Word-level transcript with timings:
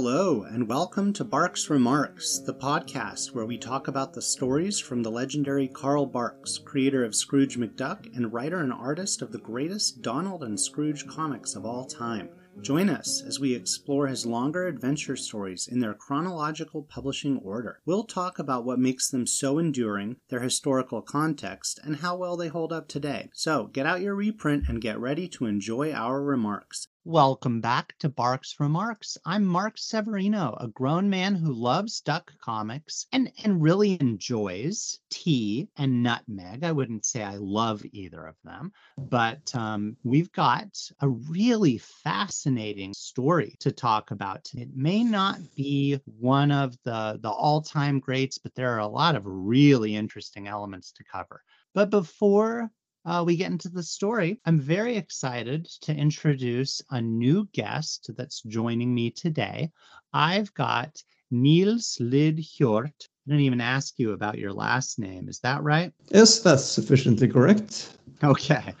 Hello, 0.00 0.44
and 0.44 0.68
welcome 0.68 1.12
to 1.14 1.24
Barks 1.24 1.68
Remarks, 1.68 2.38
the 2.38 2.54
podcast 2.54 3.34
where 3.34 3.46
we 3.46 3.58
talk 3.58 3.88
about 3.88 4.12
the 4.12 4.22
stories 4.22 4.78
from 4.78 5.02
the 5.02 5.10
legendary 5.10 5.66
Carl 5.66 6.06
Barks, 6.06 6.56
creator 6.56 7.04
of 7.04 7.16
Scrooge 7.16 7.58
McDuck 7.58 8.06
and 8.16 8.32
writer 8.32 8.60
and 8.60 8.72
artist 8.72 9.22
of 9.22 9.32
the 9.32 9.40
greatest 9.40 10.00
Donald 10.00 10.44
and 10.44 10.58
Scrooge 10.58 11.04
comics 11.08 11.56
of 11.56 11.66
all 11.66 11.84
time. 11.84 12.28
Join 12.60 12.88
us 12.90 13.22
as 13.26 13.40
we 13.40 13.54
explore 13.54 14.06
his 14.06 14.24
longer 14.24 14.68
adventure 14.68 15.16
stories 15.16 15.66
in 15.66 15.80
their 15.80 15.94
chronological 15.94 16.84
publishing 16.84 17.38
order. 17.38 17.80
We'll 17.84 18.04
talk 18.04 18.38
about 18.38 18.64
what 18.64 18.78
makes 18.78 19.08
them 19.08 19.26
so 19.26 19.58
enduring, 19.58 20.16
their 20.28 20.40
historical 20.40 21.02
context, 21.02 21.80
and 21.82 21.96
how 21.96 22.16
well 22.16 22.36
they 22.36 22.48
hold 22.48 22.72
up 22.72 22.86
today. 22.86 23.30
So 23.32 23.66
get 23.66 23.86
out 23.86 24.00
your 24.00 24.14
reprint 24.14 24.68
and 24.68 24.80
get 24.80 25.00
ready 25.00 25.28
to 25.30 25.46
enjoy 25.46 25.92
our 25.92 26.22
remarks. 26.22 26.86
Welcome 27.10 27.62
back 27.62 27.94
to 28.00 28.10
Barks 28.10 28.56
Remarks. 28.60 29.16
I'm 29.24 29.46
Mark 29.46 29.78
Severino, 29.78 30.54
a 30.60 30.68
grown 30.68 31.08
man 31.08 31.34
who 31.34 31.54
loves 31.54 32.02
duck 32.02 32.30
comics 32.38 33.06
and, 33.14 33.32
and 33.42 33.62
really 33.62 33.98
enjoys 33.98 35.00
tea 35.08 35.70
and 35.78 36.02
nutmeg. 36.02 36.64
I 36.64 36.72
wouldn't 36.72 37.06
say 37.06 37.22
I 37.22 37.36
love 37.36 37.82
either 37.92 38.26
of 38.26 38.34
them, 38.44 38.72
but 38.98 39.56
um, 39.56 39.96
we've 40.04 40.30
got 40.32 40.68
a 41.00 41.08
really 41.08 41.78
fascinating 41.78 42.92
story 42.92 43.56
to 43.60 43.72
talk 43.72 44.10
about. 44.10 44.50
It 44.52 44.76
may 44.76 45.02
not 45.02 45.38
be 45.56 45.98
one 46.04 46.52
of 46.52 46.76
the, 46.84 47.18
the 47.22 47.30
all 47.30 47.62
time 47.62 48.00
greats, 48.00 48.36
but 48.36 48.54
there 48.54 48.74
are 48.74 48.80
a 48.80 48.86
lot 48.86 49.16
of 49.16 49.22
really 49.24 49.96
interesting 49.96 50.46
elements 50.46 50.92
to 50.92 51.04
cover. 51.04 51.42
But 51.72 51.88
before 51.88 52.70
uh, 53.04 53.22
we 53.26 53.36
get 53.36 53.50
into 53.50 53.68
the 53.68 53.82
story, 53.82 54.40
I'm 54.44 54.60
very 54.60 54.96
excited 54.96 55.66
to 55.82 55.94
introduce 55.94 56.82
a 56.90 57.00
new 57.00 57.48
guest 57.52 58.10
that's 58.16 58.42
joining 58.42 58.94
me 58.94 59.10
today. 59.10 59.70
I've 60.12 60.52
got 60.54 61.02
Nils 61.30 61.96
Lid 62.00 62.38
Hjort. 62.38 62.86
I 62.86 63.30
didn't 63.30 63.44
even 63.44 63.60
ask 63.60 63.98
you 63.98 64.12
about 64.12 64.38
your 64.38 64.52
last 64.52 64.98
name. 64.98 65.28
Is 65.28 65.38
that 65.40 65.62
right? 65.62 65.92
Yes, 66.10 66.40
that's 66.40 66.64
sufficiently 66.64 67.28
correct. 67.28 67.98
Okay. 68.22 68.74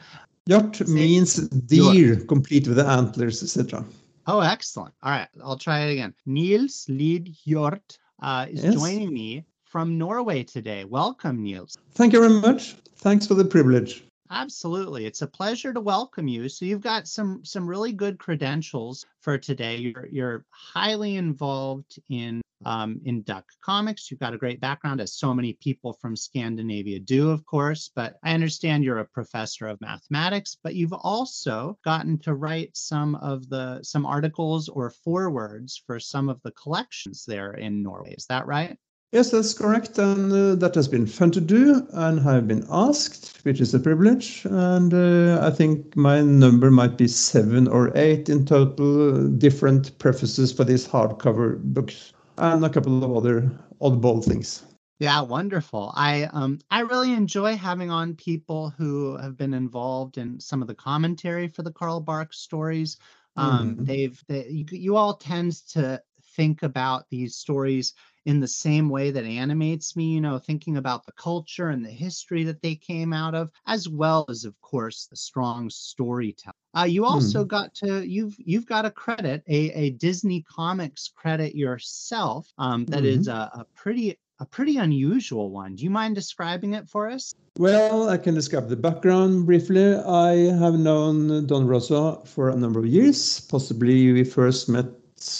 Hjort 0.48 0.88
means 0.88 1.36
deer, 1.48 2.16
complete 2.16 2.66
with 2.66 2.76
the 2.76 2.86
antlers, 2.86 3.42
etc. 3.42 3.84
Oh, 4.26 4.40
excellent. 4.40 4.94
All 5.02 5.10
right, 5.10 5.28
I'll 5.42 5.58
try 5.58 5.80
it 5.80 5.92
again. 5.92 6.14
Nils 6.26 6.86
Lid 6.88 7.34
Hjort 7.46 7.98
uh, 8.22 8.46
is 8.48 8.64
yes. 8.64 8.74
joining 8.74 9.12
me 9.12 9.44
from 9.70 9.98
Norway 9.98 10.44
today. 10.44 10.84
Welcome, 10.84 11.42
Nils. 11.42 11.76
Thank 11.92 12.12
you 12.12 12.20
very 12.20 12.40
much. 12.40 12.74
Thanks 12.96 13.26
for 13.26 13.34
the 13.34 13.44
privilege. 13.44 14.02
Absolutely. 14.30 15.06
It's 15.06 15.22
a 15.22 15.26
pleasure 15.26 15.72
to 15.72 15.80
welcome 15.80 16.28
you. 16.28 16.48
So 16.48 16.64
you've 16.64 16.82
got 16.82 17.08
some 17.08 17.44
some 17.44 17.66
really 17.66 17.92
good 17.92 18.18
credentials 18.18 19.06
for 19.20 19.38
today. 19.38 19.76
You're 19.76 20.06
you're 20.10 20.44
highly 20.50 21.16
involved 21.16 21.98
in 22.10 22.42
um, 22.66 23.00
in 23.04 23.22
duck 23.22 23.44
comics. 23.62 24.10
You've 24.10 24.20
got 24.20 24.34
a 24.34 24.38
great 24.38 24.60
background, 24.60 25.00
as 25.00 25.14
so 25.14 25.32
many 25.32 25.54
people 25.54 25.94
from 25.94 26.16
Scandinavia 26.16 27.00
do, 27.00 27.30
of 27.30 27.46
course. 27.46 27.90
But 27.94 28.16
I 28.22 28.34
understand 28.34 28.84
you're 28.84 28.98
a 28.98 29.06
professor 29.06 29.66
of 29.66 29.80
mathematics, 29.80 30.56
but 30.62 30.74
you've 30.74 30.92
also 30.92 31.78
gotten 31.84 32.18
to 32.20 32.34
write 32.34 32.76
some 32.76 33.14
of 33.14 33.48
the 33.48 33.80
some 33.82 34.04
articles 34.04 34.68
or 34.68 34.90
forewords 34.90 35.82
for 35.86 35.98
some 35.98 36.28
of 36.28 36.42
the 36.42 36.52
collections 36.52 37.24
there 37.26 37.52
in 37.52 37.82
Norway. 37.82 38.14
Is 38.14 38.26
that 38.26 38.46
right? 38.46 38.76
Yes, 39.12 39.30
that's 39.30 39.54
correct. 39.54 39.96
And 39.98 40.30
uh, 40.30 40.54
that 40.56 40.74
has 40.74 40.86
been 40.86 41.06
fun 41.06 41.30
to 41.30 41.40
do 41.40 41.86
and 41.92 42.28
I've 42.28 42.46
been 42.46 42.66
asked, 42.70 43.38
which 43.42 43.60
is 43.60 43.72
a 43.72 43.80
privilege. 43.80 44.44
And 44.44 44.92
uh, 44.92 45.40
I 45.42 45.50
think 45.50 45.96
my 45.96 46.20
number 46.20 46.70
might 46.70 46.98
be 46.98 47.08
seven 47.08 47.68
or 47.68 47.90
eight 47.96 48.28
in 48.28 48.44
total, 48.44 49.28
different 49.28 49.98
prefaces 49.98 50.52
for 50.52 50.64
these 50.64 50.86
hardcover 50.86 51.58
books 51.62 52.12
and 52.36 52.64
a 52.64 52.68
couple 52.68 53.02
of 53.02 53.16
other 53.16 53.50
oddball 53.80 54.22
things. 54.22 54.64
Yeah, 55.00 55.20
wonderful. 55.22 55.92
I 55.94 56.24
um 56.32 56.58
I 56.70 56.80
really 56.80 57.12
enjoy 57.12 57.56
having 57.56 57.90
on 57.90 58.16
people 58.16 58.70
who 58.70 59.16
have 59.16 59.36
been 59.36 59.54
involved 59.54 60.18
in 60.18 60.40
some 60.40 60.60
of 60.60 60.66
the 60.66 60.74
commentary 60.74 61.48
for 61.48 61.62
the 61.62 61.72
Carl 61.72 62.00
Barks 62.00 62.38
stories. 62.38 62.98
Um, 63.36 63.76
mm-hmm. 63.76 63.84
They've 63.84 64.24
they, 64.26 64.48
you, 64.48 64.64
you 64.72 64.96
all 64.96 65.14
tend 65.14 65.52
to 65.68 66.02
think 66.34 66.64
about 66.64 67.08
these 67.10 67.36
stories 67.36 67.94
in 68.24 68.40
the 68.40 68.48
same 68.48 68.88
way 68.88 69.10
that 69.10 69.24
animates 69.24 69.96
me, 69.96 70.06
you 70.14 70.20
know, 70.20 70.38
thinking 70.38 70.76
about 70.76 71.06
the 71.06 71.12
culture 71.12 71.68
and 71.68 71.84
the 71.84 71.90
history 71.90 72.44
that 72.44 72.62
they 72.62 72.74
came 72.74 73.12
out 73.12 73.34
of, 73.34 73.50
as 73.66 73.88
well 73.88 74.24
as, 74.28 74.44
of 74.44 74.60
course, 74.60 75.06
the 75.10 75.16
strong 75.16 75.70
storytelling. 75.70 76.54
Uh, 76.76 76.84
you 76.84 77.04
also 77.04 77.42
hmm. 77.42 77.48
got 77.48 77.74
to 77.74 78.06
you've 78.06 78.36
you've 78.38 78.66
got 78.66 78.84
a 78.84 78.90
credit 78.90 79.42
a, 79.48 79.70
a 79.72 79.90
Disney 79.90 80.42
Comics 80.42 81.10
credit 81.16 81.54
yourself 81.54 82.46
um, 82.58 82.84
that 82.86 83.02
mm-hmm. 83.02 83.20
is 83.20 83.28
a, 83.28 83.50
a 83.54 83.66
pretty 83.74 84.18
a 84.40 84.46
pretty 84.46 84.76
unusual 84.76 85.50
one. 85.50 85.74
Do 85.74 85.84
you 85.84 85.90
mind 85.90 86.14
describing 86.14 86.74
it 86.74 86.88
for 86.88 87.10
us? 87.10 87.34
Well, 87.58 88.08
I 88.08 88.18
can 88.18 88.34
describe 88.34 88.68
the 88.68 88.76
background 88.76 89.46
briefly. 89.46 89.94
I 89.96 90.54
have 90.58 90.74
known 90.74 91.46
Don 91.46 91.66
Rosa 91.66 92.20
for 92.24 92.50
a 92.50 92.56
number 92.56 92.78
of 92.78 92.86
years. 92.86 93.40
Possibly 93.40 94.12
we 94.12 94.22
first 94.22 94.68
met 94.68 94.86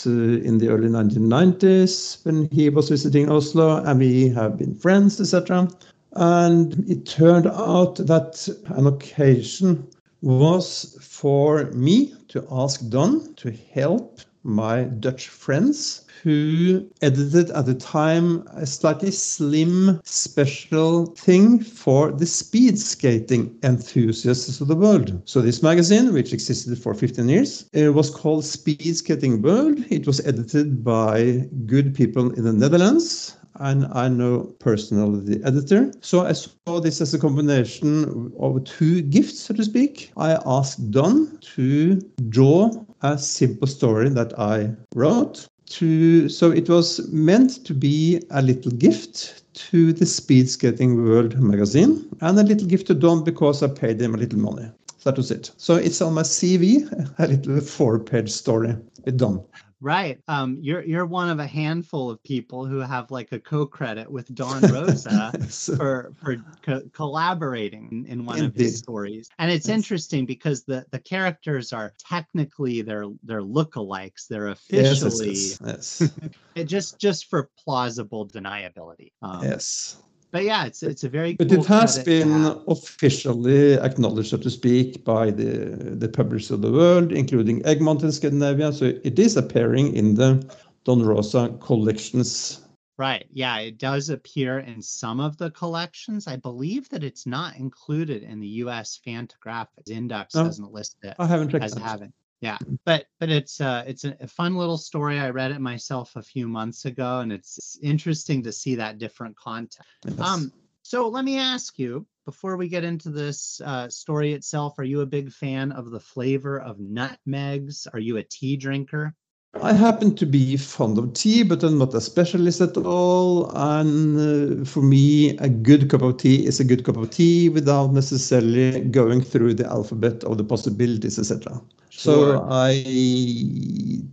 Uh, 0.07 0.11
in 0.11 0.59
the 0.59 0.69
early 0.69 0.89
1990s 0.89 2.25
when 2.25 2.49
he 2.51 2.69
was 2.69 2.89
visiting 2.89 3.31
Oslo, 3.31 3.77
and 3.85 4.01
we 4.01 4.29
have 4.29 4.59
been 4.59 4.75
friends, 4.75 5.21
etc. 5.21 5.69
And 6.15 6.85
it 6.89 7.07
turned 7.07 7.47
out 7.47 7.95
that 7.97 8.49
an 8.71 8.89
occasion 8.89 9.87
was 10.21 10.99
for 11.01 11.67
me 11.67 12.13
to 12.27 12.45
ask 12.51 12.89
Don 12.89 13.35
to 13.35 13.53
help 13.73 14.21
my 14.43 14.85
Dutch 14.85 15.29
friends 15.29 16.05
who 16.23 16.89
edited 17.01 17.51
at 17.51 17.67
the 17.67 17.75
time 17.75 18.47
a 18.49 18.67
slightly 18.67 19.11
slim 19.11 20.01
special 20.05 21.07
thing 21.15 21.61
for 21.61 22.11
the 22.11 22.27
speed 22.27 22.79
skating 22.79 23.57
enthusiasts 23.63 24.61
of 24.61 24.69
the 24.69 24.77
world. 24.77 25.23
So 25.25 25.41
this 25.41 25.63
magazine, 25.63 26.13
which 26.13 26.33
existed 26.33 26.77
for 26.79 26.95
15 26.95 27.29
years, 27.29 27.69
it 27.73 27.95
was 27.95 28.11
called 28.11 28.45
Speed 28.45 28.97
Skating 28.97 29.43
World. 29.43 29.79
It 29.91 30.07
was 30.07 30.25
edited 30.27 30.83
by 30.83 31.49
good 31.67 31.95
people 31.95 32.33
in 32.33 32.45
the 32.45 32.53
Netherlands 32.53 33.37
and 33.61 33.87
I 33.93 34.09
know 34.09 34.55
personally 34.59 35.35
the 35.35 35.45
editor. 35.45 35.93
So 36.01 36.25
I 36.27 36.33
saw 36.33 36.81
this 36.81 37.01
as 37.01 37.13
a 37.15 37.19
combination 37.19 38.33
of 38.39 38.65
two 38.65 39.03
gifts, 39.03 39.41
so 39.41 39.55
to 39.55 39.65
speak. 39.65 40.13
I 40.17 40.39
asked 40.47 40.91
Don 40.91 41.39
to 41.57 42.01
draw 42.29 42.85
a 43.03 43.19
simple 43.19 43.67
story 43.67 44.09
that 44.11 44.39
I 44.39 44.71
wrote 44.95 45.49
to 45.67 46.29
so 46.29 46.51
it 46.51 46.69
was 46.69 47.07
meant 47.13 47.65
to 47.67 47.75
be 47.75 48.23
a 48.31 48.41
little 48.41 48.73
gift 48.73 49.43
to 49.55 49.93
the 49.93 50.07
Speed 50.07 50.49
Skating 50.49 51.05
World 51.05 51.39
magazine 51.39 52.09
and 52.21 52.39
a 52.39 52.43
little 52.43 52.67
gift 52.67 52.87
to 52.87 52.95
Don 52.95 53.25
because 53.25 53.63
I 53.63 53.69
paid 53.69 54.01
him 54.01 54.15
a 54.15 54.19
little 54.19 54.39
money. 54.39 54.71
That 55.05 55.17
was 55.17 55.31
it. 55.31 55.51
So 55.57 55.75
it's 55.75 56.01
on 56.01 56.15
my 56.15 56.23
CV, 56.23 56.87
a 57.19 57.27
little 57.27 57.61
four-page 57.61 58.31
story 58.31 58.77
with 59.05 59.19
Don. 59.19 59.45
Right. 59.81 60.19
Um, 60.27 60.59
you're 60.61 60.83
you're 60.83 61.07
one 61.07 61.31
of 61.31 61.39
a 61.39 61.47
handful 61.47 62.11
of 62.11 62.23
people 62.25 62.67
who 62.67 62.79
have 62.79 63.11
like 63.11 63.31
a 63.31 63.39
co-credit 63.39 64.11
with 64.11 64.35
Don 64.35 64.63
Rosa 64.63 65.33
so, 65.49 65.77
for 65.77 66.13
for 66.17 66.37
co- 66.63 66.83
collaborating 66.93 67.89
in, 67.93 68.07
in 68.07 68.27
one 68.27 68.39
indeed. 68.39 68.49
of 68.49 68.57
his 68.57 68.79
stories. 68.79 69.29
And 69.39 69.51
it's 69.51 69.69
yes. 69.69 69.77
interesting 69.77 70.27
because 70.27 70.65
the 70.65 70.85
the 70.91 70.99
characters 70.99 71.73
are 71.73 71.93
technically 71.99 72.83
they're 72.83 73.07
they're 73.23 73.43
lookalikes. 73.43 74.27
They're 74.29 74.49
officially 74.49 75.35
yes, 75.35 75.61
yes, 75.65 76.13
it 76.57 76.65
just 76.65 76.99
just 76.99 77.27
for 77.27 77.51
plausible 77.65 78.27
deniability. 78.27 79.13
Um, 79.23 79.45
yes 79.45 79.97
but 80.31 80.45
yeah, 80.45 80.67
it's 80.67 80.83
it's 80.83 81.05
a 81.05 81.09
very. 81.09 81.35
Good. 81.35 81.49
But 81.49 81.55
cool 81.55 81.65
it 81.65 81.69
has 81.69 81.99
been 82.05 82.61
officially 82.67 83.75
acknowledged, 83.75 84.31
so 84.31 84.37
to 84.37 84.51
speak, 84.51 85.05
by 85.05 85.31
the 85.31 85.95
the 85.99 86.09
publishers 86.09 86.51
of 86.51 86.63
the 86.63 86.73
world, 86.73 87.13
including 87.13 87.65
Egmont 87.65 88.03
in 88.03 88.13
Scandinavia. 88.13 88.73
So 88.73 88.87
it 89.05 89.19
is 89.19 89.37
appearing 89.37 89.95
in 89.95 90.15
the 90.15 90.45
Don 90.85 91.03
Rosa 91.03 91.57
collections. 91.61 92.61
Right. 92.99 93.27
Yeah, 93.33 93.59
it 93.59 93.79
does 93.79 94.11
appear 94.11 94.59
in 94.59 94.83
some 94.83 95.21
of 95.21 95.37
the 95.37 95.53
collections. 95.53 96.27
I 96.27 96.35
believe 96.35 96.89
that 96.89 97.05
it's 97.05 97.27
not 97.27 97.57
included 97.57 98.25
in 98.25 98.41
the 98.41 98.49
U.S. 98.65 99.01
Fantagraphics 99.07 99.89
Index. 99.89 100.35
No, 100.35 100.45
doesn't 100.45 100.73
list 100.73 100.97
it. 101.05 101.15
I 101.19 101.27
haven't 101.27 101.51
checked 101.51 101.65
as 101.65 101.75
having 101.75 102.13
yeah 102.41 102.59
but 102.85 103.07
but 103.19 103.29
it's 103.29 103.61
uh 103.61 103.85
it's 103.87 104.05
a, 104.05 104.29
fun 104.29 104.57
little 104.57 104.79
story. 104.79 105.19
I 105.19 105.31
read 105.31 105.51
it 105.51 105.61
myself 105.61 106.17
a 106.17 106.23
few 106.23 106.49
months 106.49 106.85
ago 106.85 107.21
and 107.21 107.33
it's 107.33 107.79
interesting 107.83 108.43
to 108.45 108.53
see 108.53 108.77
that 108.77 108.99
different 108.99 109.37
content 109.37 109.87
yes. 110.05 110.21
um 110.21 110.53
so 110.83 111.09
let 111.09 111.25
me 111.25 111.39
ask 111.39 111.79
you 111.79 112.07
before 112.25 112.57
we 112.57 112.69
get 112.69 112.85
into 112.85 113.11
this 113.11 113.61
uh, 113.65 113.89
story 113.89 114.33
itself 114.33 114.79
are 114.79 114.85
you 114.85 115.01
a 115.01 115.07
big 115.07 115.33
fan 115.33 115.73
of 115.73 115.91
the 115.91 116.01
flavor 116.01 116.61
of 116.61 116.79
nutmegs? 116.79 117.87
Are 117.93 117.99
you 117.99 118.19
a 118.19 118.23
tea 118.23 118.57
drinker 118.57 119.15
I 119.63 119.73
happen 119.73 120.15
to 120.17 120.27
be 120.27 120.57
fond 120.57 120.99
of 120.99 121.15
tea, 121.15 121.43
but 121.43 121.63
I'm 121.63 121.79
not 121.79 121.95
a 121.95 122.01
specialist 122.01 122.61
at 122.61 122.77
all. 122.77 123.51
And 123.55 124.63
uh, 124.63 124.65
for 124.65 124.83
me, 124.83 125.37
a 125.39 125.49
good 125.49 125.89
cup 125.89 126.03
of 126.03 126.19
tea 126.19 126.47
is 126.47 126.61
a 126.61 126.65
good 126.65 126.85
cup 126.85 126.97
of 126.97 127.11
tea 127.11 127.49
without 127.49 127.93
necessarily 127.93 128.81
going 128.83 129.23
through 129.23 129.55
the 129.55 129.67
alphabet 129.67 130.23
of 130.25 130.39
the 130.39 130.45
possibilities, 130.45 131.19
etc. 131.19 131.61
Sure. 131.89 132.37
So 132.37 132.47
I 132.51 132.85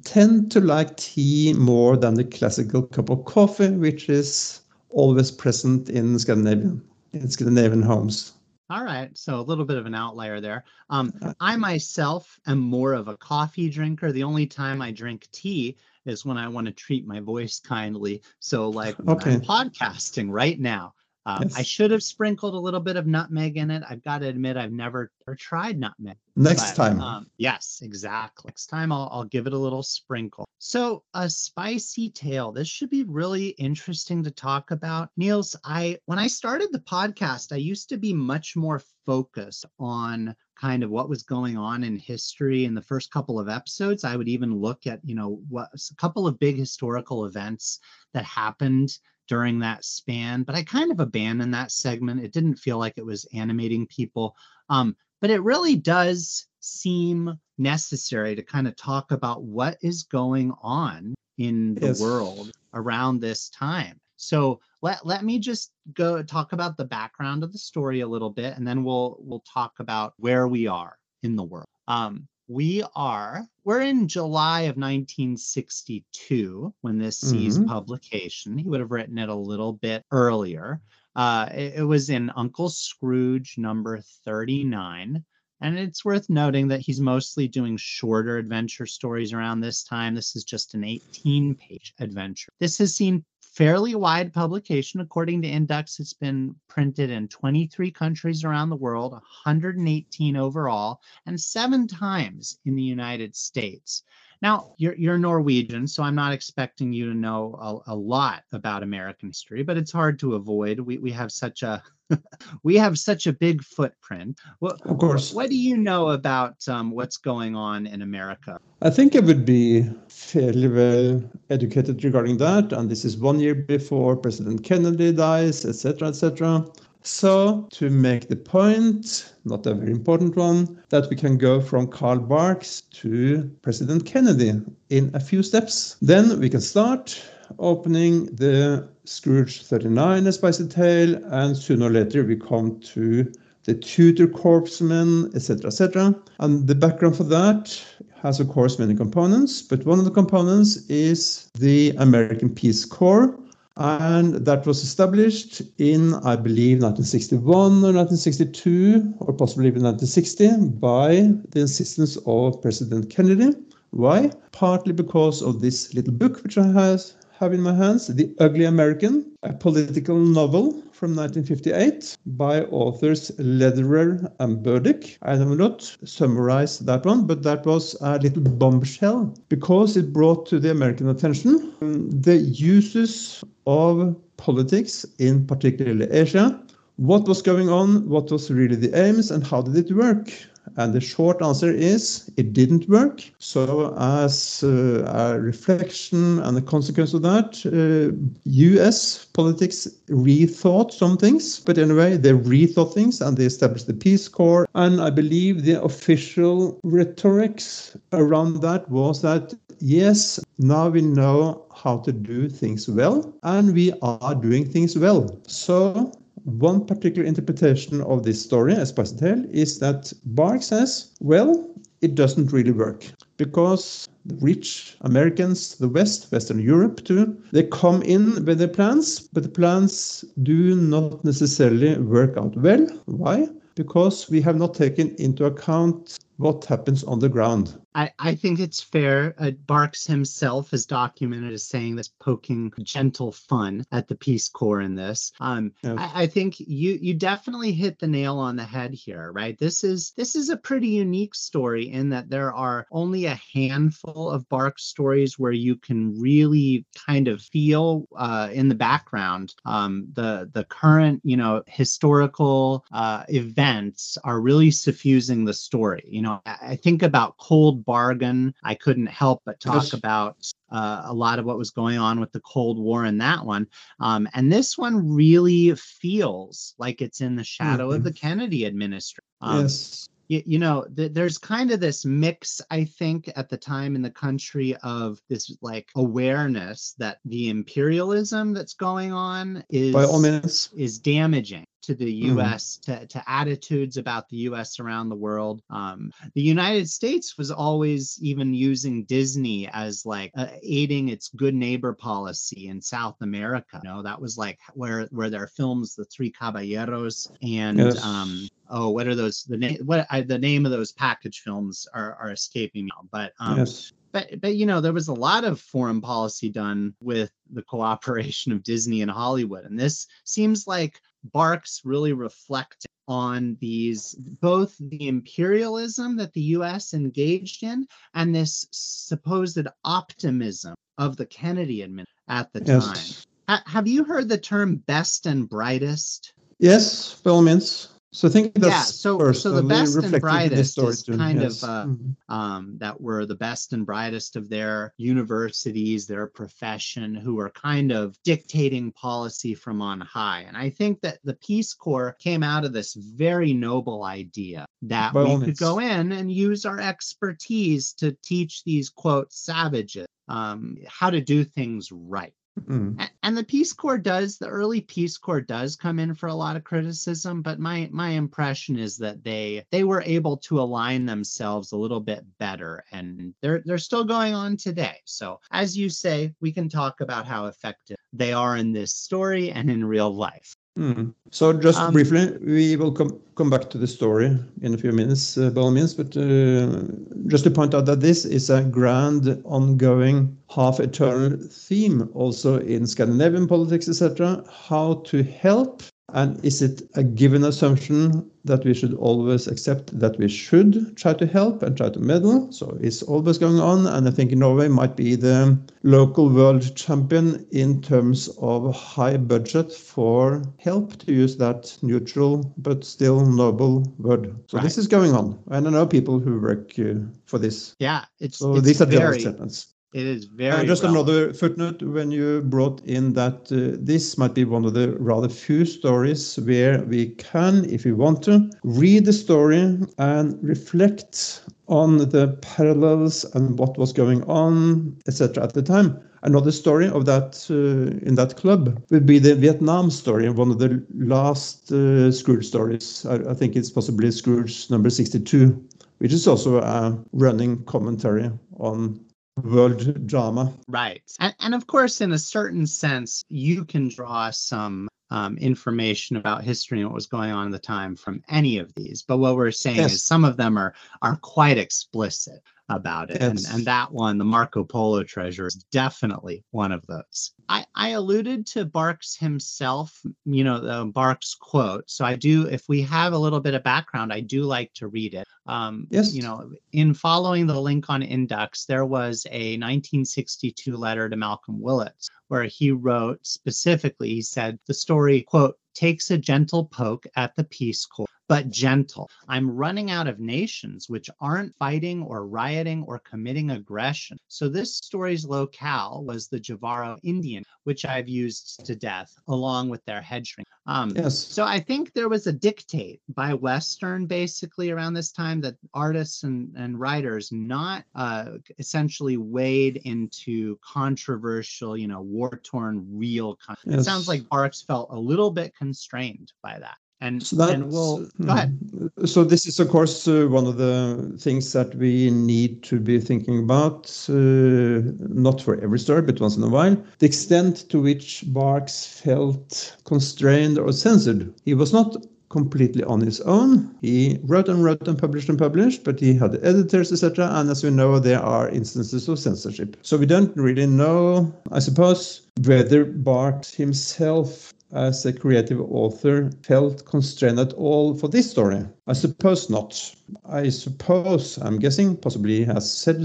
tend 0.05 0.51
to 0.51 0.61
like 0.61 0.95
tea 0.97 1.53
more 1.53 1.97
than 1.97 2.13
the 2.13 2.23
classical 2.23 2.83
cup 2.83 3.09
of 3.09 3.25
coffee, 3.25 3.71
which 3.71 4.09
is 4.09 4.61
always 4.89 5.31
present 5.31 5.89
in 5.89 6.17
Scandinavian 6.17 6.81
in 7.11 7.29
Scandinavian 7.29 7.81
homes. 7.81 8.34
All 8.67 8.83
right, 8.83 9.15
so 9.15 9.39
a 9.39 9.44
little 9.44 9.63
bit 9.65 9.77
of 9.77 9.85
an 9.85 9.94
outlier 9.94 10.41
there. 10.41 10.63
Um, 10.89 11.13
I 11.39 11.56
myself 11.56 12.39
am 12.47 12.57
more 12.59 12.94
of 12.94 13.07
a 13.07 13.17
coffee 13.17 13.69
drinker. 13.69 14.12
The 14.12 14.23
only 14.23 14.47
time 14.47 14.81
I 14.81 14.91
drink 14.91 15.27
tea 15.31 15.77
is 16.06 16.25
when 16.25 16.38
I 16.38 16.47
want 16.47 16.65
to 16.65 16.73
treat 16.73 17.06
my 17.06 17.19
voice 17.19 17.59
kindly. 17.59 18.23
So, 18.39 18.69
like 18.69 18.97
Okay. 19.07 19.33
I'm 19.33 19.41
podcasting 19.41 20.31
right 20.31 20.59
now, 20.59 20.95
um, 21.25 21.50
I 21.56 21.63
should 21.63 21.89
have 21.92 22.04
sprinkled 22.04 22.54
a 22.54 22.60
little 22.60 22.80
bit 22.80 22.98
of 22.98 23.07
nutmeg 23.07 23.57
in 23.57 23.72
it. 23.72 23.81
I've 23.89 24.04
got 24.04 24.19
to 24.19 24.27
admit, 24.27 24.57
I've 24.57 24.72
never 24.72 25.12
or 25.25 25.36
tried 25.36 25.80
nutmeg. 25.80 26.18
Next 26.36 26.75
But, 26.75 26.89
time. 26.89 27.01
Um, 27.01 27.27
yes, 27.38 27.80
exactly. 27.81 28.50
Next 28.50 28.68
time 28.68 28.92
I'll, 28.92 29.10
I'll 29.12 29.24
give 29.24 29.48
it 29.48 29.54
a 29.54 29.57
little 29.57 29.81
sprinkle. 29.81 30.48
So 30.60 31.04
a 31.13 31.30
spicy 31.30 32.10
tale. 32.12 32.51
This 32.51 32.68
should 32.68 32.89
be 32.89 33.04
really 33.04 33.50
interesting 33.50 34.24
to 34.24 34.31
talk 34.31 34.72
about. 34.72 35.10
Nils, 35.18 35.56
I 35.63 35.98
when 36.06 36.19
I 36.19 36.27
started 36.27 36.69
the 36.72 36.80
podcast, 36.80 37.51
I 37.51 37.57
used 37.57 37.89
to 37.89 37.98
be 37.98 38.13
much 38.13 38.56
more 38.56 38.81
focused 39.06 39.66
on 39.80 40.36
kind 40.56 40.84
of 40.84 40.90
what 40.90 41.10
was 41.10 41.24
going 41.24 41.57
on 41.57 41.84
in 41.84 41.98
history 41.98 42.66
in 42.66 42.74
the 42.74 42.81
first 42.81 43.12
couple 43.12 43.40
of 43.40 43.50
episodes. 43.50 44.04
I 44.04 44.16
would 44.16 44.28
even 44.28 44.56
look 44.56 44.88
at, 44.88 45.00
you 45.04 45.16
know, 45.16 45.42
what 45.50 45.69
a 45.74 45.96
couple 45.96 46.28
of 46.28 46.40
big 46.40 46.57
historical 46.57 47.25
events 47.25 47.80
that 48.13 48.25
happened 48.25 48.98
during 49.28 49.60
that 49.60 49.84
span, 49.84 50.44
but 50.44 50.56
I 50.56 50.63
kind 50.63 50.92
of 50.92 51.00
abandoned 51.00 51.54
that 51.54 51.72
segment. 51.72 52.24
It 52.24 52.31
didn't 52.31 52.56
feel 52.56 52.78
like 52.78 52.94
it 52.98 53.06
was 53.06 53.25
animating 53.34 53.88
people. 53.88 54.36
Um, 54.69 54.96
but 55.22 55.30
it 55.30 55.42
really 55.42 55.75
does 55.75 56.48
seem 56.60 57.40
necessary 57.57 58.36
to 58.36 58.44
kind 58.44 58.68
of 58.68 58.75
talk 58.75 59.12
about 59.12 59.44
what 59.44 59.78
is 59.81 60.04
going 60.04 60.54
on 60.62 61.16
in 61.38 61.78
the 61.80 61.88
Yes. 61.88 62.00
world 62.00 62.52
around 62.74 63.19
this 63.19 63.50
time. 63.50 64.00
So 64.17 64.59
let, 64.81 65.06
let 65.06 65.23
me 65.23 65.39
just 65.39 65.73
go 65.94 66.21
talk 66.23 66.53
about 66.53 66.77
the 66.77 66.85
background 66.85 67.44
of 67.44 67.51
the 67.51 67.57
story 67.57 68.01
a 68.01 68.07
little 68.07 68.29
bit, 68.29 68.56
and 68.57 68.67
then 68.67 68.83
we'll 68.83 69.17
we'll 69.19 69.41
talk 69.51 69.73
about 69.79 70.13
where 70.17 70.47
we 70.47 70.67
are 70.67 70.97
in 71.23 71.35
the 71.35 71.44
world. 71.44 71.67
Um, 71.88 72.27
we 72.47 72.83
are 72.95 73.45
we're 73.63 73.81
in 73.81 74.07
July 74.07 74.62
of 74.62 74.77
1962 74.77 76.73
when 76.81 76.97
this 76.97 77.19
sees 77.19 77.57
Mhm. 77.57 77.67
publication. 77.67 78.57
He 78.57 78.67
would 78.69 78.79
have 78.79 78.91
written 78.91 79.17
it 79.17 79.29
a 79.29 79.35
little 79.35 79.73
bit 79.73 80.03
earlier. 80.12 80.81
Uh, 81.15 81.50
it, 81.53 81.75
it 81.79 81.83
was 81.83 82.09
in 82.09 82.29
Uncle 82.35 82.69
Scrooge 82.69 83.57
number 83.57 84.00
39. 84.01 85.25
And 85.61 85.79
it's 85.79 86.03
worth 86.03 86.29
noting 86.29 86.68
that 86.68 86.81
he's 86.81 87.00
mostly 87.00 87.47
doing 87.47 87.77
shorter 87.77 88.38
adventure 88.38 88.85
stories 88.85 89.31
around 89.33 89.61
this 89.61 89.83
time. 89.83 90.13
This 90.13 90.35
is 90.35 90.44
just 90.44 90.73
an 90.75 90.83
18 90.83 91.56
page 91.56 91.94
adventure. 92.00 92.51
This 92.59 92.77
has 92.79 92.94
seen 92.95 93.25
fairly 93.56 93.96
wide 93.96 94.34
publication. 94.34 95.00
According 95.00 95.42
to 95.42 95.48
Inducks, 95.48 96.00
it's 96.00 96.13
been 96.13 96.56
printed 96.68 97.10
in 97.10 97.30
23 97.30 97.90
countries 97.90 98.44
around 98.44 98.69
the 98.69 98.75
world, 98.75 99.13
118 99.13 100.36
overall, 100.36 101.00
and 101.25 101.40
seven 101.40 101.88
times 101.88 102.60
in 102.66 102.75
the 102.75 102.84
United 102.84 103.34
States. 103.34 104.04
Now, 104.41 104.73
you're, 104.77 104.95
you're 104.95 105.17
Norwegian, 105.17 105.87
so 105.87 106.03
I'm 106.03 106.15
not 106.15 106.33
expecting 106.33 106.91
you 106.93 107.07
to 107.07 107.15
know 107.17 107.83
a, 107.87 107.93
a 107.93 107.95
lot 107.95 108.43
about 108.51 108.83
American 108.83 109.29
history, 109.29 109.63
but 109.63 109.77
it's 109.77 109.91
hard 109.91 110.19
to 110.19 110.35
avoid. 110.35 110.79
We, 110.79 110.97
we 110.97 111.11
have 111.11 111.31
such 111.31 111.63
a 111.63 111.81
we 112.63 112.75
have 112.75 112.97
such 112.99 113.27
a 113.27 113.33
big 113.33 113.63
footprint. 113.63 114.39
What, 114.59 114.81
Of 114.85 114.97
course. 114.99 115.33
what 115.33 115.49
do 115.49 115.55
you 115.57 115.77
know 115.77 116.09
about 116.09 116.67
um, 116.67 116.91
what's 116.91 117.17
going 117.17 117.55
on 117.55 117.87
in 117.87 118.01
America? 118.01 118.59
I 118.81 118.89
think 118.89 119.15
I 119.15 119.19
would 119.19 119.45
be 119.45 119.89
fairly 120.07 120.67
well 120.67 121.23
educated 121.49 122.03
regarding 122.03 122.37
that. 122.37 122.73
And 122.73 122.89
this 122.89 123.05
is 123.05 123.17
one 123.17 123.39
year 123.39 123.55
before 123.55 124.15
President 124.15 124.63
Kennedy 124.63 125.11
dies, 125.13 125.65
etc., 125.65 126.09
etc. 126.09 126.65
So, 127.07 127.68
to 127.74 127.92
make 127.92 128.30
the 128.30 128.36
point, 128.36 129.36
not 129.46 129.68
a 129.68 129.75
very 129.75 129.92
important 129.92 130.36
one, 130.36 130.81
that 130.90 131.07
we 131.07 131.16
can 131.16 131.38
go 131.38 131.62
from 131.62 131.86
Carl 131.86 132.18
Barks 132.18 132.81
to 132.81 133.44
President 133.62 134.07
Kennedy 134.07 134.60
in 134.90 135.12
a 135.13 135.19
few 135.19 135.44
steps. 135.44 135.98
Then 136.02 136.40
we 136.40 136.50
can 136.50 136.62
start 136.62 137.24
opening 137.60 138.25
the 138.36 138.90
Scrooge 139.04 139.62
39 139.62 140.25
A 140.25 140.31
Spicy 140.31 140.68
Tale, 140.68 141.24
and 141.25 141.56
sooner 141.56 141.86
or 141.86 141.92
later 141.92 142.24
we 142.24 142.38
come 142.38 142.80
to 142.80 143.31
the 143.66 143.75
Tudor 143.75 144.25
Corpsmen, 144.25 145.34
etc., 145.36 145.68
etc. 145.68 146.16
And 146.40 146.68
the 146.68 146.74
background 146.74 147.18
for 147.18 147.24
that 147.25 147.80
has, 148.24 148.40
of 148.40 148.50
course, 148.50 148.80
many 148.80 148.96
components, 148.96 149.62
but 149.62 149.86
one 149.86 150.00
of 150.00 150.06
the 150.06 150.12
components 150.12 150.78
is 150.90 151.52
the 151.54 151.92
American 152.00 152.50
Peace 152.50 152.84
Corps, 152.84 153.38
and 153.77 154.36
that 154.45 154.66
was 154.66 154.83
established 154.83 155.62
in, 155.77 156.13
I 156.13 156.36
believe, 156.36 156.81
1961 156.81 157.83
or 157.83 157.92
1962, 157.92 159.16
or 159.19 159.33
possibly 159.33 159.68
even 159.68 159.83
1960, 159.83 160.69
by 160.80 161.33
the 161.50 161.62
insistence 161.62 162.18
of 162.25 162.62
President 162.62 163.10
Kennedy. 163.10 163.57
Why? 163.92 164.31
Partly 164.51 164.94
because 164.94 165.42
of 165.42 165.62
this 165.62 165.94
little 165.94 166.13
book 166.13 166.42
which 166.44 166.57
I 166.57 166.68
has, 166.68 167.16
have 167.39 167.54
in 167.54 167.62
my 167.62 167.74
hands, 167.74 168.07
The 168.07 168.33
Ugly 168.39 168.63
American, 168.63 169.25
a 169.44 169.51
political 169.51 170.18
novel 170.18 170.71
from 170.94 171.16
1958 171.16 172.18
by 172.25 172.62
authors 172.63 173.30
Lederer 173.38 174.31
and 174.39 174.63
Burdick. 174.63 175.18
I 175.21 175.36
have 175.36 175.50
not 175.50 175.98
summarized 176.06 176.86
that 176.86 177.06
one, 177.06 177.28
but 177.28 177.44
that 177.44 177.66
was 177.66 177.95
a 178.00 178.18
little 178.19 178.42
bombshell 178.42 179.36
because 179.50 179.98
it 179.98 180.13
brought 180.13 180.45
to 180.48 180.60
the 180.60 180.71
American 180.71 181.10
attention 181.10 181.74
um, 181.81 182.10
the 182.10 182.38
uses 182.38 183.44
of 183.65 184.15
politics 184.38 185.06
in 185.19 185.45
particularly 185.45 186.09
Asia. 186.12 186.59
What 186.97 187.27
was 187.27 187.41
going 187.41 187.69
on? 187.69 188.07
What 188.07 188.31
was 188.31 188.50
really 188.50 188.75
the 188.75 188.97
aims, 188.97 189.31
and 189.31 189.45
how 189.45 189.62
did 189.62 189.75
it 189.75 189.95
work? 189.95 190.31
And 190.77 190.94
the 190.94 191.01
short 191.01 191.41
answer 191.41 191.71
is 191.71 192.29
it 192.38 192.54
didn't 192.54 192.90
work. 192.90 193.23
So, 193.40 193.95
as 193.97 194.63
uh, 194.63 195.04
a 195.06 195.40
reflection 195.40 196.40
and 196.40 196.57
a 196.57 196.61
consequence 196.61 197.13
of 197.13 197.21
that, 197.21 197.61
uh, 197.66 198.16
US 198.45 199.25
politics 199.25 199.87
rethought 200.07 200.92
some 200.92 201.18
things. 201.18 201.59
But 201.59 201.78
anyway, 201.78 202.18
they 202.18 202.31
rethought 202.31 202.94
things 202.94 203.21
and 203.21 203.37
they 203.37 203.45
established 203.45 203.87
the 203.87 203.94
Peace 203.94 204.28
Corps. 204.28 204.68
And 204.75 205.01
I 205.01 205.11
believe 205.11 205.63
the 205.63 205.81
official 205.81 206.80
rhetorics 206.83 207.95
around 208.11 208.61
that 208.61 208.90
was 208.90 209.21
that 209.21 209.54
yes, 209.79 210.39
now 210.57 210.89
we 210.89 211.01
know 211.01 211.65
how 211.75 211.97
to 211.99 212.11
do 212.11 212.49
things 212.49 212.87
well, 212.89 213.33
and 213.44 213.73
we 213.73 213.94
are 214.01 214.35
doing 214.35 214.65
things 214.65 214.97
well. 214.97 215.29
So, 215.47 216.11
one 216.44 216.85
particular 216.85 217.27
interpretation 217.27 218.01
of 218.01 218.23
this 218.23 218.41
story, 218.41 218.75
as 218.75 218.91
Tale, 218.91 219.45
is 219.51 219.79
that 219.79 220.13
Bark 220.25 220.61
says, 220.61 221.11
well, 221.19 221.73
it 222.01 222.15
doesn't 222.15 222.51
really 222.51 222.71
work 222.71 223.05
because 223.37 224.07
the 224.25 224.35
rich 224.35 224.95
Americans, 225.01 225.75
the 225.75 225.89
West, 225.89 226.31
Western 226.31 226.59
Europe 226.59 227.03
too, 227.03 227.35
they 227.51 227.63
come 227.63 228.01
in 228.03 228.45
with 228.45 228.59
their 228.59 228.67
plans, 228.67 229.21
but 229.33 229.44
the 229.44 229.49
plans 229.49 230.23
do 230.44 230.75
not 230.75 231.23
necessarily 231.25 231.97
work 231.97 232.37
out 232.37 232.55
well. 232.57 232.85
Why? 233.05 233.47
Because 233.75 234.29
we 234.29 234.41
have 234.41 234.57
not 234.57 234.73
taken 234.73 235.15
into 235.15 235.45
account 235.45 236.19
what 236.37 236.65
happens 236.65 237.03
on 237.03 237.19
the 237.19 237.29
ground. 237.29 237.79
I, 237.95 238.11
I 238.19 238.35
think 238.35 238.59
it's 238.59 238.81
fair. 238.81 239.33
Uh, 239.37 239.52
Barks 239.52 240.06
himself 240.06 240.73
is 240.73 240.85
documented 240.85 241.54
as 241.54 241.64
saying 241.64 241.95
this 241.95 242.09
poking 242.19 242.71
gentle 242.83 243.31
fun 243.31 243.85
at 243.92 244.07
the 244.07 244.16
Peace 244.16 244.49
Corps 244.49 244.81
in 244.81 244.95
this. 244.95 245.31
Um. 245.40 245.71
I, 245.83 246.23
I 246.23 246.28
think 246.28 246.59
you 246.59 246.97
you 247.02 247.14
definitely 247.14 247.71
hit 247.71 247.99
the 247.99 248.07
nail 248.07 248.37
on 248.37 248.56
the 248.56 248.66
head 248.66 248.94
here, 248.94 249.31
right? 249.31 249.57
This 249.57 249.83
is 249.83 250.11
this 250.18 250.35
is 250.35 250.49
a 250.49 250.57
pretty 250.57 250.90
unique 250.90 251.35
story 251.35 251.92
in 251.92 252.09
that 252.09 252.30
there 252.30 252.54
are 252.54 252.85
only 252.92 253.25
a 253.25 253.40
handful 253.54 254.30
of 254.30 254.47
Barks 254.49 254.83
stories 254.83 255.40
where 255.40 255.52
you 255.52 255.75
can 255.75 256.19
really 256.19 256.85
kind 257.07 257.28
of 257.28 257.42
feel 257.42 258.07
uh, 258.16 258.49
in 258.52 258.68
the 258.68 258.75
background 258.75 259.54
um, 259.66 260.07
the 260.14 260.49
the 260.54 260.64
current 260.66 261.21
you 261.23 261.37
know 261.37 261.64
historical 261.68 262.85
uh, 262.92 263.23
events 263.30 264.18
are 264.23 264.40
really 264.42 264.71
suffusing 264.71 265.45
the 265.45 265.54
story. 265.54 266.04
You 266.07 266.21
know, 266.21 266.42
I, 266.45 266.57
I 266.61 266.75
think 266.75 267.04
about 267.04 267.37
Cold 267.37 267.84
Bargain. 267.85 268.54
I 268.63 268.75
couldn't 268.75 269.07
help 269.07 269.42
but 269.45 269.59
talk 269.59 269.75
Yes. 269.83 269.94
about 269.94 270.37
uh, 270.71 271.04
a 271.06 271.13
lot 271.13 271.39
of 271.39 271.45
what 271.45 271.57
was 271.57 271.69
going 271.71 271.97
on 271.97 272.19
with 272.19 272.31
the 272.31 272.39
Cold 272.42 272.77
War 272.80 273.06
in 273.06 273.18
that 273.19 273.45
one. 273.45 273.68
Um, 273.99 274.27
and 274.33 274.51
this 274.51 274.77
one 274.77 275.07
really 275.13 275.73
feels 275.75 276.73
like 276.77 277.01
it's 277.01 277.21
in 277.21 277.35
the 277.35 277.44
shadow 277.44 277.92
of 277.92 278.01
Mhm. 278.01 278.06
the 278.06 278.13
Kennedy 278.13 278.65
administration. 278.65 279.23
Um, 279.42 279.61
yes. 279.61 280.07
you, 280.27 280.42
you 280.45 280.57
know 280.59 280.85
th- 280.95 281.13
there's 281.13 281.37
kind 281.37 281.69
of 281.69 281.80
this 281.80 282.04
mix 282.04 282.59
i 282.71 282.83
think 282.83 283.30
at 283.35 283.47
the 283.47 283.57
time 283.57 283.95
in 283.95 284.01
the 284.01 284.09
country 284.09 284.75
of 284.81 285.19
this 285.30 285.56
like 285.61 285.87
awareness 285.95 286.95
that 286.97 287.19
the 287.25 287.49
imperialism 287.49 288.51
that's 288.51 288.73
going 288.73 289.13
on 289.13 289.63
is 289.69 289.94
By 289.94 290.04
all 290.06 290.19
means. 290.19 290.69
is 290.75 290.97
damaging 290.97 291.63
to 291.85 291.94
the. 291.95 292.15
US, 292.15 292.77
to, 292.83 293.06
to 293.07 293.23
attitudes 293.27 293.97
about 293.97 294.30
the 294.30 294.37
US 294.37 294.80
around 294.80 295.09
the 295.09 295.15
world. 295.15 295.61
Um, 295.69 296.11
the 296.33 296.42
United 296.42 296.89
States 296.89 297.37
was 297.37 297.51
always 297.51 298.18
even 298.21 298.54
using 298.54 299.04
Disney 299.06 299.68
as 299.71 300.06
like 300.06 300.31
uh, 300.35 300.47
aiding 300.63 301.09
its 301.09 301.30
good 301.30 301.54
neighbor 301.56 301.94
policy 301.94 302.68
in 302.68 302.81
South 302.81 303.18
America. 303.21 303.81
You 303.83 303.89
know, 303.89 304.01
that 304.04 304.19
was 304.19 304.37
like 304.37 304.59
where 304.73 305.07
where 305.11 305.30
their 305.30 305.47
films, 305.47 305.95
The 305.95 306.06
Three 306.06 306.31
Caballeros, 306.31 307.31
and 307.42 307.77
Yes. 307.77 308.04
um, 308.04 308.47
oh, 308.69 308.89
what 308.89 309.07
are 309.07 309.15
those? 309.15 309.44
The 309.44 309.57
name, 309.57 309.77
what 309.85 310.07
I, 310.09 310.21
the 310.21 310.39
name 310.39 310.65
of 310.65 310.71
those 310.71 310.92
package 310.92 311.42
films 311.42 311.87
are 311.94 312.15
are 312.15 312.31
escaping 312.31 312.75
me 312.75 312.81
now, 312.83 313.07
but 313.11 313.33
um, 313.39 313.57
yes. 313.59 313.94
but 314.11 314.42
but 314.42 314.56
you 314.56 314.65
know 314.65 314.81
there 314.81 314.94
was 314.94 315.07
a 315.07 315.13
lot 315.13 315.44
of 315.44 315.59
foreign 315.59 316.01
policy 316.01 316.49
done 316.49 316.94
with 317.01 317.31
the 317.51 317.61
cooperation 317.61 318.51
of 318.51 318.63
Disney 318.63 319.01
and 319.01 319.11
Hollywood 319.11 319.65
and 319.65 319.80
this 319.80 320.07
seems 320.23 320.68
like 320.68 320.99
Barks 321.31 321.81
really 321.83 322.13
reflected 322.13 322.89
on 323.07 323.57
these 323.61 324.15
both 324.41 324.75
the 324.79 325.07
imperialism 325.07 326.17
that 326.17 326.33
the 326.33 326.41
US 326.41 326.94
engaged 326.94 327.63
in 327.63 327.87
and 328.13 328.33
this 328.33 328.67
supposed 328.71 329.67
optimism 329.83 330.75
of 330.97 331.17
the 331.17 331.25
Kennedy 331.25 331.83
administration 331.83 332.11
at 332.27 332.51
the 332.53 332.61
time. 332.61 332.95
Yes. 332.95 333.25
Ha- 333.47 333.63
have 333.67 333.87
you 333.87 334.03
heard 334.03 334.29
the 334.29 334.37
term 334.37 334.77
best 334.77 335.25
and 335.25 335.47
brightest? 335.47 336.33
Yes, 336.59 337.15
by 337.21 337.31
all 337.31 337.41
means. 337.41 337.89
So 338.16 338.30
I 338.30 338.31
think 338.31 338.54
that's 338.54 338.66
Yeah, 338.66 338.81
so- 338.84 339.31
so 339.34 339.52
the 339.52 339.62
best 339.62 339.95
and 339.98 340.14
reflected 340.14 340.54
in 340.54 340.57
this 340.57 340.74
brightest 340.76 340.78
is 341.10 341.18
kind 341.18 341.38
of, 341.40 341.52
yes. 341.52 341.64
uh, 341.64 341.86
Mhm. 341.88 342.16
um, 342.30 342.78
that 342.78 343.02
were 343.02 343.26
the 343.26 343.36
best 343.36 343.74
and 343.74 343.86
brightest 343.86 344.38
of 344.38 344.48
their 344.48 344.94
universities, 344.98 346.07
their 346.07 346.28
profession, 346.28 347.14
who 347.14 347.36
were 347.36 347.50
kind 347.50 347.92
of 347.92 348.18
dictating 348.24 348.94
policy 348.94 349.54
from 349.54 349.81
on 349.81 350.00
high. 350.00 350.45
And 350.48 350.56
I 350.56 350.69
think 350.69 351.02
that 351.02 351.19
the 351.26 351.34
Peace 351.36 351.74
Corps 351.74 352.14
came 352.18 352.42
out 352.42 352.64
of 352.64 352.72
this 352.72 352.94
very 352.94 353.52
noble 353.54 354.06
idea 354.06 354.66
that 354.84 355.14
By 355.14 355.24
we 355.26 355.30
could 355.40 355.48
means. 355.48 355.60
go 355.60 355.80
in 355.80 356.14
and 356.14 356.31
use 356.31 356.66
our 356.66 356.80
expertise 356.80 357.92
to 357.95 358.16
teach 358.24 358.64
these 358.64 358.90
quote 358.90 359.34
savages 359.34 360.07
um, 360.30 360.78
how 360.88 361.10
to 361.10 361.22
do 361.22 361.44
things 361.44 361.92
right. 361.92 362.34
Mm. 362.59 363.09
And 363.24 363.38
the 363.38 363.44
peace 363.44 363.74
corps 363.74 363.97
does 363.97 364.38
the 364.38 364.47
early 364.47 364.80
peace 364.80 365.18
corps 365.18 365.42
does 365.42 365.76
come 365.76 366.00
in 366.00 366.16
for 366.16 366.28
a 366.28 366.33
lot 366.33 366.56
of 366.56 366.64
criticism 366.64 367.42
but 367.42 367.59
my 367.59 367.90
my 367.92 368.09
impression 368.09 368.80
is 368.80 368.97
that 368.97 369.24
they 369.24 369.66
they 369.71 369.83
were 369.83 370.02
able 370.04 370.38
to 370.38 370.62
align 370.62 371.06
themselves 371.06 371.74
a 371.74 371.78
little 371.78 372.00
bit 372.00 372.24
better 372.40 372.85
and 372.92 373.33
they're 373.42 373.62
they're 373.66 373.78
still 373.78 374.06
going 374.06 374.33
on 374.33 374.56
today 374.56 375.02
so 375.04 375.40
as 375.52 375.78
you 375.78 375.90
say 375.90 376.33
we 376.40 376.52
can 376.52 376.69
talk 376.69 377.02
about 377.02 377.28
how 377.28 377.47
effective 377.47 377.97
they 378.14 378.31
are 378.31 378.56
in 378.56 378.71
this 378.71 378.94
story 378.94 379.52
and 379.52 379.69
in 379.69 379.83
real 379.83 380.16
life 380.16 380.56
Mm. 380.77 381.13
So 381.31 381.53
just 381.53 381.79
Um, 381.79 381.94
briefly, 381.94 382.37
we 382.41 382.75
will 382.75 382.91
come 382.91 383.17
come 383.35 383.49
back 383.49 383.69
to 383.69 383.77
the 383.77 383.87
story 383.87 384.37
in 384.61 384.73
a 384.73 384.77
few 384.77 384.91
minutes, 384.91 385.37
uh, 385.37 385.49
by 385.49 385.61
all 385.61 385.71
means. 385.71 385.94
But 385.94 386.15
uh, 386.17 386.83
just 387.27 387.44
to 387.45 387.51
point 387.51 387.73
out 387.73 387.85
that 387.85 387.99
this 387.99 388.25
is 388.25 388.49
a 388.49 388.61
grand, 388.61 389.41
ongoing, 389.44 390.37
half-eternal 390.49 391.37
theme 391.49 392.09
also 392.13 392.59
in 392.59 392.87
Scandinavian 392.87 393.47
politics, 393.47 393.89
etc. 393.89 394.44
How 394.49 394.95
to 395.05 395.23
help, 395.23 395.83
and 396.14 396.44
is 396.45 396.62
it 396.62 396.83
a 396.95 397.04
given 397.04 397.44
assumption 397.44 398.30
that 398.44 398.64
we 398.64 398.74
should 398.74 398.94
always 398.94 399.47
accept 399.47 399.97
that 400.00 400.18
we 400.19 400.28
should 400.28 400.95
try 400.95 401.14
to 401.14 401.26
help 401.26 401.64
and 401.64 401.76
try 401.76 401.90
to 401.90 402.00
meddle? 402.00 402.52
So 402.52 402.78
it's 402.80 403.02
always 403.02 403.38
going 403.38 403.59
on, 403.59 403.88
and 403.88 404.07
I 404.07 404.12
think 404.12 404.31
Norway 404.31 404.68
might 404.68 404.95
be 404.95 405.16
the 405.16 405.57
local 405.83 406.30
world 406.30 406.76
champion 406.76 407.45
in 407.52 407.81
terms 407.81 408.30
of 408.40 408.76
high 408.76 409.18
budget 409.18 409.71
for 409.74 410.44
help, 410.59 410.95
to 411.00 411.12
use 411.12 411.38
that 411.38 411.76
neutral 411.81 412.54
but 412.57 412.85
still 412.85 413.26
noble 413.26 413.94
word. 413.97 414.35
So 414.47 414.59
this 414.59 414.78
is 414.78 414.88
going 414.88 415.14
on, 415.14 415.40
and 415.50 415.68
I 415.68 415.71
know 415.71 415.88
people 415.88 416.19
who 416.19 416.40
work 416.40 416.78
uh, 416.78 416.94
for 417.26 417.40
this. 417.40 417.76
yeah 417.80 418.06
it's, 418.19 418.38
So 418.38 418.56
it's 418.56 418.66
these 418.66 418.81
are 418.81 418.85
general 418.85 419.12
very 419.12 419.21
statements. 419.21 419.74
It 419.95 420.06
is 420.06 420.25
Uh, 420.25 420.35
very 420.35 420.68
just 420.68 420.83
another 420.83 421.33
footnote 421.33 421.81
when 421.81 422.11
you 422.11 422.42
brought 422.42 422.81
in 422.85 423.14
that 423.14 423.49
uh, 423.52 423.78
this 423.80 424.18
might 424.18 424.33
be 424.33 424.44
one 424.44 424.66
of 424.66 424.73
the 424.73 424.92
rather 424.99 425.30
few 425.30 425.64
stories 425.64 426.35
where 426.44 426.83
we 426.83 427.16
can, 427.16 427.64
if 427.69 427.85
we 427.85 427.94
want 427.94 428.21
to, 428.23 428.49
read 428.64 429.06
the 429.06 429.14
story 429.14 429.78
and 429.97 430.37
reflect 430.44 431.42
on 431.68 431.97
the 431.97 432.37
parallels 432.42 433.23
and 433.35 433.57
what 433.57 433.78
was 433.78 433.94
going 433.94 434.21
on, 434.23 434.97
etc. 435.07 435.42
at 435.42 435.54
the 435.54 435.61
time. 435.61 435.97
Another 436.23 436.52
story 436.52 436.90
of 436.90 437.06
that 437.06 437.45
uh, 437.49 438.06
in 438.06 438.16
that 438.16 438.35
club 438.35 438.78
would 438.90 439.06
be 439.06 439.19
the 439.19 439.35
Vietnam 439.35 439.90
story, 439.90 440.30
one 440.30 440.52
of 440.52 440.59
the 440.59 440.83
last 440.94 441.71
uh, 441.71 442.11
Scrooge 442.11 442.45
stories. 442.45 443.06
I, 443.06 443.31
I 443.31 443.33
think 443.33 443.56
it's 443.56 443.69
possibly 443.69 444.11
Scrooge 444.11 444.69
number 444.69 444.90
62, 444.90 445.64
which 445.99 446.11
is 446.11 446.28
also 446.28 446.57
a 446.59 446.97
running 447.14 447.64
commentary 447.64 448.30
on 448.59 449.05
world 449.44 450.07
drama. 450.07 450.54
Right. 450.68 451.01
And, 451.19 451.35
and 451.39 451.56
of 451.56 451.68
course, 451.68 452.01
in 452.01 452.11
a 452.13 452.19
certain 452.19 452.65
sense, 452.65 453.23
you 453.30 453.65
can 453.65 453.89
draw 453.89 454.30
some 454.31 454.87
um, 455.11 455.37
information 455.37 456.18
about 456.18 456.44
history 456.44 456.80
and 456.80 456.87
what 456.87 456.95
was 456.95 457.07
going 457.07 457.31
on 457.31 457.47
at 457.47 457.51
the 457.51 457.59
time 457.59 457.95
from 457.95 458.23
any 458.30 458.57
of 458.57 458.73
these. 458.75 459.04
But 459.04 459.18
what 459.18 459.35
we're 459.35 459.51
saying 459.51 459.77
Yes. 459.77 459.94
is 459.94 460.04
some 460.04 460.25
of 460.25 460.37
them 460.37 460.57
are 460.57 460.73
are 461.01 461.18
quite 461.18 461.57
explicit 461.57 462.42
about 462.69 463.12
it. 463.12 463.22
And, 463.22 463.40
Yes. 463.40 463.54
and 463.54 463.66
that 463.66 463.92
one, 463.92 464.18
the 464.18 464.26
Marco 464.26 464.64
Polo 464.64 465.04
treasure, 465.04 465.48
is 465.48 465.66
definitely 465.72 466.44
one 466.52 466.72
of 466.72 466.86
those. 466.88 467.31
I, 467.48 467.66
I 467.76 467.90
alluded 467.90 468.48
to 468.48 468.66
Barks 468.66 469.16
himself, 469.16 470.02
you 470.26 470.44
know, 470.44 470.60
the 470.60 470.86
Barks 470.92 471.36
quote. 471.36 471.90
So 471.90 472.06
I 472.06 472.16
do, 472.16 472.48
if 472.48 472.68
we 472.68 472.81
have 472.81 473.14
a 473.14 473.18
little 473.18 473.40
bit 473.40 473.54
of 473.54 473.64
background, 473.64 474.12
I 474.12 474.19
do 474.22 474.44
like 474.44 474.74
to 474.76 474.88
read 474.88 475.14
it. 475.14 475.28
Um, 475.45 475.88
Yes. 475.92 476.14
You 476.16 476.24
know, 476.24 476.52
in 476.72 476.94
following 476.95 477.45
the 477.45 477.60
link 477.62 477.90
on 477.90 478.02
Inducks, 478.02 478.66
there 478.66 478.86
was 478.86 479.28
a 479.30 479.57
1962 479.60 480.76
letter 480.76 481.07
to 481.07 481.16
Malcolm 481.16 481.62
Willits 481.62 482.10
where 482.30 482.45
he 482.45 482.72
wrote 482.72 483.19
specifically, 483.26 484.10
he 484.10 484.22
said, 484.22 484.57
the 484.66 484.74
story, 484.74 485.22
quote, 485.22 485.57
takes 485.76 486.10
a 486.10 486.18
gentle 486.18 486.66
poke 486.66 487.06
at 487.16 487.36
the 487.36 487.44
Peace 487.44 487.86
Corps, 487.86 488.07
but 488.27 488.49
gentle. 488.49 489.09
I'm 489.27 489.49
running 489.49 489.91
out 489.91 490.07
of 490.07 490.19
nations 490.19 490.89
which 490.89 491.09
aren't 491.19 491.55
fighting 491.57 492.01
or 492.03 492.25
rioting 492.25 492.83
or 492.87 492.99
committing 492.99 493.51
aggression. 493.51 494.17
So 494.27 494.49
this 494.49 494.75
story's 494.75 495.25
locale 495.25 496.03
was 496.05 496.27
the 496.27 496.39
Jivaro 496.39 496.97
Indian, 497.03 497.44
which 497.63 497.85
I've 497.85 498.09
used 498.09 498.65
to 498.65 498.75
death, 498.75 499.13
along 499.27 499.69
with 499.69 499.83
their 499.85 500.01
head 500.01 500.25
shrink. 500.25 500.47
Um, 500.67 500.94
Yes. 500.95 501.17
so 501.19 501.44
I 501.44 501.59
think 501.59 501.94
there 501.94 502.09
was 502.09 502.25
a 502.27 502.31
dictate 502.33 503.01
by 503.09 503.33
Western 503.33 504.07
basically 504.07 504.71
around 504.71 504.94
this 504.94 505.11
time 505.11 505.41
that 505.41 505.55
artists 505.73 506.23
and, 506.23 506.51
and 506.57 506.79
writers 506.79 507.31
not 507.31 507.83
uh, 507.94 508.31
essentially 508.57 509.17
wade 509.17 509.81
into 509.85 510.57
controversial, 510.63 511.77
you 511.77 511.87
know, 511.87 512.01
war 512.01 512.39
torn 512.43 512.86
real. 512.89 513.36
Con- 513.45 513.55
It 513.65 513.84
sounds 513.84 514.08
like 514.08 514.27
Barks 514.29 514.62
felt 514.62 514.89
a 514.91 514.99
little 514.99 515.29
bit 515.32 515.55
constrained 515.55 516.32
by 516.41 516.58
that. 516.60 516.77
And, 517.02 517.21
So 517.21 517.36
that's, 517.36 517.52
and 517.52 517.71
we'll 517.71 518.08
go 518.21 518.32
ahead. 518.34 518.58
mm, 518.60 519.08
So 519.08 519.23
this 519.23 519.45
is, 519.45 519.60
of 519.60 519.69
course, 519.69 520.08
uh, 520.08 520.28
one 520.30 520.47
of 520.47 520.58
the 520.58 521.15
things 521.19 521.52
that 521.54 521.75
we 521.75 522.10
need 522.10 522.63
to 522.63 522.80
be 522.80 522.99
thinking 522.99 523.39
about, 523.39 523.91
uh, 524.10 524.82
not 525.10 525.41
for 525.41 525.60
every 525.62 525.80
story, 525.80 526.02
but 526.02 526.21
once 526.21 526.38
in 526.38 526.43
a 526.43 526.49
while. 526.49 526.78
The 526.99 527.06
extent 527.06 527.69
to 527.69 527.82
which 527.82 528.23
Barks 528.28 528.86
felt 528.86 529.75
constrained 529.84 530.58
or 530.58 530.71
censored. 530.71 531.34
He 531.43 531.54
was 531.54 531.73
not 531.73 531.97
completely 532.30 532.84
on 532.84 533.02
his 533.02 533.21
own. 533.21 533.73
He 533.82 534.17
wrote 534.23 534.49
and 534.49 534.63
wrote 534.63 534.88
and 534.88 534.97
published 534.97 535.30
and 535.30 535.38
published, 535.38 535.84
but 535.84 535.99
he 535.99 536.13
had 536.13 536.36
editors, 536.43 536.91
etc. 536.91 537.30
And 537.32 537.49
as 537.49 537.63
we 537.63 537.69
know, 537.69 537.99
there 537.99 538.21
are 538.21 538.49
instances 538.49 539.08
of 539.08 539.19
censorship. 539.19 539.78
So 539.84 539.95
we 539.95 540.06
don't 540.06 540.36
really 540.36 540.65
know, 540.67 541.34
I 541.52 541.60
suppose, 541.60 542.21
whether 542.43 542.84
Barks 542.84 543.54
himself 543.54 544.54
as 544.75 545.05
a 545.05 545.13
creative 545.13 545.62
author 545.62 546.29
felt 546.43 546.86
constrained 546.86 547.39
at 547.39 547.53
all 547.53 547.95
for 547.95 548.10
this 548.10 548.29
story? 548.29 548.63
I 548.88 548.93
suppose 548.93 549.49
not. 549.49 549.95
I 550.27 550.49
suppose, 550.49 551.38
I'm 551.38 551.58
guessing, 551.58 551.95
possibly 551.95 552.43
has 552.43 552.71
said 552.71 552.97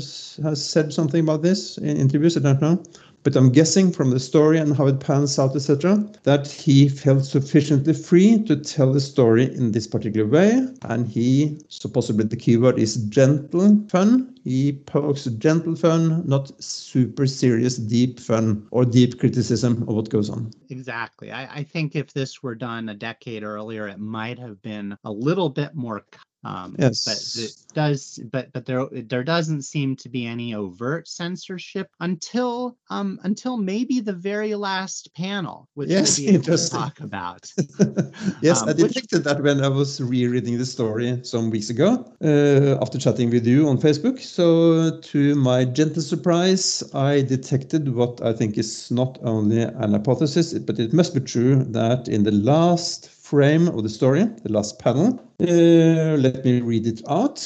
has 0.42 0.64
said 0.64 0.92
something 0.92 1.22
about 1.22 1.42
this 1.42 1.78
in 1.78 1.96
interviews, 1.96 2.36
I 2.36 2.40
don't 2.40 2.60
know. 2.60 2.82
But 3.22 3.36
I'm 3.36 3.50
guessing 3.50 3.92
from 3.92 4.10
the 4.10 4.18
story 4.18 4.58
and 4.58 4.74
how 4.74 4.86
it 4.86 5.00
pans 5.00 5.38
out, 5.38 5.54
etc., 5.54 6.10
that 6.22 6.48
he 6.48 6.88
felt 6.88 7.24
sufficiently 7.26 7.92
free 7.92 8.42
to 8.44 8.56
tell 8.56 8.92
the 8.92 9.00
story 9.00 9.44
in 9.54 9.72
this 9.72 9.86
particular 9.86 10.26
way. 10.26 10.66
And 10.82 11.06
he, 11.06 11.58
so 11.68 11.90
possibly 11.90 12.24
the 12.24 12.36
keyword 12.36 12.78
is 12.78 12.96
gentle 12.96 13.84
fun. 13.88 14.34
He 14.42 14.72
pokes 14.72 15.24
gentle 15.24 15.76
fun, 15.76 16.26
not 16.26 16.50
super 16.62 17.26
serious, 17.26 17.76
deep 17.76 18.18
fun 18.18 18.66
or 18.70 18.86
deep 18.86 19.20
criticism 19.20 19.82
of 19.82 19.94
what 19.94 20.08
goes 20.08 20.30
on. 20.30 20.50
Exactly. 20.70 21.30
I, 21.30 21.56
I 21.56 21.62
think 21.62 21.94
if 21.94 22.14
this 22.14 22.42
were 22.42 22.54
done 22.54 22.88
a 22.88 22.94
decade 22.94 23.42
earlier, 23.42 23.86
it 23.86 23.98
might 23.98 24.38
have 24.38 24.62
been 24.62 24.96
a 25.04 25.12
little 25.12 25.50
bit 25.50 25.74
more 25.74 26.06
Um, 26.42 26.74
Yes. 26.78 27.04
but 27.04 27.42
it 27.44 27.52
does, 27.74 28.18
but 28.32 28.50
but 28.54 28.64
there 28.64 28.86
there 28.92 29.22
doesn't 29.22 29.62
seem 29.62 29.94
to 29.96 30.08
be 30.08 30.24
any 30.26 30.54
overt 30.54 31.06
censorship 31.06 31.88
until 32.00 32.76
um 32.88 33.20
until 33.24 33.56
maybe 33.58 34.00
the 34.00 34.14
very 34.14 34.54
last 34.54 35.12
panel, 35.14 35.68
which 35.74 35.90
Yes, 35.90 36.18
we'll 36.18 36.34
interesting. 36.36 36.80
talk 36.80 37.00
about. 37.00 37.50
yes, 38.42 38.62
Um, 38.62 38.68
I 38.70 38.72
which- 38.72 38.94
detected 38.94 39.24
that 39.24 39.42
when 39.42 39.62
I 39.62 39.68
was 39.68 40.00
rereading 40.00 40.56
the 40.58 40.64
story 40.66 41.20
some 41.22 41.50
weeks 41.50 41.68
ago 41.70 41.88
uh, 42.24 42.80
after 42.82 42.98
chatting 42.98 43.30
with 43.30 43.46
you 43.46 43.68
on 43.68 43.76
Facebook. 43.78 44.18
So, 44.20 44.98
to 45.12 45.34
my 45.34 45.64
gentle 45.66 46.02
surprise, 46.02 46.82
I 46.94 47.20
detected 47.22 47.94
what 47.94 48.20
I 48.22 48.32
think 48.32 48.56
is 48.56 48.90
not 48.90 49.18
only 49.22 49.60
an 49.62 49.92
hypothesis, 49.92 50.54
but 50.54 50.78
it 50.78 50.92
must 50.92 51.12
be 51.14 51.20
true 51.20 51.64
that 51.64 52.08
in 52.08 52.22
the 52.24 52.32
last 52.32 53.10
frame 53.30 53.68
of 53.68 53.84
the 53.84 53.88
story, 53.88 54.24
the 54.42 54.52
last 54.52 54.80
panel, 54.80 55.20
uh, 55.40 56.16
let 56.18 56.44
me 56.44 56.60
read 56.60 56.84
it 56.84 57.00
out. 57.08 57.38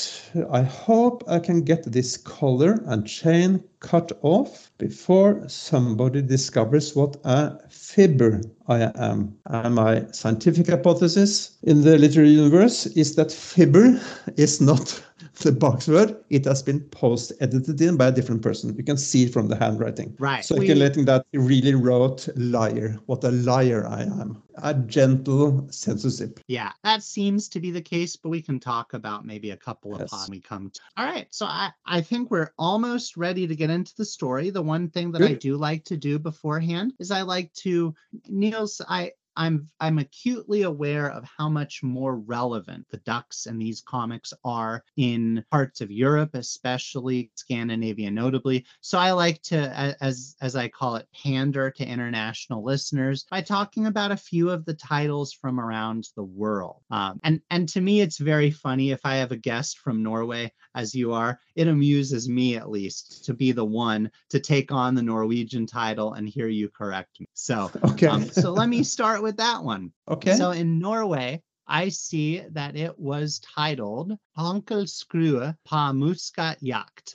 I 0.50 0.62
hope 0.62 1.22
I 1.28 1.38
can 1.38 1.60
get 1.60 1.92
this 1.92 2.16
collar 2.16 2.82
and 2.86 3.06
chain 3.06 3.62
cut 3.80 4.10
off 4.22 4.70
before 4.78 5.46
somebody 5.46 6.22
discovers 6.22 6.96
what 6.96 7.18
a 7.24 7.58
fibber 7.68 8.40
I 8.66 8.90
am. 8.94 9.36
And 9.44 9.74
my 9.74 10.06
scientific 10.12 10.68
hypothesis 10.68 11.58
in 11.62 11.82
the 11.82 11.98
literary 11.98 12.30
universe 12.30 12.86
is 12.86 13.14
that 13.16 13.30
fibber 13.30 14.00
is 14.38 14.62
not 14.62 15.03
the 15.40 15.52
box 15.52 15.88
word. 15.88 16.16
It 16.30 16.44
has 16.44 16.62
been 16.62 16.80
post 16.80 17.32
edited 17.40 17.80
in 17.80 17.96
by 17.96 18.08
a 18.08 18.12
different 18.12 18.42
person. 18.42 18.74
You 18.76 18.84
can 18.84 18.96
see 18.96 19.24
it 19.24 19.32
from 19.32 19.48
the 19.48 19.56
handwriting. 19.56 20.14
Right. 20.18 20.44
So 20.44 20.54
We- 20.56 20.66
calculating 20.66 21.04
that 21.06 21.26
he 21.32 21.38
really 21.38 21.74
wrote 21.74 22.28
liar. 22.36 22.98
What 23.06 23.24
a 23.24 23.30
liar 23.30 23.86
I 23.86 24.02
am. 24.02 24.42
A 24.58 24.72
gentle 24.74 25.66
censorship. 25.70 26.38
Yeah, 26.46 26.70
that 26.84 27.02
seems 27.02 27.48
to 27.48 27.60
be 27.60 27.72
the 27.72 27.82
case, 27.82 28.14
but 28.14 28.28
we 28.28 28.40
can 28.40 28.60
talk 28.60 28.94
about 28.94 29.26
maybe 29.26 29.50
a 29.50 29.56
couple 29.56 29.94
of 29.94 30.00
Yes. 30.02 30.10
pods 30.10 30.30
we 30.30 30.40
come 30.40 30.70
to. 30.70 30.80
All 30.96 31.06
right, 31.06 31.26
so 31.30 31.46
I, 31.46 31.70
I 31.86 32.00
think 32.00 32.30
we're 32.30 32.52
almost 32.56 33.16
ready 33.16 33.48
to 33.48 33.56
get 33.56 33.70
into 33.70 33.92
the 33.96 34.04
story. 34.04 34.50
The 34.50 34.62
one 34.62 34.88
thing 34.88 35.10
that 35.12 35.22
I 35.22 35.34
do 35.34 35.56
like 35.56 35.84
to 35.86 35.96
do 35.96 36.18
beforehand 36.20 36.92
is 37.00 37.10
I 37.10 37.22
like 37.22 37.52
to 37.54 37.94
Nils, 38.28 38.80
I 38.88 39.12
I'm 39.36 39.68
I'm 39.80 39.98
acutely 39.98 40.62
aware 40.62 41.10
of 41.10 41.24
how 41.24 41.48
much 41.48 41.82
more 41.82 42.16
relevant 42.18 42.86
the 42.90 42.98
ducks 42.98 43.46
and 43.46 43.60
these 43.60 43.80
comics 43.80 44.32
are 44.44 44.84
in 44.96 45.44
parts 45.50 45.80
of 45.80 45.90
Europe, 45.90 46.30
especially 46.34 47.30
Scandinavia 47.34 48.10
notably. 48.10 48.64
So 48.80 48.98
I 48.98 49.12
like 49.12 49.42
to 49.42 49.96
as 50.00 50.36
as 50.40 50.56
I 50.56 50.68
call 50.68 50.96
it 50.96 51.08
pander 51.22 51.70
to 51.70 51.86
international 51.86 52.64
listeners 52.64 53.24
by 53.30 53.40
talking 53.40 53.86
about 53.86 54.12
a 54.12 54.16
few 54.16 54.50
of 54.50 54.64
the 54.64 54.74
titles 54.74 55.32
from 55.32 55.60
around 55.60 56.08
the 56.16 56.24
world. 56.24 56.82
Um, 56.90 57.20
and 57.24 57.40
and 57.50 57.68
to 57.70 57.80
me 57.80 58.00
it's 58.00 58.18
very 58.18 58.50
funny 58.50 58.90
if 58.90 59.00
I 59.04 59.16
have 59.16 59.32
a 59.32 59.36
guest 59.36 59.78
from 59.78 60.02
Norway 60.02 60.52
as 60.74 60.94
you 60.94 61.12
are, 61.12 61.38
it 61.54 61.68
amuses 61.68 62.28
me 62.28 62.56
at 62.56 62.70
least 62.70 63.24
to 63.24 63.34
be 63.34 63.52
the 63.52 63.64
one 63.64 64.10
to 64.30 64.40
take 64.40 64.72
on 64.72 64.94
the 64.94 65.02
Norwegian 65.02 65.66
title 65.66 66.14
and 66.14 66.28
hear 66.28 66.48
you 66.48 66.68
correct 66.68 67.20
me. 67.20 67.26
So 67.34 67.70
Okay. 67.94 68.06
um, 68.06 68.24
so 68.24 68.52
let 68.52 68.68
me 68.68 68.82
start 68.82 69.22
with 69.24 69.36
that 69.38 69.64
one. 69.64 69.92
okay. 70.08 70.36
So 70.36 70.52
in 70.52 70.78
Norway, 70.78 71.42
I 71.66 71.88
see 71.88 72.42
that 72.52 72.76
it 72.76 72.98
was 72.98 73.40
titled 73.40 74.12
Onkel 74.38 74.84
Skrue 74.86 75.56
pa 75.64 75.92
muskat 75.92 76.58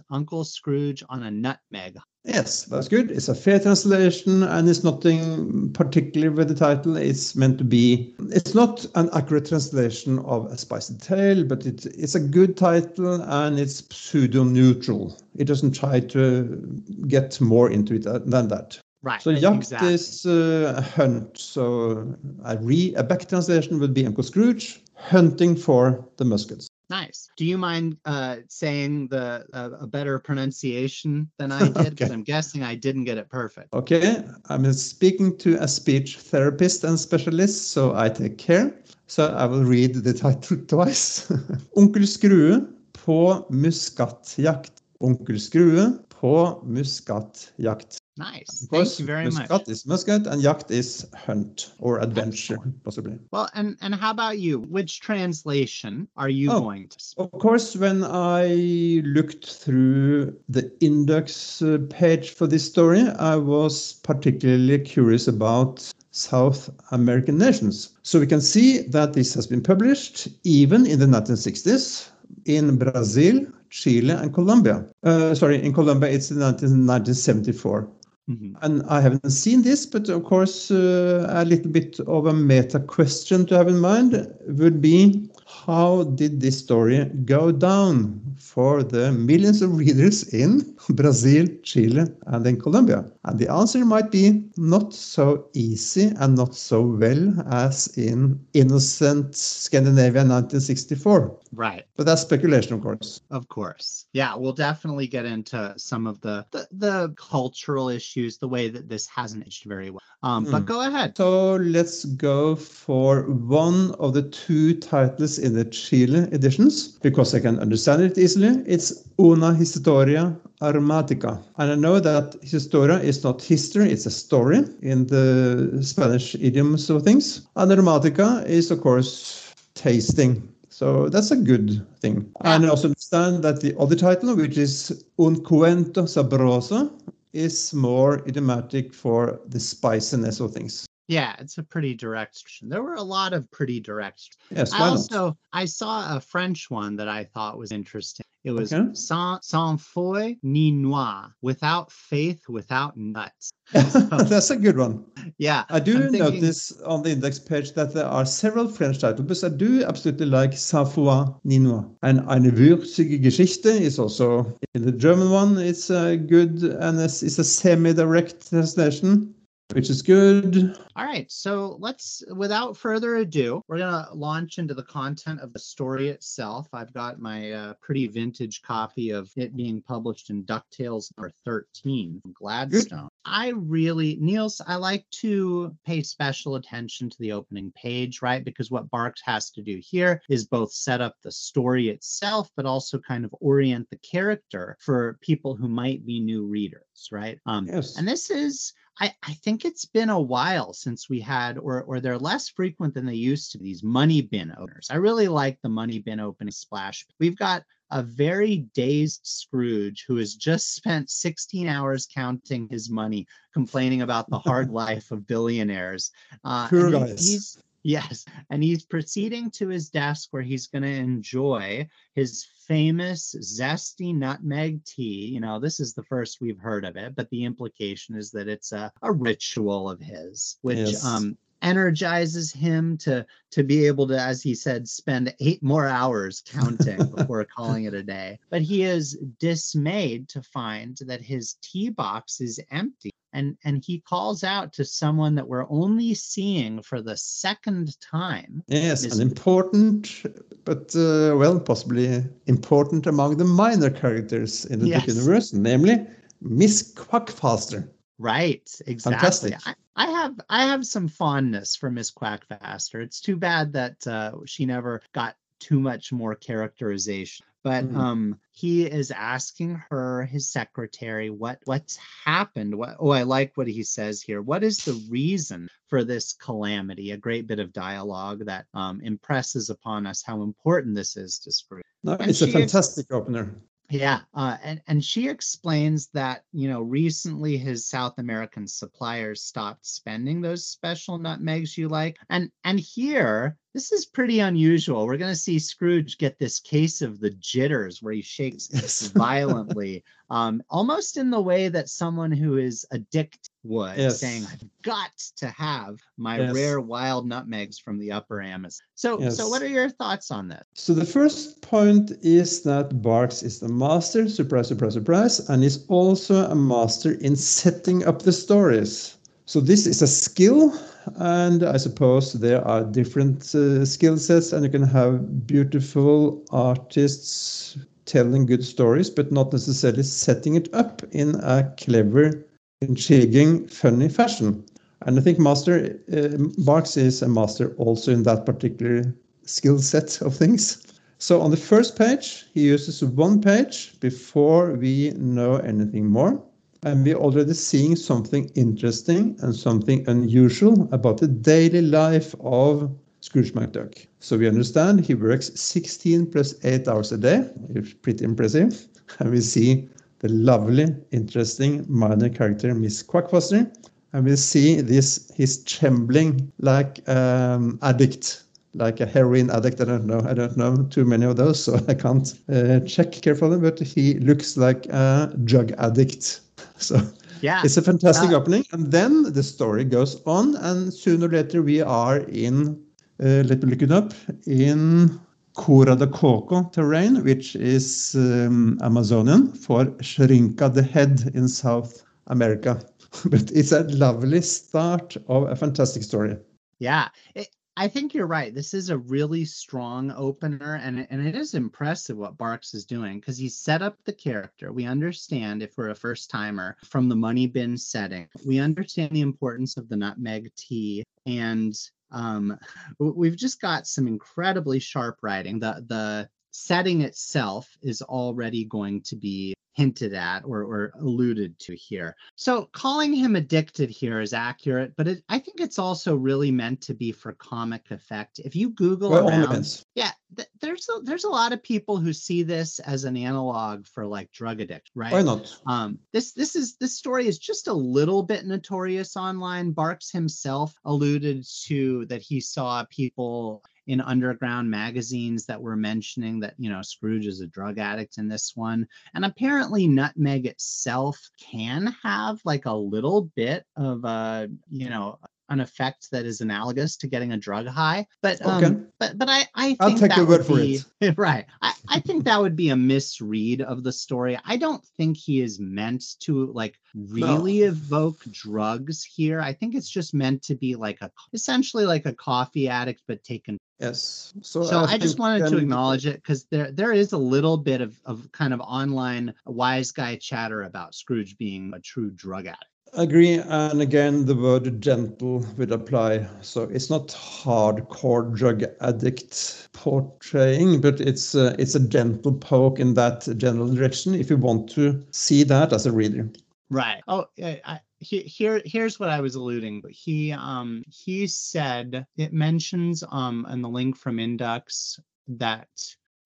Uncle 0.10 0.44
Scrooge 0.44 1.04
on 1.08 1.24
a 1.24 1.32
nutmeg. 1.32 1.98
Yes, 2.26 2.64
that's 2.66 2.90
good. 2.90 3.12
It's 3.12 3.30
a 3.30 3.36
fair 3.36 3.60
translation, 3.60 4.44
and 4.44 4.68
it's 4.68 4.84
nothing 4.84 5.72
particular 5.72 6.32
with 6.32 6.50
the 6.50 6.56
title. 6.56 6.98
It's 6.98 7.36
meant 7.36 7.58
to 7.60 7.64
be. 7.64 8.14
It's 8.32 8.54
not 8.54 8.86
an 8.96 9.10
accurate 9.14 9.48
translation 9.48 10.20
of 10.20 10.48
a 10.48 10.58
spicy 10.58 10.96
tale, 10.98 11.46
but 11.46 11.66
it, 11.66 11.86
it's 11.86 12.16
a 12.16 12.20
good 12.20 12.58
title 12.58 13.22
and 13.22 13.58
it's 13.58 13.84
pseudo 13.96 14.44
neutral. 14.44 15.18
It 15.38 15.46
doesn't 15.46 15.72
try 15.72 16.02
to 16.02 16.84
get 17.08 17.40
more 17.40 17.72
into 17.72 17.96
it 17.96 18.04
than 18.04 18.48
that. 18.50 18.80
Right. 19.02 19.22
So 19.22 19.32
jakt 19.34 19.58
exactly. 19.58 19.94
is 19.94 20.26
uh, 20.26 20.82
hunt. 20.96 21.38
So 21.38 22.16
a 22.44 22.58
re 22.58 22.94
a 22.96 23.04
back 23.04 23.28
translation 23.30 23.80
would 23.80 23.94
be 23.94 24.06
Uncle 24.06 24.24
Scrooge 24.24 24.82
hunting 24.96 25.56
for 25.56 26.06
the 26.18 26.26
muskets. 26.26 26.68
Nice. 26.90 27.30
Do 27.38 27.46
you 27.46 27.58
mind 27.58 27.98
uh, 28.06 28.38
saying 28.48 29.10
the 29.10 29.46
uh, 29.54 29.70
a 29.80 29.88
better 29.88 30.18
pronunciation 30.20 31.30
than 31.38 31.52
I 31.52 31.60
did? 31.70 31.92
Because 31.92 32.08
Okay. 32.08 32.14
I'm 32.14 32.24
guessing 32.24 32.64
I 32.64 32.76
didn't 32.76 33.04
get 33.06 33.18
it 33.18 33.30
perfect. 33.30 33.74
Okay, 33.74 34.24
I'm 34.50 34.74
speaking 34.74 35.38
to 35.38 35.56
a 35.62 35.68
speech 35.68 36.18
therapist 36.18 36.84
and 36.84 37.00
specialist, 37.00 37.72
so 37.72 37.96
I 37.96 38.10
take 38.10 38.38
care. 38.38 38.74
So 39.08 39.28
I 39.28 39.46
will 39.46 39.64
read 39.64 39.96
the 40.04 40.14
title 40.14 40.58
twice. 40.68 41.32
Onkel 41.78 42.08
Skrue 42.08 42.66
på 42.94 43.46
muskatjakt. 43.50 44.74
Onkel 45.00 45.40
Skrue 45.40 45.94
på 46.10 46.64
muskatjakt. 46.66 47.99
Nice. 48.20 48.68
Thank 48.70 49.00
you 49.00 49.06
very 49.06 49.26
muskat 49.26 49.50
much. 49.50 49.70
is 49.70 49.86
muskat 49.88 50.28
and 50.28 50.44
jakt 50.44 50.72
is 50.72 51.08
hunt 51.16 51.72
or 51.80 52.00
adventure, 52.00 52.58
possibly. 52.84 53.18
Well, 53.32 53.48
and 53.56 53.78
and 53.82 53.96
how 53.96 54.12
about 54.12 54.40
you? 54.40 54.60
Which 54.60 55.00
translation 55.00 56.08
are 56.18 56.28
you 56.30 56.52
Oh. 56.52 56.60
going 56.60 56.90
to? 56.90 56.98
Of 57.18 57.32
course, 57.32 57.78
when 57.80 58.04
I 58.04 59.02
looked 59.16 59.46
through 59.64 60.36
the 60.50 60.70
index 60.82 61.62
uh, 61.62 61.78
page 61.90 62.32
for 62.32 62.46
this 62.46 62.66
story, 62.68 63.04
I 63.32 63.36
was 63.38 63.94
particularly 64.04 64.80
curious 64.80 65.28
about 65.30 65.76
South 66.12 66.70
American 66.92 67.38
nations. 67.38 67.76
So 68.04 68.20
we 68.20 68.28
can 68.28 68.42
see 68.42 68.80
that 68.96 69.14
this 69.14 69.34
has 69.36 69.48
been 69.48 69.62
published 69.64 70.28
even 70.44 70.86
in 70.86 71.00
the 71.00 71.06
1960s 71.06 72.10
in 72.46 72.76
Brazil, 72.78 73.46
Chile, 73.70 74.12
and 74.12 74.34
Colombia. 74.34 74.86
Uh, 75.04 75.34
sorry, 75.36 75.64
in 75.64 75.72
Colombia, 75.74 76.10
it's 76.10 76.32
in 76.32 76.38
19- 76.38 76.86
1974. 76.88 77.88
Mhm. 78.30 78.56
And 78.62 78.84
I 78.84 79.02
haven't 79.02 79.30
seen 79.32 79.64
this, 79.64 79.86
but 79.86 80.08
of 80.10 80.24
course, 80.24 80.70
uh, 80.72 81.26
a 81.30 81.44
little 81.46 81.72
bit 81.72 82.00
of 82.02 82.28
a 82.28 82.34
meta 82.34 82.80
question 82.80 83.46
to 83.48 83.58
have 83.58 83.68
in 83.68 83.80
mind 83.80 84.28
would 84.48 84.82
be 84.82 85.30
how 85.48 86.04
did 86.04 86.40
this 86.40 86.60
story 86.60 87.06
go 87.26 87.52
down 87.52 88.29
for 88.40 88.84
the 88.84 89.12
millions 89.12 89.62
of 89.62 89.78
readers 89.78 90.24
in 90.34 90.76
Brazil, 90.90 91.46
Chile, 91.64 92.06
and 92.28 92.48
in 92.48 92.60
Colombia? 92.60 93.06
And 93.26 93.38
the 93.38 93.52
answer 93.52 93.86
might 93.86 94.12
be 94.12 94.44
not 94.58 94.94
so 94.94 95.48
easy 95.54 96.12
and 96.18 96.36
not 96.36 96.56
so 96.56 96.82
well 96.82 97.34
as 97.52 97.88
in 97.98 98.40
innocent 98.54 99.36
Scandinavia 99.36 100.22
1964. 100.24 101.38
Right. 101.54 101.86
But 101.96 102.06
that's 102.06 102.22
speculation, 102.22 102.74
of 102.76 102.82
course. 102.82 103.22
Of 103.30 103.48
course. 103.50 104.06
Yeah, 104.14 104.36
we'll 104.36 104.54
definitely 104.54 105.08
get 105.08 105.26
into 105.26 105.74
some 105.78 106.08
of 106.08 106.22
the 106.22 106.46
the, 106.52 106.68
the 106.72 107.14
cultural 107.18 107.90
issues, 107.90 108.38
the 108.38 108.48
way 108.48 108.70
that 108.70 108.88
this 108.90 109.08
hasn't 109.08 109.46
aged 109.46 109.66
very 109.66 109.90
well. 109.90 110.00
Um, 110.22 110.44
but 110.46 110.64
Mm. 110.64 110.66
go 110.66 110.88
ahead. 110.88 111.18
So 111.18 111.56
let's 111.56 112.06
go 112.06 112.56
for 112.56 113.24
one 113.30 113.92
of 114.00 114.14
the 114.14 114.24
two 114.24 114.76
titles 114.76 115.40
in 115.40 115.54
the 115.54 115.66
Chile 115.66 116.28
editions, 116.32 117.00
because 117.02 117.34
I 117.34 117.40
can 117.40 117.58
understand 117.60 118.02
it 118.04 118.18
easily. 118.30 118.64
It's 118.68 119.06
Una 119.20 119.56
Historia 119.56 120.36
Armatica. 120.62 121.44
And 121.58 121.72
I 121.72 121.76
know 121.76 122.00
that 122.00 122.36
Historia 122.44 123.00
is 123.00 123.24
not 123.24 123.42
history, 123.42 123.92
it's 123.92 124.06
a 124.06 124.12
story 124.12 124.60
in 124.82 125.08
the 125.08 125.80
Spanish 125.82 126.36
idioms 126.36 126.90
of 126.90 127.04
things. 127.04 127.48
And 127.56 127.72
Armatica 127.72 128.46
is, 128.46 128.70
of 128.72 128.82
course, 128.82 129.54
tasting. 129.74 130.48
So 130.70 131.10
that's 131.10 131.32
a 131.32 131.36
good 131.36 131.86
thing. 132.02 132.32
And 132.42 132.66
I 132.66 132.70
also 132.70 132.90
understand 132.90 133.44
that 133.44 133.62
the 133.62 133.76
other 133.80 133.96
title, 133.96 134.36
which 134.36 134.58
is 134.58 135.04
Un 135.18 135.38
Cuento 135.38 136.04
Sabroso, 136.04 136.92
is 137.34 137.74
more 137.74 138.20
idiomatic 138.28 138.94
for 138.94 139.40
the 139.48 139.60
spiciness 139.60 140.40
of 140.40 140.54
things. 140.54 140.89
Yeah, 141.10 141.36
it's 141.40 141.58
a 141.58 141.64
pretty 141.64 141.96
direct. 141.96 142.44
There 142.62 142.84
were 142.84 142.94
a 142.94 143.02
lot 143.02 143.34
of 143.34 143.50
pretty 143.50 143.80
direct. 143.80 144.38
Yes, 144.52 144.72
I 144.72 144.88
also 144.88 145.36
I 145.52 145.66
saw 145.66 146.16
a 146.16 146.22
French 146.22 146.70
one 146.70 146.96
that 146.98 147.08
I 147.10 147.24
thought 147.24 147.58
was 147.58 147.72
interesting. 147.72 148.24
It 148.44 148.52
was 148.52 148.72
Okay. 148.72 148.94
sans, 148.94 149.40
sans 149.46 149.82
foi 149.82 150.38
ni 150.44 150.72
noix, 150.72 151.26
without 151.42 151.92
faith, 151.92 152.48
without 152.48 152.96
nuts. 152.96 153.50
Oh. 153.74 154.24
That's 154.30 154.50
a 154.52 154.56
good 154.56 154.78
one. 154.78 155.04
Yeah, 155.40 155.64
I 155.70 155.80
do 155.80 155.98
thinking- 155.98 156.20
notice 156.20 156.72
on 156.86 157.02
the 157.04 157.10
index 157.10 157.40
page 157.40 157.74
that 157.74 157.94
there 157.94 158.06
are 158.06 158.26
several 158.26 158.68
French 158.70 159.00
titles, 159.00 159.28
but 159.28 159.44
I 159.52 159.56
do 159.56 159.84
absolutely 159.84 160.28
like 160.28 160.54
Sans 160.54 160.94
foi 160.94 161.26
ni 161.44 161.58
noix. 161.60 161.84
And 162.04 162.22
Eine 162.30 162.52
würzige 162.52 163.20
Geschichte 163.22 163.70
is 163.72 163.98
also 164.00 164.46
in 164.76 164.86
the 164.86 164.92
German 164.94 165.32
one. 165.32 165.58
It's 165.58 165.90
a 165.90 166.16
good 166.16 166.62
and 166.64 167.00
it's, 167.02 167.24
it's 167.24 167.40
a 167.40 167.44
semi-direct 167.44 168.50
translation, 168.50 169.34
which 169.74 169.90
is 169.90 170.02
good. 170.02 170.78
All 170.96 171.06
right, 171.06 171.32
so 171.32 171.78
let's, 171.80 172.24
without 172.36 172.76
further 172.76 173.18
ado, 173.18 173.62
we're 173.68 173.78
going 173.78 174.06
to 174.06 174.14
launch 174.14 174.58
into 174.58 174.74
the 174.74 174.84
content 174.84 175.40
of 175.42 175.54
the 175.54 175.60
story 175.60 176.10
itself. 176.10 176.68
I've 176.74 176.94
got 176.94 177.20
my 177.20 177.52
uh, 177.52 177.74
pretty 177.82 178.08
vintage 178.08 178.62
copy 178.64 179.12
of 179.12 179.32
it 179.36 179.56
being 179.56 179.82
published 179.82 180.30
in 180.30 180.44
DuckTales 180.44 181.12
number 181.18 181.32
13 181.46 182.20
from 182.22 182.34
Gladstone. 182.34 183.10
I 183.26 183.50
really, 183.56 184.18
Nils, 184.20 184.62
I 184.66 184.76
like 184.76 185.06
to 185.22 185.76
pay 185.86 186.02
special 186.02 186.56
attention 186.56 187.10
to 187.10 187.18
the 187.20 187.32
opening 187.32 187.72
page, 187.76 188.22
right? 188.22 188.44
Because 188.44 188.72
what 188.72 188.90
Barks 188.90 189.22
has 189.24 189.52
to 189.52 189.62
do 189.62 189.80
here 189.84 190.22
is 190.30 190.46
both 190.46 190.72
set 190.74 191.00
up 191.00 191.16
the 191.24 191.32
story 191.32 191.90
itself, 191.90 192.50
but 192.56 192.66
also 192.66 193.00
kind 193.00 193.24
of 193.24 193.34
orient 193.40 193.88
the 193.90 193.98
character 193.98 194.78
for 194.80 195.18
people 195.22 195.56
who 195.56 195.68
might 195.68 196.06
be 196.06 196.20
new 196.20 196.46
readers, 196.46 197.08
right? 197.12 197.40
Um, 197.46 197.68
Yes. 197.68 197.98
And 197.98 198.08
this 198.08 198.30
is, 198.32 198.74
I, 199.00 199.14
I 199.24 199.34
think 199.34 199.64
it's 199.64 199.86
been 199.86 200.10
a 200.10 200.20
while 200.20 200.74
since 200.74 201.10
we 201.10 201.22
had, 201.22 201.58
or 201.58 201.84
or 201.84 202.00
they're 202.00 202.18
less 202.18 202.50
frequent 202.50 202.94
than 202.94 203.06
they 203.06 203.16
used 203.16 203.52
to 203.52 203.58
be, 203.58 203.66
these 203.66 203.84
money 203.84 204.22
bin 204.22 204.54
openers. 204.58 204.88
I 204.92 204.96
really 204.96 205.28
like 205.28 205.58
the 205.62 205.70
money 205.70 206.00
bin 206.00 206.20
opening 206.20 206.52
splash. 206.52 207.06
We've 207.20 207.38
got 207.38 207.64
a 207.92 208.04
very 208.04 208.58
dazed 208.76 209.22
Scrooge 209.24 210.06
who 210.08 210.18
has 210.18 210.36
just 210.36 210.76
spent 210.76 211.10
16 211.10 211.68
hours 211.68 212.08
counting 212.14 212.68
his 212.70 212.90
money, 212.90 213.26
complaining 213.54 214.02
about 214.02 214.30
the 214.30 214.40
hard 214.40 214.70
life 214.72 215.12
of 215.12 215.26
billionaires. 215.26 216.12
Uh, 216.44 216.68
Poor 216.68 216.92
guys. 216.92 217.28
he's 217.28 217.58
yes, 217.84 218.26
and 218.50 218.64
he's 218.64 218.86
proceeding 218.86 219.52
to 219.52 219.68
his 219.70 219.90
desk 219.90 220.30
where 220.32 220.42
he's 220.42 220.68
going 220.68 220.84
to 220.84 220.90
enjoy 220.90 221.88
his 222.16 222.46
famous 222.68 223.36
zesty 223.40 224.16
nutmeg 224.16 224.84
tea. 224.86 225.26
You 225.34 225.40
know, 225.40 225.60
this 225.60 225.80
is 225.80 225.94
the 225.94 226.04
first 226.04 226.40
we've 226.42 226.60
heard 226.60 226.86
of 226.86 226.96
it, 226.96 227.16
but 227.16 227.30
the 227.30 227.46
implication 227.46 228.16
is 228.16 228.32
that 228.32 228.48
it's 228.48 228.72
a, 228.72 228.92
a 229.02 229.12
ritual 229.12 229.90
of 229.90 230.00
his, 230.00 230.58
which 230.62 230.78
Yes. 230.78 231.06
um, 231.06 231.38
energizes 231.62 232.52
him 232.52 232.98
to 233.00 233.26
to 233.52 233.64
be 233.64 233.86
able 233.88 234.08
to, 234.08 234.20
as 234.20 234.42
he 234.42 234.54
said, 234.54 234.88
spend 234.88 235.34
eight 235.40 235.62
more 235.64 235.88
hours 235.88 236.44
counting 236.48 237.10
before 237.10 237.44
calling 237.46 237.86
it 237.86 237.94
a 237.94 238.04
day. 238.04 238.40
But 238.50 238.62
he 238.62 238.84
is 238.84 239.18
dismayed 239.40 240.30
to 240.30 240.42
find 240.42 240.98
that 241.08 241.22
his 241.22 241.56
tea 241.62 241.90
box 241.90 242.42
is 242.42 242.60
empty. 242.72 243.12
And, 243.32 243.58
and 243.64 243.84
he 243.86 244.00
calls 244.00 244.44
out 244.44 244.74
to 244.74 244.84
someone 244.84 245.36
that 245.36 245.48
we're 245.48 245.70
only 245.70 246.16
seeing 246.16 246.82
for 246.82 247.00
the 247.00 247.16
second 247.16 247.96
time. 248.02 248.64
Yes, 248.68 249.04
an 249.04 249.22
important, 249.22 250.24
but 250.66 250.96
uh, 250.96 251.38
well, 251.38 251.60
possibly 251.60 252.24
important 252.48 253.06
among 253.06 253.38
the 253.38 253.46
minor 253.46 253.92
characters 253.92 254.66
in 254.66 254.80
the 254.80 254.88
Yes. 254.88 255.08
universe, 255.08 255.54
namely 255.54 256.08
Miss 256.42 256.92
Quackfaster. 256.94 257.88
Right, 258.20 258.70
exactly. 258.86 259.56
I, 259.66 259.76
I 259.96 260.06
have 260.12 260.40
I 260.50 260.64
have 260.66 260.86
some 260.86 261.08
fondness 261.08 261.76
for 261.78 261.90
Miss 261.90 262.12
Quackfaster. 262.12 263.02
It's 263.02 263.22
too 263.22 263.38
bad 263.38 263.74
that 263.74 264.06
uh, 264.06 264.34
she 264.46 264.66
never 264.66 265.02
got 265.14 265.36
too 265.60 265.80
much 265.80 266.12
more 266.12 266.36
characterization. 266.36 267.46
But 267.64 267.86
Mhm. 267.86 267.96
um, 267.98 268.40
he 268.52 268.86
is 268.86 269.12
asking 269.12 269.82
her, 269.90 270.24
his 270.26 270.50
secretary, 270.50 271.30
what 271.30 271.60
what's 271.66 271.98
happened. 272.26 272.76
What? 272.76 272.96
Oh, 273.00 273.10
I 273.10 273.24
like 273.24 273.56
what 273.56 273.68
he 273.68 273.84
says 273.84 274.22
here. 274.22 274.42
What 274.42 274.64
is 274.64 274.78
the 274.78 274.94
reason 275.10 275.70
for 275.88 276.04
this 276.04 276.34
calamity? 276.34 277.12
A 277.12 277.18
great 277.18 277.48
bit 277.48 277.60
of 277.60 277.74
dialogue 277.74 278.46
that 278.46 278.66
um, 278.74 279.02
impresses 279.02 279.70
upon 279.70 280.06
us 280.06 280.24
how 280.24 280.42
important 280.44 280.96
this 280.96 281.18
is 281.18 281.40
to 281.40 281.52
Scrooge. 281.52 281.84
No, 282.04 282.14
And 282.14 282.30
it's 282.30 282.42
a 282.42 282.46
ex- 282.46 282.54
fantastic 282.54 283.12
opener. 283.12 283.54
Yeah, 283.92 284.22
uh, 284.36 284.58
and 284.62 284.82
and 284.86 285.04
she 285.04 285.28
explains 285.30 286.08
that 286.10 286.44
you 286.52 286.68
know 286.68 286.82
recently 286.82 287.58
his 287.58 287.88
South 287.88 288.20
American 288.20 288.68
suppliers 288.68 289.42
stopped 289.42 289.86
spending 289.88 290.42
those 290.42 290.68
special 290.68 291.18
nutmegs 291.18 291.76
you 291.76 291.88
like, 291.90 292.18
and 292.30 292.52
and 292.64 292.80
here 292.80 293.58
this 293.74 293.92
is 293.92 294.06
pretty 294.06 294.40
unusual. 294.42 295.08
We're 295.08 295.18
gonna 295.18 295.36
see 295.36 295.58
Scrooge 295.58 296.20
get 296.20 296.38
this 296.38 296.60
case 296.60 297.02
of 297.02 297.20
the 297.20 297.32
jitters 297.32 298.00
where 298.02 298.14
he 298.14 298.22
shakes 298.22 298.70
Yes. 298.70 299.08
violently, 299.18 300.04
um, 300.30 300.62
almost 300.70 301.18
in 301.18 301.32
the 301.32 301.42
way 301.42 301.68
that 301.70 301.90
someone 301.90 302.32
who 302.32 302.58
is 302.58 302.86
addicted 302.92 303.50
would, 303.64 303.98
Yes. 303.98 304.20
saying, 304.20 304.46
"I've 304.46 304.64
got 304.84 305.12
to 305.38 305.48
have 305.48 305.98
my 306.18 306.38
Yes. 306.38 306.54
rare 306.54 306.80
wild 306.80 307.28
nutmegs 307.28 307.80
from 307.80 308.00
the 308.00 308.12
Upper 308.12 308.42
Amazon." 308.42 308.86
So, 308.96 309.30
so 309.30 309.48
what 309.50 309.62
are 309.62 309.68
your 309.68 309.90
thoughts 309.90 310.32
on 310.32 310.48
this? 310.48 310.64
So 310.76 310.94
the 310.94 311.06
first 311.06 311.62
point 311.62 312.12
is 312.22 312.62
that 312.64 313.02
Barks 313.02 313.44
is 313.44 313.60
the 313.60 313.68
master, 313.68 314.30
surprise, 314.30 314.68
surprise, 314.68 314.94
surprise, 314.94 315.50
and 315.50 315.64
is 315.64 315.86
also 315.88 316.50
a 316.50 316.56
master 316.56 317.14
in 317.14 317.36
setting 317.36 318.06
up 318.06 318.22
the 318.22 318.32
stories. 318.32 319.18
So 319.46 319.60
this 319.60 319.88
is 319.88 320.02
a 320.02 320.08
skill, 320.08 320.74
and 321.18 321.64
I 321.64 321.78
suppose 321.78 322.34
there 322.34 322.66
are 322.66 322.84
different 322.84 323.54
uh, 323.56 323.84
skill 323.84 324.18
sets, 324.18 324.54
and 324.54 324.64
you 324.64 324.70
can 324.72 324.84
have 324.84 325.48
beautiful 325.48 326.46
artists 326.52 327.78
telling 328.06 328.46
good 328.46 328.64
stories, 328.64 329.10
but 329.10 329.32
not 329.32 329.52
necessarily 329.52 330.04
setting 330.04 330.56
it 330.56 330.74
up 330.74 331.02
in 331.12 331.36
a 331.36 331.74
clever, 331.78 332.46
intriguing, 332.82 333.68
funny 333.68 334.08
fashion. 334.08 334.64
And 335.02 335.18
I 335.18 335.22
think 335.22 335.38
Master 335.40 336.00
uh, 336.14 336.82
is 336.96 337.22
a 337.22 337.28
master 337.28 337.74
also 337.76 338.12
in 338.12 338.24
that 338.24 338.46
particular 338.46 339.14
skill 339.44 339.80
set 339.80 340.22
of 340.22 340.36
things. 340.36 340.86
So 341.18 341.42
on 341.42 341.52
the 341.52 341.58
first 341.58 341.98
page, 341.98 342.46
he 342.54 342.68
uses 342.68 343.04
one 343.04 343.42
page 343.42 344.00
before 344.00 344.74
we 344.74 345.12
know 345.18 345.58
anything 345.58 346.06
more. 346.06 346.42
And 346.84 347.04
we're 347.04 347.18
already 347.18 347.54
seeing 347.54 347.98
something 347.98 348.50
interesting 348.56 349.38
and 349.42 349.54
something 349.54 350.08
unusual 350.08 350.88
about 350.94 351.18
the 351.18 351.28
daily 351.28 351.82
life 351.82 352.34
of 352.40 352.90
Scrooge 353.20 353.54
McDuck. 353.54 354.08
So 354.20 354.38
we 354.38 354.48
understand 354.48 355.02
he 355.02 355.14
works 355.14 355.52
16 355.60 356.28
plus 356.28 356.56
8 356.64 356.88
hours 356.88 357.12
a 357.12 357.18
day. 357.18 357.50
It's 357.76 357.94
pretty 357.94 358.24
impressive. 358.24 358.88
And 359.20 359.32
we 359.32 359.42
see 359.42 359.90
the 360.20 360.30
lovely, 360.30 360.96
interesting 361.12 361.86
minor 361.90 362.30
character, 362.30 362.74
Miss 362.74 363.04
Quackfaster. 363.04 363.72
And 364.14 364.26
we 364.26 364.36
see 364.36 364.82
this, 364.82 365.32
he's 365.36 365.64
trembling 365.64 366.52
like 366.60 367.08
um, 367.08 367.78
addict 367.82 368.44
like 368.74 369.00
a 369.00 369.06
heroin 369.06 369.50
addict. 369.50 369.82
I 369.82 369.86
don't 369.86 370.06
know. 370.06 370.22
I 370.28 370.34
don't 370.34 370.56
know 370.58 370.84
too 370.90 371.06
many 371.06 371.26
of 371.26 371.38
those, 371.38 371.64
so 371.64 371.80
I 371.88 371.94
can't 371.94 372.34
uh, 372.52 372.80
check 372.82 373.12
carefully. 373.12 373.58
But 373.58 373.80
he 373.80 374.16
looks 374.20 374.58
like 374.58 374.86
a 374.88 375.34
drug 375.44 375.72
addict. 375.78 376.42
So 376.82 376.98
Yeah, 377.42 377.62
it's 377.64 377.76
a 377.76 377.82
fantastic 377.82 378.32
Uh, 378.32 378.36
opening. 378.38 378.64
And 378.72 378.90
then 378.90 379.34
the 379.34 379.44
story 379.44 379.84
goes 379.84 380.22
on, 380.26 380.56
and 380.56 380.94
sooner 380.94 381.28
or 381.28 381.30
later 381.30 381.62
we 381.62 381.82
are 381.82 382.20
in. 382.30 382.80
Uh, 383.22 383.44
let 383.44 383.62
me 383.64 383.72
look 383.72 383.82
it 383.82 383.92
up 383.92 384.14
in 384.48 385.20
Cura 385.60 385.94
de 385.94 386.08
Coco 386.08 386.64
terrain, 386.72 387.22
which 387.22 387.54
is 387.58 388.16
um, 388.16 388.80
Amazonian 388.82 389.52
for 389.52 389.88
Shrinka 390.02 390.74
the 390.74 390.82
Head 390.82 391.32
in 391.34 391.50
South 391.50 392.02
America. 392.28 392.82
but 393.26 393.52
it's 393.52 393.74
a 393.74 393.84
lovely 393.84 394.42
start 394.42 395.18
of 395.28 395.50
a 395.50 395.56
fantastic 395.58 396.04
story. 396.04 396.38
Yeah, 396.80 397.10
it, 397.36 397.50
I 397.76 397.90
think 397.90 398.14
you're 398.14 398.26
right. 398.26 398.56
This 398.56 398.74
is 398.74 398.90
a 398.90 398.98
really 398.98 399.44
strong 399.44 400.14
opener, 400.16 400.76
and 400.82 401.06
and 401.10 401.28
it 401.28 401.36
is 401.36 401.54
impressive 401.54 402.16
what 402.16 402.38
Barks 402.38 402.74
is 402.74 402.86
doing 402.86 403.20
because 403.20 403.38
he's 403.38 403.58
set 403.58 403.82
up 403.82 403.98
the 404.06 404.14
character. 404.14 404.72
We 404.72 404.86
understand 404.86 405.62
if 405.62 405.78
we're 405.78 405.90
a 405.90 405.96
first 405.96 406.30
timer 406.30 406.78
from 406.86 407.10
the 407.10 407.18
money 407.18 407.48
bin 407.48 407.78
setting, 407.78 408.30
we 408.46 408.60
understand 408.60 409.12
the 409.12 409.22
importance 409.22 409.76
of 409.76 409.90
the 409.90 409.98
nutmeg 409.98 410.54
tea, 410.56 411.04
and 411.26 411.78
um, 412.12 412.58
we've 413.00 413.38
just 413.38 413.62
got 413.62 413.88
some 413.88 414.08
incredibly 414.08 414.80
sharp 414.80 415.20
writing. 415.22 415.60
The 415.60 415.86
the 415.88 416.30
setting 416.52 417.02
itself 417.02 417.70
is 417.82 418.02
already 418.02 418.66
going 418.66 419.02
to 419.04 419.16
be 419.16 419.54
hinted 419.74 420.14
at 420.14 420.44
or, 420.44 420.62
or 420.64 420.92
alluded 421.00 421.58
to 421.60 421.74
here. 421.74 422.16
So 422.36 422.66
calling 422.74 423.14
him 423.14 423.36
addicted 423.38 423.90
here 423.90 424.20
is 424.20 424.34
accurate, 424.34 424.94
but 424.98 425.08
it, 425.08 425.24
I 425.30 425.40
think 425.40 425.62
it's 425.62 425.80
also 425.80 426.16
really 426.16 426.52
meant 426.52 426.82
to 426.82 426.94
be 426.94 427.14
for 427.14 427.32
comic 427.34 427.92
effect. 427.92 428.40
If 428.40 428.56
you 428.56 428.72
Google 428.72 429.12
Well, 429.12 429.30
around, 429.30 429.86
yeah, 429.96 430.12
th- 430.36 430.50
there's 430.62 430.88
a, 430.90 431.02
there's 431.02 431.24
a 431.24 431.30
lot 431.30 431.54
of 431.54 431.64
people 431.64 431.98
who 431.98 432.14
see 432.14 432.44
this 432.44 432.80
as 432.80 433.04
an 433.04 433.18
analog 433.18 433.86
for 433.88 434.06
like 434.06 434.32
drug 434.32 434.62
addiction, 434.62 434.92
right? 434.96 435.12
Why 435.12 435.22
not? 435.22 435.60
Um, 435.66 436.00
this 436.12 436.34
this 436.34 436.56
is 436.56 436.78
this 436.78 436.98
story 436.98 437.28
is 437.28 437.40
just 437.40 437.68
a 437.68 437.74
little 437.74 438.24
bit 438.24 438.46
notorious 438.46 439.16
online. 439.16 439.72
Barks 439.72 440.12
himself 440.12 440.74
alluded 440.86 441.46
to 441.66 442.06
that 442.06 442.22
he 442.22 442.40
saw 442.40 442.86
people 442.90 443.64
in 443.88 444.02
underground 444.02 444.70
magazines 444.70 445.48
that 445.48 445.60
were 445.60 445.76
mentioning 445.76 446.40
that 446.40 446.54
you 446.58 446.70
know 446.70 446.82
Scrooge 446.82 447.26
is 447.26 447.42
a 447.42 447.48
drug 447.48 447.80
addict 447.80 448.18
in 448.18 448.28
this 448.28 448.54
one, 448.56 448.88
and 449.14 449.26
apparently 449.26 449.88
Nutmeg 449.88 450.46
itself 450.46 451.20
can 451.40 451.96
have 452.04 452.40
like 452.46 452.66
a 452.66 452.74
little 452.74 453.32
bit 453.36 453.66
of 453.76 454.06
a 454.06 454.50
you 454.70 454.90
know 454.90 455.20
an 455.50 455.60
effect 455.60 456.10
that 456.12 456.26
is 456.26 456.42
analogous 456.42 456.98
to 456.98 457.08
getting 457.08 457.32
a 457.32 457.38
drug 457.38 457.68
high 457.68 458.06
but 458.22 458.44
um 458.46 458.88
but 459.00 459.18
but 459.18 459.30
i 459.30 459.46
i 459.56 459.68
think 459.68 459.82
I'll 459.82 459.92
take 459.92 460.10
that 460.10 460.18
your 460.18 460.26
would 460.26 460.40
word 460.40 460.46
for 460.46 460.56
be, 460.56 460.80
right. 461.16 461.46
I, 461.62 461.74
I 461.88 462.00
think 462.00 462.26
that 462.26 462.40
would 462.40 462.56
be 462.56 462.70
a 462.70 462.76
misread 462.76 463.62
of 463.62 463.84
the 463.84 463.92
story. 463.92 464.38
I 464.44 464.58
don't 464.58 464.84
think 464.98 465.18
he 465.18 465.42
is 465.42 465.60
meant 465.60 466.04
to 466.22 466.52
like 466.52 466.80
really 466.94 467.62
evoke 467.62 468.24
drugs 468.32 469.04
here. 469.04 469.40
I 469.40 469.54
think 469.54 469.76
it's 469.76 469.90
just 469.90 470.14
meant 470.14 470.44
to 470.44 470.56
be 470.56 470.76
like 470.76 471.02
a 471.02 471.12
essentially 471.34 471.86
like 471.86 472.06
a 472.06 472.14
coffee 472.14 472.68
addict 472.68 473.04
but 473.08 473.24
taken 473.24 473.58
Yes. 473.80 474.34
So, 474.42 474.64
so 474.64 474.80
I, 474.80 474.98
just 474.98 475.14
think 475.14 475.20
wanted 475.20 475.50
to 475.52 475.58
acknowledge 475.58 476.06
it 476.06 476.16
because 476.16 476.44
there 476.52 476.70
there 476.70 476.92
is 476.92 477.14
a 477.14 477.18
little 477.18 477.56
bit 477.56 477.80
of, 477.80 477.98
of 478.04 478.30
kind 478.34 478.54
of 478.54 478.60
online 478.60 479.34
wise 479.46 479.92
guy 479.92 480.18
chatter 480.18 480.64
about 480.64 480.94
Scrooge 480.94 481.38
being 481.38 481.72
a 481.74 481.80
true 481.80 482.12
drug 482.12 482.46
addict. 482.46 482.66
Agree, 482.94 483.36
and 483.36 483.82
again, 483.82 484.26
the 484.26 484.36
word 484.36 484.82
gentle 484.82 485.46
would 485.58 485.72
apply. 485.72 486.28
So 486.42 486.64
it's 486.64 486.90
not 486.90 487.08
hardcore 487.10 488.36
drug 488.36 488.64
addict 488.82 489.70
portraying, 489.74 490.82
but 490.82 491.00
it's 491.00 491.36
a, 491.36 491.56
it's 491.60 491.76
a 491.76 491.88
gentle 491.88 492.34
poke 492.34 492.80
in 492.80 492.96
that 492.96 493.28
general 493.38 493.74
direction 493.74 494.16
if 494.16 494.30
you 494.30 494.38
want 494.38 494.70
to 494.72 495.06
see 495.12 495.44
that 495.44 495.72
as 495.72 495.86
a 495.86 495.92
reader. 495.92 496.30
Right. 496.70 497.02
Oh, 497.08 497.26
I, 497.42 497.80
here 498.00 498.62
here's 498.66 499.00
what 499.00 499.10
I 499.10 499.22
was 499.22 499.36
alluding. 499.36 499.82
But 499.82 499.92
He 499.92 500.32
um 500.32 500.84
he 500.88 501.28
said 501.28 502.06
it 502.18 502.34
mentions 502.34 503.04
um 503.12 503.46
in 503.50 503.62
the 503.62 503.70
link 503.70 503.98
from 503.98 504.18
Inducks 504.18 505.00
that 505.28 505.70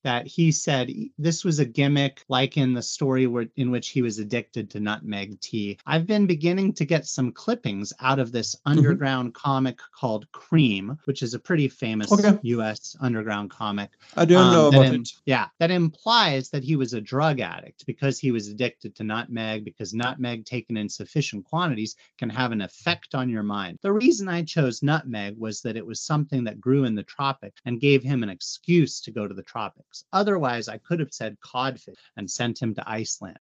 that 0.04 0.28
he 0.28 0.52
said 0.52 0.92
this 1.18 1.44
was 1.44 1.60
a 1.60 1.66
gimmick 1.66 2.24
like 2.30 2.58
in 2.58 2.74
the 2.74 2.82
story 2.82 3.28
where, 3.28 3.48
in 3.56 3.72
which 3.72 3.90
he 3.90 4.02
was 4.02 4.20
addicted 4.20 4.70
to 4.70 4.80
nutmeg 4.80 5.40
tea. 5.40 5.78
I've 5.86 6.06
been 6.06 6.28
beginning 6.28 6.74
to 6.74 6.86
get 6.86 7.06
some 7.06 7.32
clippings 7.32 7.94
out 8.00 8.20
of 8.20 8.32
this 8.32 8.56
mm-hmm. 8.56 8.72
underground 8.72 9.34
mm-hmm. 9.34 9.42
comic 9.50 9.80
called 9.98 10.32
Cream, 10.32 10.98
which 11.06 11.22
is 11.22 11.34
a 11.34 11.40
pretty 11.40 11.68
famous 11.68 12.12
okay. 12.12 12.38
US 12.44 12.96
underground 13.00 13.50
comic. 13.50 13.92
I 14.16 14.26
don't 14.26 14.48
um, 14.48 14.54
know 14.54 14.68
about 14.68 14.86
Im- 14.86 15.02
it. 15.02 15.10
Yeah, 15.26 15.48
that 15.60 15.72
implies 15.72 16.50
that 16.50 16.64
he 16.64 16.76
was 16.76 16.94
a 16.94 17.02
drug 17.02 17.40
addict 17.40 17.86
because 17.86 18.20
he 18.20 18.32
was 18.32 18.48
addicted 18.48 18.96
to 18.96 19.04
nutmeg 19.04 19.66
because 19.66 19.94
nutmeg 19.94 20.46
taken 20.46 20.78
in 20.78 20.90
sufficient 20.90 21.46
quantities 21.46 21.96
can 22.18 22.30
have 22.30 22.52
an 22.52 22.62
effect 22.62 23.16
on 23.16 23.30
your 23.30 23.44
mind. 23.44 23.80
The 23.82 23.94
reason 23.94 24.28
I 24.28 24.44
chose 24.44 24.84
nutmeg 24.84 25.38
was 25.38 25.62
that 25.62 25.78
it 25.78 25.86
was 25.86 26.02
something 26.02 26.44
that 26.44 26.60
grew 26.60 26.84
in 26.84 26.96
the 26.96 27.04
tropics 27.04 27.62
and 27.66 27.80
gave 27.80 28.04
him 28.04 28.24
an 28.24 28.30
excuse 28.30 29.02
to 29.02 29.12
go 29.12 29.28
to 29.28 29.34
the 29.34 29.44
tropics. 29.44 29.93
Otherwise, 30.12 30.68
I 30.68 30.78
could 30.78 31.00
have 31.00 31.14
said 31.14 31.38
codfish 31.42 31.96
and 32.18 32.30
sent 32.30 32.62
him 32.62 32.74
to 32.76 32.90
Iceland. 32.90 33.38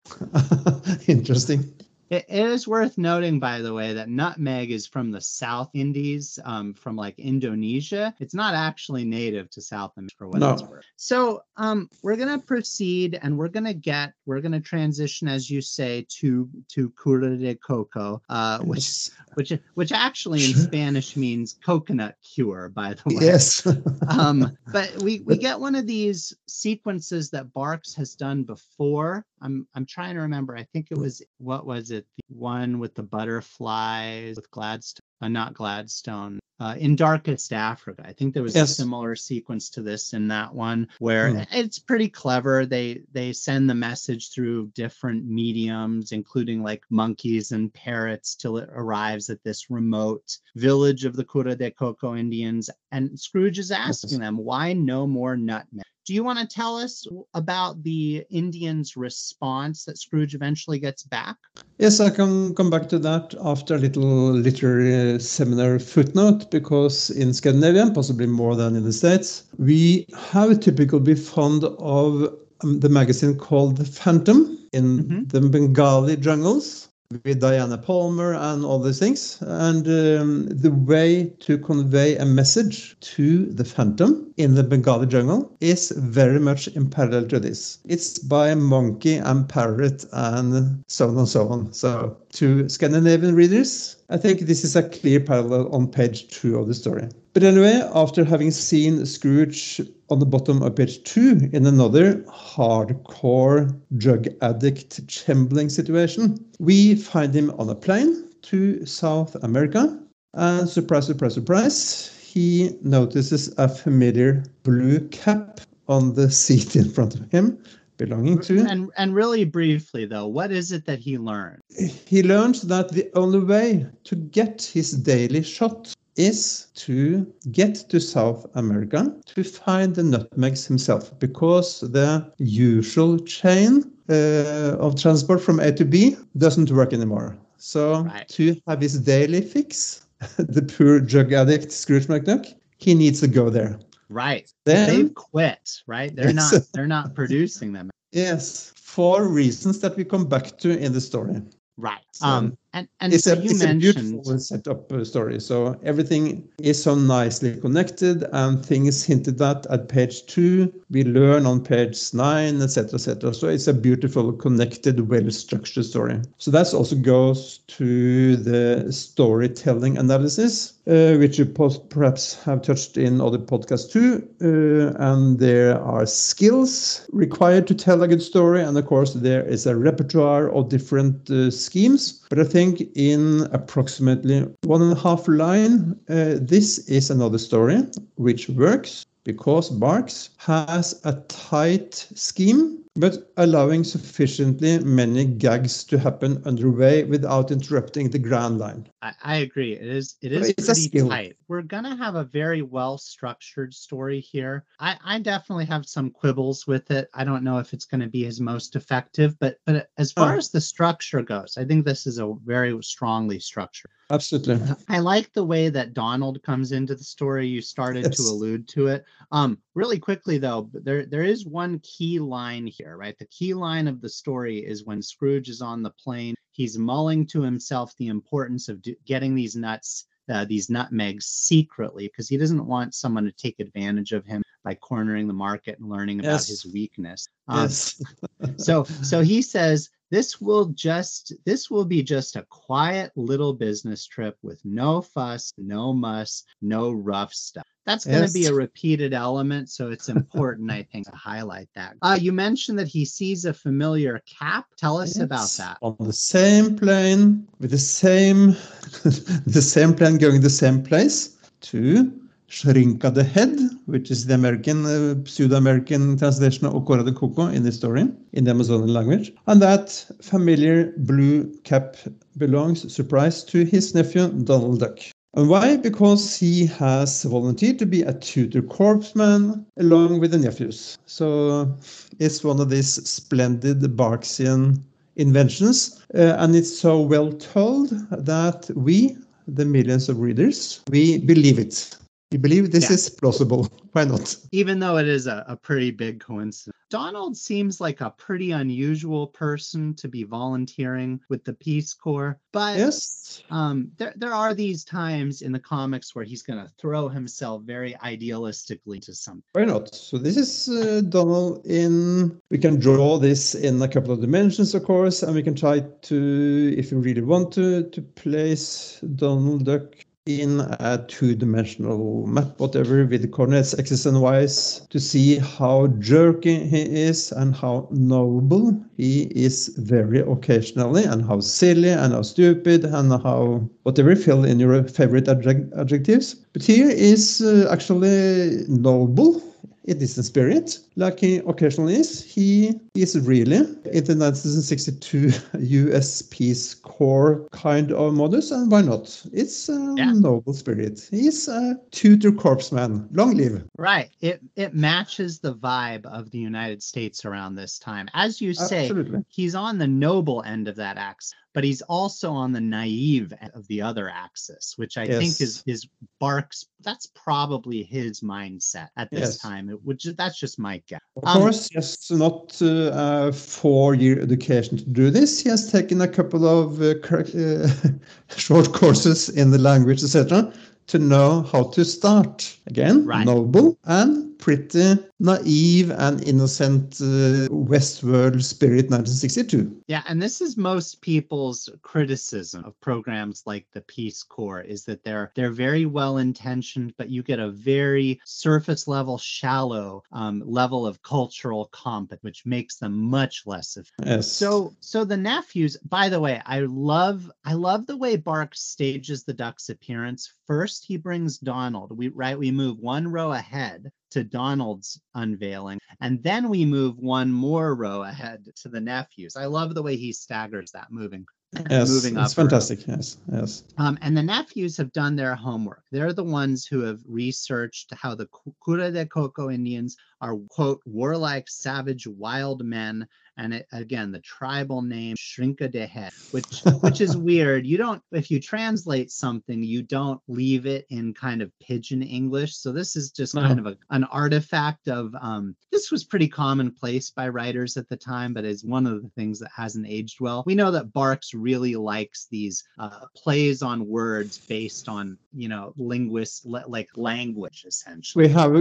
Interesting. 1.08 1.74
It 2.12 2.26
is 2.28 2.68
worth 2.68 2.98
noting, 2.98 3.40
by 3.40 3.62
the 3.62 3.74
way, 3.74 3.94
that 3.94 4.10
nutmeg 4.10 4.70
is 4.70 4.86
from 4.86 5.12
the 5.12 5.22
South 5.22 5.70
Indies, 5.74 6.38
um, 6.44 6.74
from 6.74 6.98
like 6.98 7.18
Indonesia. 7.18 8.14
It's 8.20 8.34
not 8.34 8.54
actually 8.54 9.06
native 9.06 9.50
to 9.52 9.62
South 9.62 9.94
America 9.96 10.16
for 10.18 10.28
what 10.28 10.40
no. 10.40 10.52
it's 10.52 10.62
worth. 10.62 10.84
So 10.98 11.44
um, 11.56 11.90
we're 12.04 12.18
gonna 12.18 12.38
proceed, 12.38 13.18
and 13.22 13.38
we're 13.38 13.48
gonna 13.48 13.74
get, 13.74 14.12
we're 14.26 14.42
gonna 14.42 14.60
transition, 14.60 15.30
as 15.30 15.50
you 15.50 15.62
say, 15.62 16.06
to 16.20 16.50
to 16.74 16.92
cura 17.02 17.38
de 17.38 17.56
coco, 17.56 18.22
uh, 18.28 18.60
which 18.60 19.10
which 19.36 19.54
which 19.76 19.94
actually 19.94 20.44
in 20.44 20.54
Spanish 20.68 21.16
means 21.16 21.56
coconut 21.64 22.18
cure, 22.22 22.68
by 22.68 22.94
the 22.94 23.04
way. 23.06 23.24
Yes. 23.26 23.66
um, 24.10 24.58
but 24.74 24.94
we 24.98 25.22
we 25.22 25.38
get 25.38 25.58
one 25.58 25.76
of 25.76 25.88
these 25.88 26.34
sequences 26.46 27.30
that 27.30 27.54
Barks 27.54 27.96
has 27.96 28.16
done 28.16 28.44
before. 28.44 29.26
I'm 29.42 29.68
I'm 29.76 29.86
trying 29.86 30.16
to 30.16 30.22
remember. 30.22 30.56
I 30.56 30.64
think 30.64 30.88
it 30.92 30.98
was 30.98 31.22
what 31.38 31.66
was 31.66 31.92
it? 31.92 32.06
The 32.18 32.36
one 32.36 32.80
with 32.80 32.96
the 32.96 33.04
butterflies 33.04 34.36
with 34.36 34.52
Gladstone, 34.52 35.02
uh, 35.22 35.28
not 35.28 35.54
Gladstone 35.54 36.40
uh, 36.62 36.76
in 36.78 36.96
Darkest 36.96 37.54
Africa. 37.54 38.04
I 38.06 38.14
think 38.14 38.36
there 38.36 38.44
was 38.44 38.56
yes. 38.56 38.70
a 38.70 38.74
similar 38.76 39.16
sequence 39.16 39.72
to 39.72 39.82
this 39.82 40.14
in 40.14 40.28
that 40.28 40.54
one 40.54 40.90
where 41.00 41.32
mm. 41.32 41.48
it's 41.52 41.80
pretty 41.80 42.08
clever. 42.08 42.68
They 42.68 43.02
they 43.12 43.34
send 43.34 43.68
the 43.68 43.74
message 43.74 44.32
through 44.32 44.68
different 44.76 45.26
mediums, 45.26 46.12
including 46.12 46.62
like 46.62 46.84
monkeys 46.92 47.52
and 47.52 47.74
parrots, 47.74 48.36
till 48.36 48.58
it 48.58 48.70
arrives 48.72 49.32
at 49.32 49.44
this 49.44 49.72
remote 49.72 50.38
village 50.56 51.06
of 51.06 51.16
the 51.16 51.26
Cura 51.26 51.56
de 51.56 51.72
Coco 51.72 52.16
Indians. 52.16 52.70
And 52.92 53.20
Scrooge 53.20 53.58
is 53.58 53.72
asking 53.72 54.12
yes. 54.12 54.20
them, 54.20 54.38
why 54.38 54.74
no 54.74 55.08
more 55.08 55.36
nutmeg? 55.36 55.86
Do 56.06 56.16
you 56.16 56.24
want 56.24 56.40
to 56.40 56.48
tell 56.48 56.78
us 56.78 57.06
about 57.36 57.84
the 57.84 58.26
Indians' 58.32 58.98
response 58.98 59.86
that 59.86 60.00
Scrooge 60.00 60.34
eventually 60.34 60.80
gets 60.80 61.04
back? 61.04 61.38
Yes, 61.78 62.00
I 62.00 62.10
can 62.10 62.56
come 62.56 62.72
back 62.72 62.90
to 62.90 63.00
that 63.00 63.36
after 63.44 63.76
a 63.76 63.78
little 63.78 64.32
literary 64.32 65.20
seminar 65.20 65.78
footnote, 65.78 66.50
because 66.50 67.12
in 67.12 67.34
Scandinavia, 67.34 67.92
possibly 67.94 68.26
more 68.26 68.56
than 68.56 68.76
in 68.76 68.84
the 68.84 68.94
States, 68.94 69.44
we 69.60 70.08
have 70.32 70.60
typically 70.60 71.00
been 71.02 71.18
fond 71.18 71.66
of 71.66 72.34
um, 72.64 72.80
the 72.80 72.90
magazine 72.90 73.38
called 73.38 73.78
The 73.78 73.86
Phantom 73.86 74.58
in 74.74 75.00
mm-hmm. 75.00 75.24
the 75.26 75.42
Bengali 75.42 76.18
jungles 76.18 76.90
with 77.24 77.40
Diana 77.40 77.78
Palmer 77.78 78.34
and 78.34 78.64
all 78.64 78.80
these 78.80 79.00
things. 79.00 79.42
And 79.42 79.86
um, 79.88 80.48
the 80.50 80.72
way 80.72 81.34
to 81.42 81.58
convey 81.58 82.18
a 82.18 82.26
message 82.26 83.00
to 83.16 83.46
the 83.46 83.66
phantom 83.66 84.34
in 84.38 84.56
the 84.56 84.64
Bengali 84.64 85.08
jungle 85.08 85.56
is 85.60 85.92
very 85.92 86.40
much 86.40 86.68
in 86.70 86.90
parallel 86.90 87.28
to 87.28 87.40
this. 87.40 87.80
It's 87.86 88.20
by 88.20 88.56
monkey 88.56 89.16
and 89.16 89.48
parrot 89.48 90.06
and 90.14 90.84
so 90.88 91.10
on 91.10 91.18
and 91.18 91.28
so 91.28 91.48
on. 91.50 91.74
So 91.74 92.18
to 92.34 92.68
Scandinavian 92.70 93.36
readers, 93.36 93.98
I 94.10 94.18
think 94.18 94.42
this 94.42 94.64
is 94.64 94.76
a 94.76 94.88
clear 94.88 95.20
parallel 95.20 95.74
on 95.74 95.88
page 95.88 96.28
two 96.30 96.58
of 96.58 96.68
the 96.68 96.74
story. 96.74 97.08
But 97.34 97.44
anyway, 97.44 97.82
after 97.94 98.26
having 98.26 98.52
seen 98.52 99.06
Scrooge 99.06 99.82
on 100.12 100.20
the 100.20 100.26
bottom 100.26 100.62
of 100.62 100.76
page 100.76 101.02
two 101.04 101.50
in 101.54 101.66
another 101.66 102.16
hardcore 102.24 103.74
drug 103.98 104.28
addict 104.42 105.08
trembling 105.08 105.70
situation, 105.70 106.38
we 106.60 106.96
find 106.96 107.34
him 107.34 107.50
on 107.52 107.70
a 107.70 107.76
plane 107.76 108.30
to 108.42 108.86
South 108.86 109.36
America. 109.44 109.98
And 110.34 110.68
surprise, 110.68 111.08
surprise, 111.08 111.34
surprise, 111.34 112.14
he 112.22 112.72
notices 112.82 113.54
a 113.58 113.70
familiar 113.70 114.44
blue 114.64 115.00
cap 115.10 115.62
on 115.88 116.14
the 116.14 116.30
seat 116.30 116.76
in 116.76 116.90
front 116.90 117.16
of 117.16 117.32
him 117.32 117.58
belonging 117.98 118.40
to. 118.40 118.66
And 118.68 118.92
and 118.98 119.16
really 119.16 119.46
briefly 119.46 120.06
though, 120.06 120.28
what 120.28 120.52
is 120.52 120.72
it 120.72 120.86
that 120.86 121.00
he 121.00 121.18
learned? 121.18 121.62
He 122.06 122.24
learns 122.24 122.64
that 122.64 122.90
the 122.90 123.10
only 123.16 123.40
way 123.40 123.86
to 124.06 124.16
get 124.16 124.62
his 124.62 124.92
daily 124.92 125.44
shot 125.44 125.94
is 126.22 126.68
to 126.76 127.26
get 127.52 127.74
to 127.90 128.00
South 128.00 128.46
America 128.56 129.16
to 129.26 129.44
find 129.44 129.96
the 129.96 130.04
nutmegs 130.04 130.68
himself 130.68 131.18
because 131.20 131.82
the 131.82 132.32
usual 132.38 133.18
chain 133.20 133.92
uh, 134.10 134.76
of 134.80 135.00
transport 135.02 135.42
from 135.42 135.60
A 135.60 135.72
to 135.72 135.86
B 135.86 136.16
doesn't 136.38 136.70
work 136.72 136.94
anymore. 136.94 137.36
So 137.58 138.04
right. 138.04 138.28
to 138.30 138.56
have 138.68 138.82
his 138.82 139.00
daily 139.00 139.42
fix, 139.42 140.06
the 140.38 140.62
poor 140.62 141.00
drug 141.00 141.34
addict 141.34 141.72
Scrooge 141.72 142.08
McDuck, 142.08 142.54
he 142.78 142.94
needs 142.94 143.20
to 143.22 143.28
go 143.28 143.50
there. 143.50 143.80
Right. 144.10 144.52
Then, 144.66 144.90
They've 144.90 145.14
quit, 145.16 145.82
right? 145.88 146.16
They're 146.16 146.34
not 146.34 146.54
they're 146.74 146.88
not 146.88 147.16
producing 147.16 147.74
them. 147.74 147.90
Yes, 148.12 148.74
for 148.76 149.28
reasons 149.28 149.80
that 149.80 149.96
we 149.96 150.04
come 150.04 150.26
back 150.28 150.58
to 150.60 150.78
in 150.78 150.92
the 150.94 151.02
story. 151.02 151.42
Right. 151.78 152.11
Um, 152.22 152.58
and 152.74 152.88
and 153.02 153.14
it's, 153.14 153.26
so 153.26 153.34
a, 153.34 153.42
it's 153.42 153.64
mentioned... 153.64 153.98
a 153.98 154.02
beautiful 154.02 154.40
setup 154.40 154.92
uh, 154.92 155.04
story. 155.04 155.40
So 155.40 155.80
everything 155.84 156.48
is 156.60 156.82
so 156.82 156.96
nicely 156.96 157.60
connected, 157.60 158.24
and 158.32 158.66
things 158.66 159.04
hinted 159.04 159.42
at 159.42 159.66
at 159.68 159.90
page 159.90 160.26
two. 160.26 160.72
We 160.90 161.04
learn 161.04 161.46
on 161.46 161.64
page 161.64 162.14
nine, 162.14 162.62
etc., 162.62 162.96
etc. 162.96 163.34
So 163.34 163.50
it's 163.50 163.68
a 163.68 163.74
beautiful, 163.74 164.32
connected, 164.34 165.10
well-structured 165.10 165.86
story. 165.86 166.22
So 166.38 166.52
that 166.52 166.74
also 166.74 166.96
goes 166.96 167.60
to 167.68 168.38
the 168.38 168.92
storytelling 168.92 169.98
analysis, 169.98 170.74
uh, 170.88 171.16
which 171.18 171.40
you 171.40 171.46
perhaps 171.46 172.42
have 172.44 172.62
touched 172.62 172.98
in 172.98 173.20
other 173.20 173.40
podcasts 173.40 173.92
too. 173.92 174.28
Uh, 174.42 174.96
and 175.12 175.40
there 175.40 175.80
are 175.82 176.06
skills 176.06 177.06
required 177.12 177.68
to 177.68 177.76
tell 177.76 178.02
a 178.02 178.08
good 178.08 178.22
story, 178.22 178.62
and 178.62 178.78
of 178.78 178.86
course 178.86 179.14
there 179.14 179.46
is 179.46 179.66
a 179.66 179.76
repertoire 179.76 180.50
of 180.52 180.70
different 180.70 181.30
uh, 181.30 181.52
schemes. 181.52 182.01
But 182.30 182.40
I 182.40 182.44
think 182.44 182.72
think 182.72 182.92
in 182.96 183.48
approximately 183.52 184.48
one 184.64 184.82
and 184.82 184.94
a 184.94 185.00
half 185.00 185.28
line, 185.28 186.00
uh, 186.10 186.36
this 186.40 186.80
is 186.88 187.10
another 187.10 187.38
story 187.38 187.84
which 188.16 188.50
works 188.50 189.06
because 189.24 189.70
Barks 189.70 190.30
has 190.38 191.00
a 191.04 191.14
tight 191.28 192.08
scheme 192.16 192.81
but 192.96 193.32
allowing 193.38 193.84
sufficiently 193.86 194.78
many 194.80 195.24
gags 195.24 195.84
to 195.86 195.98
happen 195.98 196.42
underway 196.46 197.04
without 197.06 197.50
interrupting 197.50 198.10
the 198.10 198.20
grand 198.20 198.58
line. 198.58 198.86
I, 199.02 199.14
I 199.24 199.36
agree. 199.38 199.74
It 199.74 199.88
is 199.88 200.16
it 200.22 200.34
is 200.34 200.50
it's 200.50 200.88
pretty 200.88 201.08
tight. 201.08 201.38
We're 201.48 201.62
gonna 201.62 201.96
have 201.96 202.16
a 202.16 202.26
very 202.26 202.62
well 202.62 202.98
structured 202.98 203.74
story 203.74 204.20
here. 204.20 204.66
I, 204.80 204.98
I 205.04 205.20
definitely 205.20 205.66
have 205.66 205.86
some 205.86 206.12
quibbles 206.12 206.68
with 206.68 206.92
it. 206.92 207.10
I 207.14 207.24
don't 207.24 207.44
know 207.44 207.60
if 207.60 207.72
it's 207.72 207.86
gonna 207.86 208.08
be 208.08 208.26
his 208.26 208.42
most 208.42 208.76
effective, 208.76 209.40
but 209.40 209.58
but 209.66 209.90
as 209.98 210.12
far 210.12 210.36
oh. 210.36 210.38
as 210.38 210.50
the 210.50 210.62
structure 210.62 211.22
goes, 211.22 211.58
I 211.58 211.64
think 211.64 211.86
this 211.86 212.06
is 212.06 212.18
a 212.18 212.34
very 212.44 212.78
strongly 212.84 213.40
structured. 213.40 213.92
Absolutely. 214.12 214.60
I 214.90 215.00
like 215.00 215.32
the 215.32 215.46
way 215.46 215.70
that 215.70 215.94
Donald 215.94 216.44
comes 216.44 216.74
into 216.74 216.96
the 216.96 217.04
story. 217.04 217.48
You 217.48 217.62
started 217.62 218.04
yes. 218.04 218.18
to 218.18 218.24
allude 218.24 218.68
to 218.70 218.88
it. 218.88 219.06
Um, 219.32 219.58
really 219.74 220.00
quickly 220.00 220.38
though, 220.38 220.70
there 220.74 221.06
there 221.06 221.24
is 221.24 221.46
one 221.46 221.80
key 221.80 222.20
line 222.20 222.68
here, 222.68 222.81
right? 222.84 223.18
The 223.18 223.26
key 223.26 223.54
line 223.54 223.88
of 223.88 224.02
the 224.02 224.10
story 224.10 224.60
is 224.60 224.86
when 224.86 225.02
Scrooge 225.02 225.50
is 225.50 225.62
on 225.62 225.82
the 225.84 225.92
plane, 225.92 226.36
he's 226.52 226.78
mulling 226.78 227.26
to 227.28 227.42
himself 227.42 227.96
the 227.98 228.08
importance 228.08 228.70
of 228.70 228.82
do, 228.82 228.96
getting 229.06 229.36
these 229.36 229.56
nuts, 229.56 230.06
uh, 230.30 230.46
these 230.46 230.70
nutmegs 230.70 231.26
secretly, 231.26 232.08
because 232.08 232.28
he 232.28 232.38
doesn't 232.38 232.66
want 232.66 232.94
someone 232.94 233.26
to 233.26 233.32
take 233.32 233.60
advantage 233.60 234.12
of 234.12 234.26
him 234.26 234.44
by 234.64 234.76
cornering 234.76 235.28
the 235.28 235.34
market 235.34 235.80
and 235.80 235.90
learning 235.90 236.20
about 236.20 236.32
yes. 236.32 236.48
his 236.48 236.66
weakness. 236.66 237.28
Um, 237.48 237.64
yes. 237.64 238.02
so 238.58 238.84
so 238.84 239.22
he 239.22 239.42
says 239.42 239.90
this 240.12 240.40
will 240.40 240.66
just 240.66 241.34
this 241.46 241.72
will 241.72 241.86
be 241.86 242.04
just 242.04 242.36
a 242.36 242.46
quiet 242.50 243.12
little 243.16 243.54
business 243.54 244.06
trip 244.06 244.38
with 244.44 244.64
no 244.66 245.02
fuss, 245.02 245.54
no 245.58 245.94
muss, 245.94 246.44
no 246.62 246.92
rough 246.92 247.34
stuff. 247.34 247.66
That's 247.86 248.06
going 248.06 248.28
to 248.28 248.32
be 248.32 248.46
a 248.46 248.54
repeated 248.54 249.12
element, 249.14 249.70
so 249.70 249.90
it's 249.90 250.08
important, 250.08 250.70
I 250.70 250.84
think, 250.84 251.10
to 251.10 251.16
highlight 251.16 251.68
that. 251.74 251.96
Uh, 252.04 252.18
you 252.22 252.32
mentioned 252.32 252.78
that 252.78 252.88
he 252.88 253.06
sees 253.06 253.46
a 253.46 253.54
familiar 253.54 254.22
cap. 254.40 254.66
Tell 254.78 254.98
us 254.98 255.18
about 255.18 255.50
that. 255.58 255.80
On 255.82 255.96
the 256.00 256.14
same 256.14 256.76
plane, 256.76 257.48
with 257.60 257.72
the 257.72 257.80
same 257.80 258.50
the 259.04 259.62
same 259.62 259.96
plane 259.96 260.20
going 260.20 260.42
the 260.42 260.50
same 260.50 260.84
place 260.84 261.38
to 261.62 262.21
Shrinka 262.52 263.14
the 263.14 263.24
Head, 263.24 263.58
which 263.86 264.12
is 264.12 264.26
the 264.26 264.34
American, 264.34 264.86
uh, 264.86 265.16
pseudo-American 265.24 266.18
translation 266.18 266.68
of 266.68 266.74
Okora 266.74 267.06
de 267.06 267.14
Coco 267.14 267.48
in 267.48 267.64
the 267.64 267.72
story, 267.72 268.10
in 268.34 268.44
the 268.44 268.52
Amazonian 268.52 268.94
language. 268.94 269.32
And 269.48 269.62
that 269.62 270.06
familiar 270.22 270.94
blue 270.98 271.46
cap 271.64 271.96
belongs, 272.38 272.94
surprise, 272.94 273.46
to 273.46 273.64
his 273.64 273.96
nephew, 273.96 274.28
Donald 274.44 274.82
Duck. 274.82 275.00
And 275.34 275.48
why? 275.48 275.78
Because 275.78 276.38
he 276.38 276.66
has 276.66 277.24
volunteered 277.24 277.80
to 277.80 277.86
be 277.86 278.02
a 278.02 278.14
tutor 278.14 278.62
corpsman 278.62 279.66
along 279.78 280.20
with 280.20 280.32
the 280.32 280.38
nephews. 280.38 280.98
So 281.06 281.74
it's 282.20 282.44
one 282.44 282.60
of 282.60 282.70
these 282.70 282.92
splendid 283.10 283.80
Barksian 283.96 284.84
inventions. 285.16 286.02
Uh, 286.14 286.36
and 286.38 286.54
it's 286.54 286.78
so 286.78 287.00
well 287.00 287.32
told 287.32 287.92
that 288.12 288.70
we, 288.76 289.16
the 289.48 289.64
millions 289.64 290.10
of 290.10 290.20
readers, 290.20 290.82
we 290.90 291.20
believe 291.20 291.58
it. 291.58 291.96
We 292.32 292.38
believe 292.38 292.72
this 292.72 292.86
Yeah. 292.86 292.94
is 292.94 293.10
plausible. 293.10 293.68
Why 293.92 294.06
not? 294.06 294.36
Even 294.54 294.80
though 294.80 294.98
it 294.98 295.08
is 295.08 295.28
a, 295.28 295.44
a 295.50 295.56
pretty 295.58 295.92
big 295.92 296.22
coincidence. 296.22 296.78
Donald 296.90 297.36
seems 297.38 297.80
like 297.82 298.00
a 298.02 298.10
pretty 298.12 298.52
unusual 298.52 299.28
person 299.28 299.94
to 299.96 300.08
be 300.08 300.24
volunteering 300.24 301.20
with 301.30 301.44
the 301.44 301.54
Peace 301.54 301.94
Corps, 301.94 302.38
but 302.54 302.78
Yes. 302.78 303.44
um, 303.50 303.92
there, 303.98 304.14
there 304.18 304.34
are 304.34 304.54
these 304.54 304.84
times 304.84 305.42
in 305.42 305.52
the 305.52 305.60
comics 305.60 306.14
where 306.16 306.26
he's 306.26 306.42
going 306.44 306.60
to 306.66 306.72
throw 306.78 307.08
himself 307.10 307.64
very 307.64 307.96
idealistically 308.04 309.02
to 309.06 309.14
something. 309.14 309.44
Why 309.54 309.66
not? 309.66 309.94
So 309.94 310.18
this 310.18 310.38
is 310.38 310.70
uh, 310.70 311.02
Donald 311.02 311.66
in. 311.66 312.40
We 312.50 312.58
can 312.58 312.78
draw 312.80 313.18
this 313.18 313.56
in 313.56 313.82
a 313.82 313.88
couple 313.88 314.12
of 314.14 314.20
dimensions, 314.22 314.74
of 314.76 314.84
course, 314.84 315.24
and 315.24 315.34
we 315.36 315.44
can 315.44 315.56
try 315.56 315.80
to, 315.80 316.76
if 316.78 316.92
you 316.92 317.00
really 317.00 317.22
want 317.22 317.52
to, 317.54 317.90
to 317.90 318.02
place 318.02 319.00
Donald 319.16 319.66
Duck 319.66 319.84
in 320.28 320.60
a 320.60 321.04
two-dimensional 321.08 322.28
map, 322.28 322.60
whatever, 322.60 323.06
with 323.06 323.32
coordinates 323.32 323.74
x's 323.74 324.06
and 324.06 324.22
y's, 324.22 324.86
to 324.92 325.00
see 325.00 325.38
how 325.38 325.88
jerky 325.98 326.60
he 326.68 326.82
is 326.82 327.32
and 327.32 327.56
how 327.56 327.88
noble 327.90 328.80
he 328.98 329.24
is 329.32 329.70
very 329.80 330.20
occasionally, 330.20 331.04
and 331.06 331.26
how 331.26 331.40
silly 331.40 331.90
and 331.90 332.14
how 332.14 332.22
stupid 332.22 332.86
and 332.86 333.12
how 333.24 333.68
whatever 333.82 334.16
fill 334.16 334.46
in 334.46 334.60
your 334.60 334.84
favorite 334.84 335.28
adjectives. 335.28 336.36
But 336.54 336.62
here 336.62 336.90
is 336.90 337.42
uh, 337.42 337.68
actually 337.72 338.66
noble 338.68 339.42
in 339.86 339.98
this 339.98 340.16
spirit, 340.16 340.78
like 340.96 341.20
he 341.20 341.38
occasionally 341.38 341.96
is. 341.96 342.24
He 342.24 342.80
is 342.96 343.20
really 343.20 343.56
in 343.58 344.04
the 344.06 344.16
1962 344.16 345.32
US 345.60 346.22
Peace 346.24 346.76
Corps 346.76 347.48
kind 347.52 347.92
of 347.92 348.14
modus, 348.14 348.52
and 348.52 348.72
why 348.72 348.82
not? 348.82 349.22
It's 349.34 349.70
a 349.70 349.96
Yeah. 349.98 350.12
noble 350.14 350.54
spirit. 350.54 351.08
He's 351.10 351.48
a 351.48 351.80
tutor 351.92 352.32
corpsman. 352.32 353.08
Long 353.16 353.36
live. 353.36 353.64
Right. 353.78 354.10
It 354.22 354.42
it 354.56 354.74
matches 354.76 355.40
the 355.40 355.56
vibe 355.56 356.06
of 356.06 356.30
the 356.32 356.38
United 356.40 356.84
States 356.84 357.26
around 357.26 357.56
this 357.56 357.80
time. 357.80 358.08
As 358.14 358.40
you 358.42 358.54
say, 358.54 358.84
Absolutely. 358.86 359.26
he's 359.30 359.56
on 359.56 359.78
the 359.78 359.88
noble 359.88 360.44
end 360.44 360.68
of 360.68 360.76
that 360.76 360.98
axis, 360.98 361.34
but 361.54 361.64
he's 361.64 361.82
also 361.84 362.32
on 362.32 362.52
the 362.52 362.62
naive 362.62 363.34
of 363.54 363.68
the 363.68 363.82
other 363.82 364.10
axis, 364.10 364.74
which 364.78 364.98
I 364.98 365.08
think 365.08 365.42
is 365.42 365.64
Yes. 365.66 365.84
is 365.84 365.88
Barks. 366.20 366.68
That's 366.82 367.08
probably 367.16 367.84
his 367.84 368.22
mindset 368.22 368.90
at 368.98 369.10
this 369.12 369.20
Yes. 369.22 369.38
time. 369.40 369.70
Would 369.84 370.02
that's 370.18 370.40
just 370.40 370.60
my 370.60 370.82
guess. 370.88 371.02
Of 371.18 371.24
Um, 371.26 371.42
course, 371.42 371.68
he 371.68 371.76
has 371.76 371.98
not 372.12 372.62
uh, 372.62 373.28
a 373.30 373.32
four-year 373.34 374.22
education 374.22 374.78
to 374.78 374.86
do 374.86 375.10
this. 375.12 375.42
He 375.42 375.50
has 375.50 375.72
taken 375.72 376.02
a 376.02 376.08
couple 376.08 376.48
of 376.48 376.82
uh, 376.82 376.96
uh, 377.12 377.68
short 378.38 378.74
courses 378.74 379.30
in 379.30 379.52
the 379.52 379.58
language, 379.58 380.04
etc., 380.04 380.52
to 380.88 381.00
know 381.00 381.44
how 381.52 381.64
to 381.64 381.86
start. 381.86 382.58
Again, 382.68 383.06
Right. 383.06 383.26
noble 383.26 383.78
and 383.86 384.31
pretty 384.42 384.98
naive 385.20 385.92
and 385.92 386.28
innocent 386.28 387.00
uh, 387.00 387.48
Westworld 387.48 388.44
spirit 388.44 388.90
1962. 388.90 389.84
Yeah, 389.88 390.02
and 390.08 390.22
this 390.22 390.42
is 390.42 390.58
most 390.58 391.02
people's 391.02 391.70
criticism 391.84 392.66
of 392.66 392.80
programs 392.82 393.44
like 393.46 393.68
the 393.72 393.82
Peace 393.82 394.24
Corps 394.24 394.62
is 394.62 394.84
that 394.86 395.04
they're 395.04 395.32
they're 395.36 395.52
very 395.52 395.86
well 395.86 396.18
intentioned, 396.18 396.94
but 396.98 397.10
you 397.10 397.22
get 397.22 397.40
a 397.40 397.52
very 397.52 398.20
surface 398.26 398.88
level, 398.88 399.18
shallow 399.18 400.04
um, 400.12 400.42
level 400.46 400.88
of 400.88 401.02
cultural 401.04 401.70
competence, 401.72 402.24
which 402.24 402.46
makes 402.46 402.78
them 402.78 402.98
much 402.98 403.44
less 403.46 403.78
effective. 403.78 404.08
Yes. 404.08 404.32
So 404.32 404.74
so 404.80 405.06
the 405.06 405.18
nephews, 405.18 405.78
by 405.78 406.10
the 406.10 406.20
way, 406.20 406.42
I 406.46 406.62
love 406.62 407.32
I 407.46 407.54
love 407.54 407.86
the 407.86 407.98
way 407.98 408.16
Bark 408.16 408.56
stages 408.56 409.24
the 409.24 409.34
duck's 409.34 409.70
appearance. 409.70 410.34
First 410.48 410.86
he 410.86 410.98
brings 410.98 411.38
Donald. 411.38 411.96
We 411.96 412.08
right 412.08 412.38
we 412.38 412.52
move 412.52 412.80
one 412.80 413.08
row 413.08 413.34
ahead 413.34 413.92
to 414.12 414.24
Donald's 414.24 415.00
unveiling, 415.16 415.80
and 416.00 416.22
then 416.24 416.50
we 416.50 416.66
move 416.66 416.98
one 416.98 417.32
more 417.32 417.76
row 417.76 418.04
ahead 418.04 418.46
to 418.58 418.70
the 418.70 418.82
nephews. 418.82 419.36
I 419.36 419.46
love 419.46 419.74
the 419.74 419.84
way 419.84 419.96
he 419.96 420.12
staggers 420.14 420.72
that 420.72 420.92
moving. 420.92 421.26
yes, 421.70 421.90
moving 421.90 422.18
it's 422.18 422.38
row. 422.38 422.44
fantastic. 422.44 422.88
Yes, 422.88 423.18
yes. 423.32 423.64
Um, 423.78 423.98
and 424.02 424.16
the 424.16 424.24
nephews 424.24 424.78
have 424.78 424.94
done 424.94 425.16
their 425.16 425.36
homework. 425.36 425.84
They're 425.92 426.14
the 426.14 426.24
ones 426.24 426.66
who 426.66 426.80
have 426.82 427.02
researched 427.06 427.94
how 427.94 428.16
the 428.16 428.28
Cu- 428.28 428.56
Cura 428.64 428.90
de 428.92 429.06
Coco 429.06 429.50
Indians 429.50 429.98
are, 430.22 430.38
quote, 430.50 430.82
warlike, 430.86 431.50
savage, 431.50 432.08
wild 432.08 432.64
men. 432.64 433.06
And 433.42 433.56
it, 433.56 433.66
again, 433.72 434.12
the 434.12 434.20
tribal 434.20 434.84
name 434.84 435.16
Shrinka 435.16 435.72
de 435.72 435.88
Head, 435.88 436.14
which 436.30 436.62
which 436.82 437.02
is 437.02 437.18
weird. 437.30 437.66
You 437.66 437.76
don't, 437.76 438.00
if 438.12 438.30
you 438.30 438.40
translate 438.40 439.10
something, 439.10 439.64
you 439.64 439.82
don't 439.82 440.22
leave 440.28 440.68
it 440.68 440.86
in 440.92 441.12
kind 441.16 441.42
of 441.42 441.52
pidgin 441.60 442.04
English. 442.04 442.56
So 442.56 442.72
this 442.72 442.96
is 442.96 443.10
just 443.10 443.34
No. 443.34 443.42
kind 443.42 443.60
of 443.60 443.66
a, 443.66 443.78
an 443.90 444.04
artifact 444.04 444.88
of. 444.90 445.16
Um, 445.20 445.56
this 445.72 445.90
was 445.90 446.04
pretty 446.04 446.28
commonplace 446.28 447.10
by 447.10 447.30
writers 447.30 447.78
at 447.78 447.90
the 447.90 447.98
time, 447.98 448.32
but 448.36 448.46
is 448.46 448.64
one 448.64 448.86
of 448.86 449.02
the 449.02 449.10
things 449.16 449.40
that 449.40 449.50
hasn't 449.56 449.88
aged 449.88 450.20
well. 450.22 450.44
We 450.46 450.54
know 450.54 450.70
that 450.70 450.94
Barks 450.94 451.34
really 451.34 451.76
likes 451.76 452.28
these 452.30 452.64
uh, 452.78 453.06
plays 453.16 453.64
on 453.64 453.88
words 453.88 454.38
based 454.38 454.88
on 454.88 455.18
you 455.34 455.48
know 455.50 455.74
linguist 455.78 456.46
like 456.46 456.90
language 456.96 457.66
essentially. 457.68 458.28
We 458.28 458.30
have 458.34 458.52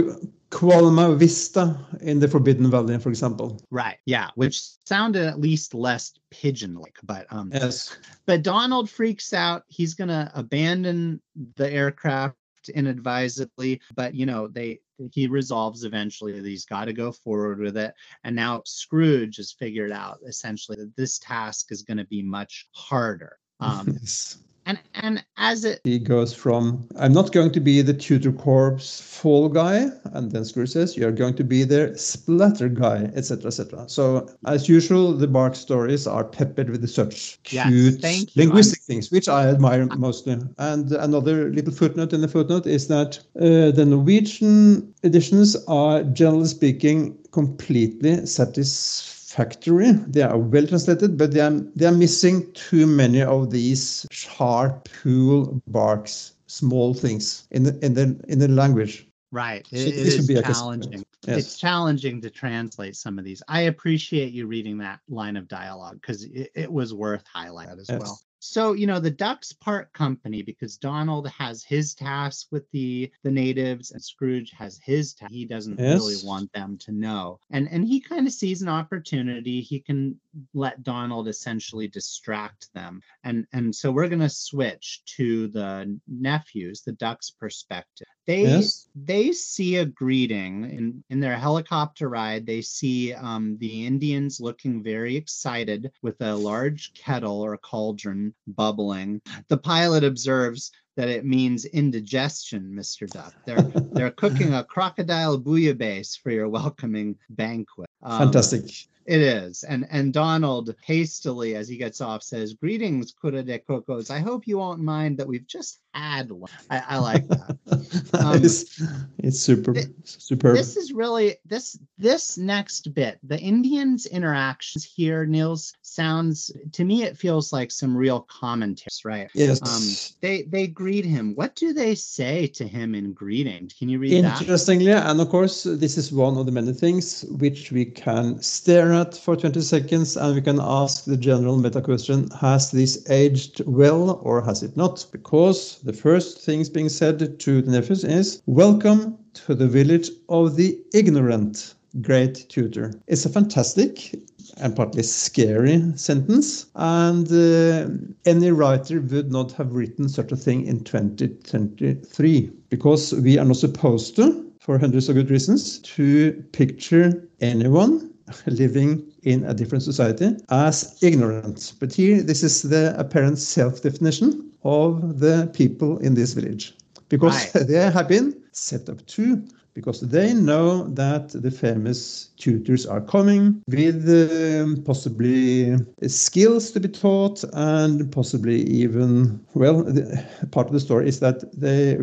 Qualma 0.49 1.15
Vista 1.17 1.77
in 2.01 2.19
the 2.19 2.27
Forbidden 2.27 2.69
Valley, 2.71 2.97
for 2.97 3.09
example. 3.09 3.61
Right. 3.69 3.97
Yeah. 4.05 4.29
Which 4.35 4.70
sounded 4.85 5.27
at 5.27 5.39
least 5.39 5.73
less 5.73 6.13
pigeon-like, 6.29 6.97
but 7.03 7.25
um, 7.31 7.51
Yes. 7.53 7.97
but 8.25 8.43
Donald 8.43 8.89
freaks 8.89 9.33
out. 9.33 9.63
He's 9.67 9.93
gonna 9.93 10.31
abandon 10.35 11.21
the 11.55 11.71
aircraft 11.71 12.35
inadvisedly, 12.73 13.81
but 13.95 14.13
you 14.13 14.25
know 14.25 14.47
they 14.47 14.79
he 15.11 15.27
resolves 15.27 15.83
eventually 15.83 16.33
that 16.33 16.45
he's 16.45 16.65
got 16.65 16.85
to 16.85 16.93
go 16.93 17.11
forward 17.11 17.59
with 17.59 17.77
it. 17.77 17.93
And 18.23 18.35
now 18.35 18.61
Scrooge 18.65 19.37
has 19.37 19.51
figured 19.51 19.91
out 19.91 20.19
essentially 20.27 20.77
that 20.77 20.95
this 20.95 21.17
task 21.19 21.71
is 21.71 21.81
going 21.81 21.97
to 21.97 22.05
be 22.05 22.21
much 22.21 22.67
harder. 22.73 23.39
Um, 23.59 23.87
yes. 24.01 24.37
And 24.65 24.79
and 24.93 25.23
as 25.37 25.65
it 25.65 25.81
He 25.83 25.99
goes 25.99 26.33
from, 26.33 26.87
I'm 26.97 27.13
not 27.13 27.31
going 27.31 27.51
to 27.51 27.59
be 27.59 27.81
the 27.81 27.93
tutor 27.93 28.31
corps 28.31 28.77
fall 28.79 29.49
guy, 29.49 29.89
and 30.13 30.31
then 30.31 30.45
Scrooge 30.45 30.69
says, 30.69 30.95
You're 30.95 31.11
going 31.11 31.35
to 31.35 31.43
be 31.43 31.63
the 31.63 31.97
splatter 31.97 32.69
guy, 32.69 33.09
etc. 33.15 33.47
etc. 33.47 33.89
So, 33.89 34.29
as 34.45 34.69
usual, 34.69 35.13
the 35.13 35.27
Bark 35.27 35.55
stories 35.55 36.07
are 36.07 36.23
peppered 36.23 36.69
with 36.69 36.87
such 36.89 37.39
Yes, 37.49 37.67
cute 37.67 38.01
thank 38.01 38.35
you. 38.35 38.43
linguistic 38.43 38.81
things, 38.81 39.11
which 39.11 39.27
I 39.27 39.47
admire 39.47 39.85
mostly. 39.97 40.37
And 40.57 40.91
another 40.91 41.49
little 41.51 41.73
footnote 41.73 42.13
in 42.13 42.21
the 42.21 42.27
footnote 42.27 42.67
is 42.67 42.87
that 42.87 43.19
uh, 43.37 43.71
the 43.71 43.85
Norwegian 43.85 44.93
editions 45.03 45.55
are, 45.67 46.03
generally 46.03 46.47
speaking, 46.47 47.17
completely 47.31 48.25
satisfactory. 48.25 49.20
They 49.37 50.21
are 50.21 50.37
well 50.37 50.67
translated, 50.67 51.17
but 51.17 51.31
they 51.31 51.39
are, 51.39 51.51
they 51.75 51.85
are 51.85 51.91
missing 51.91 52.51
too 52.53 52.85
many 52.85 53.21
of 53.21 53.49
these 53.51 54.05
sharp, 54.11 54.89
cool 55.01 55.61
barks, 55.67 56.33
small 56.47 56.93
things 56.93 57.47
in 57.51 57.63
the 57.63 57.85
in 57.85 57.93
the 57.93 58.19
in 58.27 58.39
the 58.39 58.47
language. 58.47 59.07
Right. 59.31 59.65
So 59.67 59.77
It, 59.77 59.87
it 59.87 60.03
this 60.03 60.17
would 60.17 60.27
be 60.27 60.41
challenging. 60.41 61.03
Yes. 61.25 61.37
It's 61.37 61.57
challenging 61.57 62.19
to 62.21 62.29
translate 62.29 62.95
some 62.95 63.17
of 63.19 63.23
these. 63.23 63.41
I 63.47 63.61
appreciate 63.61 64.33
you 64.33 64.47
reading 64.47 64.79
that 64.79 64.99
line 65.07 65.37
of 65.37 65.47
dialogue 65.47 66.01
because 66.01 66.23
it, 66.23 66.51
it 66.53 66.71
was 66.71 66.93
worth 66.93 67.23
highlighting 67.23 67.79
as 67.79 67.89
Yes. 67.89 67.99
well. 67.99 68.19
So 68.43 68.73
you 68.73 68.87
know 68.87 68.99
the 68.99 69.11
ducks 69.11 69.53
part 69.53 69.93
company 69.93 70.41
because 70.41 70.77
donald 70.77 71.27
has 71.29 71.63
his 71.63 71.93
task 71.93 72.47
with 72.51 72.69
the 72.71 73.11
the 73.23 73.31
natives 73.31 73.91
and 73.91 74.03
scrooge 74.03 74.51
has 74.51 74.79
his 74.83 75.13
task 75.13 75.31
he 75.31 75.45
doesn't 75.45 75.79
yes. 75.79 75.99
really 75.99 76.17
want 76.23 76.51
them 76.53 76.77
to 76.77 76.91
know. 76.91 77.39
And 77.51 77.67
and 77.71 77.85
he 77.85 77.99
kind 77.99 78.27
of 78.27 78.33
sees 78.33 78.61
an 78.61 78.69
opportunity. 78.69 79.61
He 79.61 79.79
can 79.79 80.19
let 80.53 80.83
donald 80.83 81.27
essentially 81.27 81.87
distract 81.87 82.73
them. 82.73 83.01
And 83.23 83.45
and 83.53 83.73
so 83.75 83.91
we're 83.91 84.07
going 84.07 84.19
to 84.19 84.29
switch 84.29 85.01
to 85.17 85.47
the 85.47 85.99
nephews 86.07 86.81
the 86.81 86.93
ducks 86.93 87.31
perspective 87.31 88.07
they 88.27 88.43
yes. 88.43 88.87
they 88.95 89.31
see 89.31 89.77
a 89.77 89.85
greeting 89.85 90.63
in 90.65 91.03
in 91.09 91.19
their 91.19 91.35
helicopter 91.37 92.09
ride 92.09 92.45
they 92.45 92.61
see 92.61 93.13
um, 93.13 93.57
the 93.59 93.85
indians 93.85 94.39
looking 94.39 94.83
very 94.83 95.15
excited 95.15 95.91
with 96.01 96.19
a 96.21 96.35
large 96.35 96.93
kettle 96.93 97.41
or 97.41 97.57
cauldron 97.57 98.33
bubbling 98.47 99.21
the 99.47 99.57
pilot 99.57 100.03
observes 100.03 100.71
that 100.95 101.09
it 101.09 101.25
means 101.25 101.65
indigestion, 101.65 102.73
Mr. 102.73 103.09
Duck. 103.09 103.33
They're 103.45 103.61
they're 103.93 104.11
cooking 104.11 104.53
a 104.53 104.63
crocodile 104.63 105.39
bouillabaisse 105.39 106.19
for 106.19 106.31
your 106.31 106.49
welcoming 106.49 107.17
banquet. 107.29 107.87
Um, 108.03 108.19
Fantastic. 108.19 108.87
It 109.05 109.19
is. 109.19 109.63
And 109.63 109.87
and 109.89 110.13
Donald 110.13 110.75
hastily, 110.85 111.55
as 111.55 111.67
he 111.67 111.75
gets 111.77 112.01
off, 112.01 112.21
says, 112.21 112.53
Greetings, 112.53 113.13
Cura 113.19 113.41
de 113.41 113.59
Cocos. 113.59 114.11
I 114.11 114.19
hope 114.19 114.47
you 114.47 114.59
won't 114.59 114.79
mind 114.79 115.17
that 115.17 115.27
we've 115.27 115.47
just 115.47 115.79
had 115.93 116.31
one. 116.31 116.51
I, 116.69 116.83
I 116.89 116.97
like 116.97 117.27
that. 117.27 117.57
Um, 118.13 118.43
it's, 118.43 118.81
it's 119.17 119.39
super 119.39 119.73
th- 119.73 119.87
superb. 120.03 120.55
This 120.55 120.75
is 120.75 120.91
really 120.91 121.37
this 121.45 121.79
this 121.97 122.37
next 122.37 122.93
bit. 122.93 123.19
The 123.23 123.39
Indians' 123.39 124.05
interactions 124.05 124.83
here, 124.83 125.25
Nils, 125.25 125.73
sounds 125.91 126.51
to 126.71 126.85
me 126.85 127.03
it 127.03 127.17
feels 127.17 127.51
like 127.51 127.69
some 127.71 127.95
real 127.95 128.21
commentaries, 128.21 129.03
right? 129.03 129.29
Yes. 129.33 129.61
Um, 129.61 129.83
they 130.21 130.43
they 130.43 130.67
greet 130.67 131.05
him. 131.05 131.35
What 131.35 131.55
do 131.55 131.73
they 131.73 131.95
say 131.95 132.47
to 132.47 132.67
him 132.67 132.95
in 132.95 133.13
greeting? 133.13 133.69
Can 133.77 133.89
you 133.89 133.99
read 133.99 134.13
Interestingly, 134.13 134.31
that? 134.31 134.41
Interestingly, 134.41 134.91
and 134.91 135.21
of 135.21 135.29
course, 135.29 135.63
this 135.63 135.97
is 135.97 136.11
one 136.11 136.37
of 136.37 136.45
the 136.45 136.51
many 136.51 136.73
things 136.73 137.25
which 137.29 137.71
we 137.71 137.85
can 137.85 138.41
stare 138.41 138.93
at 138.93 139.15
for 139.15 139.35
20 139.35 139.61
seconds 139.61 140.15
and 140.17 140.35
we 140.35 140.41
can 140.41 140.59
ask 140.61 141.05
the 141.05 141.17
general 141.17 141.57
meta 141.57 141.81
question 141.81 142.29
Has 142.39 142.71
this 142.71 143.09
aged 143.09 143.61
well 143.65 144.21
or 144.23 144.41
has 144.41 144.63
it 144.63 144.77
not? 144.77 145.05
Because 145.11 145.79
the 145.83 145.93
first 145.93 146.41
things 146.41 146.69
being 146.69 146.89
said 146.89 147.39
to 147.39 147.61
the 147.61 147.71
nephews 147.71 148.03
is 148.03 148.41
Welcome 148.45 149.17
to 149.33 149.55
the 149.55 149.67
village 149.67 150.09
of 150.29 150.55
the 150.55 150.79
ignorant 150.93 151.75
great 151.99 152.45
tutor. 152.47 152.93
It's 153.07 153.25
a 153.25 153.29
fantastic 153.29 154.15
and 154.61 154.75
partly 154.75 155.03
scary 155.03 155.81
sentence, 155.95 156.67
and 156.75 157.31
uh, 157.31 157.89
any 158.25 158.51
writer 158.51 159.01
would 159.01 159.31
not 159.31 159.51
have 159.53 159.73
written 159.73 160.07
such 160.07 160.31
a 160.31 160.35
thing 160.35 160.65
in 160.65 160.83
2023 160.83 162.51
because 162.69 163.13
we 163.13 163.37
are 163.37 163.45
not 163.45 163.57
supposed 163.57 164.15
to, 164.15 164.51
for 164.59 164.77
hundreds 164.77 165.09
of 165.09 165.15
good 165.15 165.29
reasons, 165.29 165.79
to 165.79 166.33
picture 166.51 167.27
anyone 167.41 168.13
living 168.45 169.05
in 169.23 169.43
a 169.45 169.53
different 169.53 169.83
society 169.83 170.35
as 170.49 170.97
ignorant. 171.01 171.73
But 171.79 171.93
here, 171.93 172.21
this 172.21 172.43
is 172.43 172.61
the 172.63 172.95
apparent 172.97 173.37
self 173.39 173.81
definition 173.81 174.51
of 174.63 175.19
the 175.19 175.49
people 175.53 175.97
in 175.99 176.13
this 176.13 176.33
village 176.33 176.73
because 177.09 177.53
right. 177.55 177.67
they 177.67 177.91
have 177.91 178.07
been 178.07 178.41
set 178.51 178.89
up 178.89 179.05
to 179.05 179.43
because 179.73 180.01
they 180.01 180.33
know 180.33 180.83
that 180.87 181.29
the 181.29 181.51
famous 181.51 182.29
tutors 182.37 182.85
are 182.85 183.01
coming 183.01 183.61
with 183.67 184.07
um, 184.09 184.81
possibly 184.83 185.77
skills 186.07 186.71
to 186.71 186.79
be 186.79 186.87
taught 186.87 187.43
and 187.53 188.11
possibly 188.11 188.63
even 188.63 189.39
well 189.53 189.83
the, 189.83 190.23
part 190.51 190.67
of 190.67 190.73
the 190.73 190.79
story 190.79 191.07
is 191.07 191.19
that 191.19 191.43
they 191.53 191.95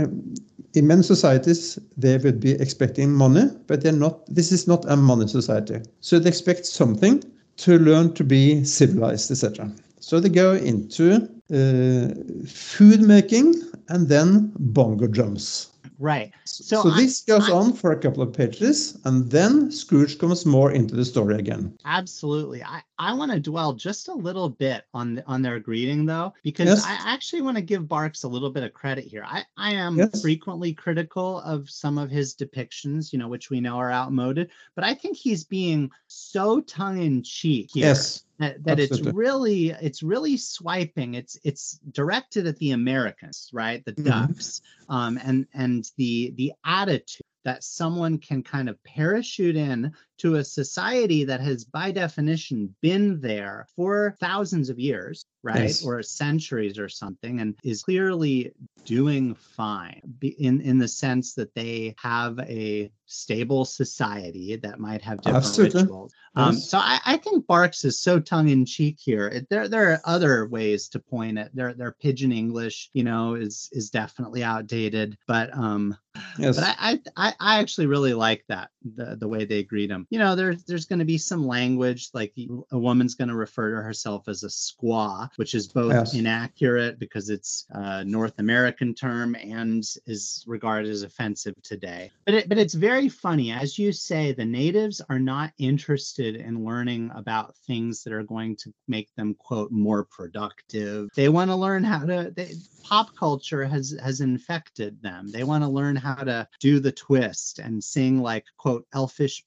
um, 0.00 0.34
in 0.74 0.86
many 0.86 1.02
societies 1.02 1.78
they 1.96 2.18
would 2.18 2.40
be 2.40 2.52
expecting 2.52 3.12
money 3.12 3.44
but 3.66 3.82
they're 3.82 3.92
not 3.92 4.26
this 4.26 4.52
is 4.52 4.66
not 4.66 4.84
a 4.90 4.96
money 4.96 5.26
society. 5.26 5.80
So 6.00 6.18
they 6.18 6.28
expect 6.28 6.66
something 6.66 7.22
to 7.58 7.78
learn 7.78 8.12
to 8.14 8.24
be 8.24 8.64
civilized 8.64 9.30
etc 9.30 9.70
so 10.00 10.20
they 10.20 10.28
go 10.28 10.52
into 10.52 11.14
uh, 11.52 12.14
food 12.46 13.00
making 13.00 13.54
and 13.88 14.08
then 14.08 14.52
bongo 14.58 15.06
drums 15.06 15.70
Right. 15.98 16.32
So, 16.44 16.82
so 16.82 16.90
this 16.90 17.24
I, 17.28 17.32
goes 17.32 17.48
I, 17.48 17.52
on 17.52 17.72
for 17.72 17.92
a 17.92 17.98
couple 17.98 18.22
of 18.22 18.32
pages, 18.32 18.98
and 19.04 19.30
then 19.30 19.70
Scrooge 19.70 20.18
comes 20.18 20.44
more 20.44 20.72
into 20.72 20.94
the 20.94 21.04
story 21.04 21.36
again. 21.36 21.76
Absolutely. 21.84 22.62
I, 22.62 22.82
I 22.98 23.12
want 23.14 23.32
to 23.32 23.40
dwell 23.40 23.74
just 23.74 24.08
a 24.08 24.14
little 24.14 24.48
bit 24.48 24.84
on 24.94 25.22
on 25.26 25.42
their 25.42 25.58
greeting 25.58 26.06
though, 26.06 26.32
because 26.42 26.66
yes. 26.66 26.84
I 26.84 27.12
actually 27.12 27.42
want 27.42 27.56
to 27.56 27.62
give 27.62 27.88
Barks 27.88 28.22
a 28.22 28.28
little 28.28 28.50
bit 28.50 28.62
of 28.62 28.72
credit 28.72 29.04
here. 29.04 29.24
I, 29.26 29.44
I 29.56 29.72
am 29.72 29.98
yes. 29.98 30.22
frequently 30.22 30.72
critical 30.72 31.40
of 31.40 31.68
some 31.68 31.98
of 31.98 32.10
his 32.10 32.34
depictions, 32.34 33.12
you 33.12 33.18
know, 33.18 33.28
which 33.28 33.50
we 33.50 33.60
know 33.60 33.76
are 33.76 33.92
outmoded, 33.92 34.50
but 34.74 34.84
I 34.84 34.94
think 34.94 35.16
he's 35.16 35.44
being 35.44 35.90
so 36.06 36.60
tongue 36.60 37.02
in 37.02 37.22
cheek 37.22 37.70
here. 37.72 37.86
Yes 37.86 38.24
that, 38.38 38.62
that 38.64 38.78
it's 38.78 39.00
really 39.00 39.70
it's 39.70 40.02
really 40.02 40.36
swiping 40.36 41.14
it's 41.14 41.38
it's 41.44 41.78
directed 41.92 42.46
at 42.46 42.56
the 42.58 42.72
americans 42.72 43.50
right 43.52 43.84
the 43.84 43.92
mm-hmm. 43.92 44.08
ducks 44.08 44.60
um 44.88 45.18
and 45.24 45.46
and 45.54 45.90
the 45.96 46.32
the 46.36 46.52
attitude 46.64 47.22
that 47.44 47.62
someone 47.62 48.18
can 48.18 48.42
kind 48.42 48.68
of 48.68 48.82
parachute 48.82 49.56
in 49.56 49.92
to 50.18 50.36
a 50.36 50.44
society 50.44 51.24
that 51.24 51.40
has 51.40 51.64
by 51.64 51.90
definition 51.90 52.74
been 52.80 53.20
there 53.20 53.66
for 53.76 54.16
thousands 54.20 54.70
of 54.70 54.78
years 54.78 55.26
right 55.42 55.62
yes. 55.62 55.84
or 55.84 56.02
centuries 56.02 56.78
or 56.78 56.88
something 56.88 57.40
and 57.40 57.54
is 57.62 57.82
clearly 57.82 58.52
doing 58.84 59.34
fine 59.34 60.00
in 60.38 60.60
in 60.60 60.78
the 60.78 60.88
sense 60.88 61.34
that 61.34 61.54
they 61.54 61.94
have 61.98 62.38
a 62.40 62.90
stable 63.06 63.64
society 63.64 64.56
that 64.56 64.80
might 64.80 65.00
have 65.00 65.18
different 65.18 65.44
Absolutely. 65.44 65.82
rituals 65.82 66.12
um, 66.34 66.54
yes. 66.54 66.68
so 66.68 66.78
I, 66.78 66.98
I, 67.06 67.16
think 67.16 67.46
barks 67.46 67.84
is 67.84 68.00
so 68.00 68.18
tongue-in-cheek 68.18 68.98
here 68.98 69.28
it, 69.28 69.48
there 69.48 69.68
there 69.68 69.92
are 69.92 70.00
other 70.04 70.46
ways 70.46 70.88
to 70.88 70.98
point 70.98 71.38
it 71.38 71.54
their 71.54 71.72
their 71.74 71.92
pidgin 71.92 72.32
english 72.32 72.90
you 72.92 73.04
know 73.04 73.34
is 73.34 73.68
is 73.72 73.90
definitely 73.90 74.42
outdated 74.42 75.16
but 75.28 75.56
um 75.56 75.96
yes. 76.38 76.56
but 76.56 76.76
I, 76.78 77.00
I 77.16 77.34
i 77.38 77.60
actually 77.60 77.86
really 77.86 78.14
like 78.14 78.44
that 78.48 78.70
the 78.82 79.16
the 79.16 79.28
way 79.28 79.44
they 79.44 79.62
greet 79.62 79.90
him 79.90 80.05
you 80.10 80.18
know 80.18 80.34
there's 80.34 80.64
there's 80.64 80.86
going 80.86 80.98
to 80.98 81.04
be 81.04 81.18
some 81.18 81.46
language 81.46 82.10
like 82.14 82.32
a 82.70 82.78
woman's 82.78 83.14
going 83.14 83.28
to 83.28 83.34
refer 83.34 83.70
to 83.70 83.82
herself 83.82 84.28
as 84.28 84.42
a 84.42 84.48
squaw 84.48 85.28
which 85.36 85.54
is 85.54 85.66
both 85.68 85.92
yes. 85.92 86.14
inaccurate 86.14 86.98
because 86.98 87.30
it's 87.30 87.66
a 87.70 88.04
north 88.04 88.38
american 88.38 88.94
term 88.94 89.34
and 89.36 89.84
is 90.06 90.44
regarded 90.46 90.90
as 90.90 91.02
offensive 91.02 91.54
today 91.62 92.10
but 92.24 92.34
it, 92.34 92.48
but 92.48 92.58
it's 92.58 92.74
very 92.74 93.08
funny 93.08 93.52
as 93.52 93.78
you 93.78 93.92
say 93.92 94.32
the 94.32 94.44
natives 94.44 95.00
are 95.08 95.18
not 95.18 95.52
interested 95.58 96.36
in 96.36 96.64
learning 96.64 97.10
about 97.14 97.56
things 97.66 98.02
that 98.02 98.12
are 98.12 98.22
going 98.22 98.56
to 98.56 98.72
make 98.88 99.14
them 99.16 99.34
quote 99.34 99.70
more 99.70 100.04
productive 100.04 101.08
they 101.14 101.28
want 101.28 101.50
to 101.50 101.56
learn 101.56 101.84
how 101.84 102.04
to 102.04 102.32
they, 102.34 102.52
pop 102.86 103.14
culture 103.16 103.64
has 103.64 103.96
has 104.02 104.20
infected 104.20 105.02
them. 105.02 105.28
They 105.28 105.44
want 105.44 105.64
to 105.64 105.68
learn 105.68 105.96
how 105.96 106.14
to 106.14 106.46
do 106.60 106.78
the 106.78 106.92
twist 106.92 107.58
and 107.58 107.82
sing 107.82 108.22
like 108.22 108.44
quote 108.56 108.86
Elfish 108.94 109.44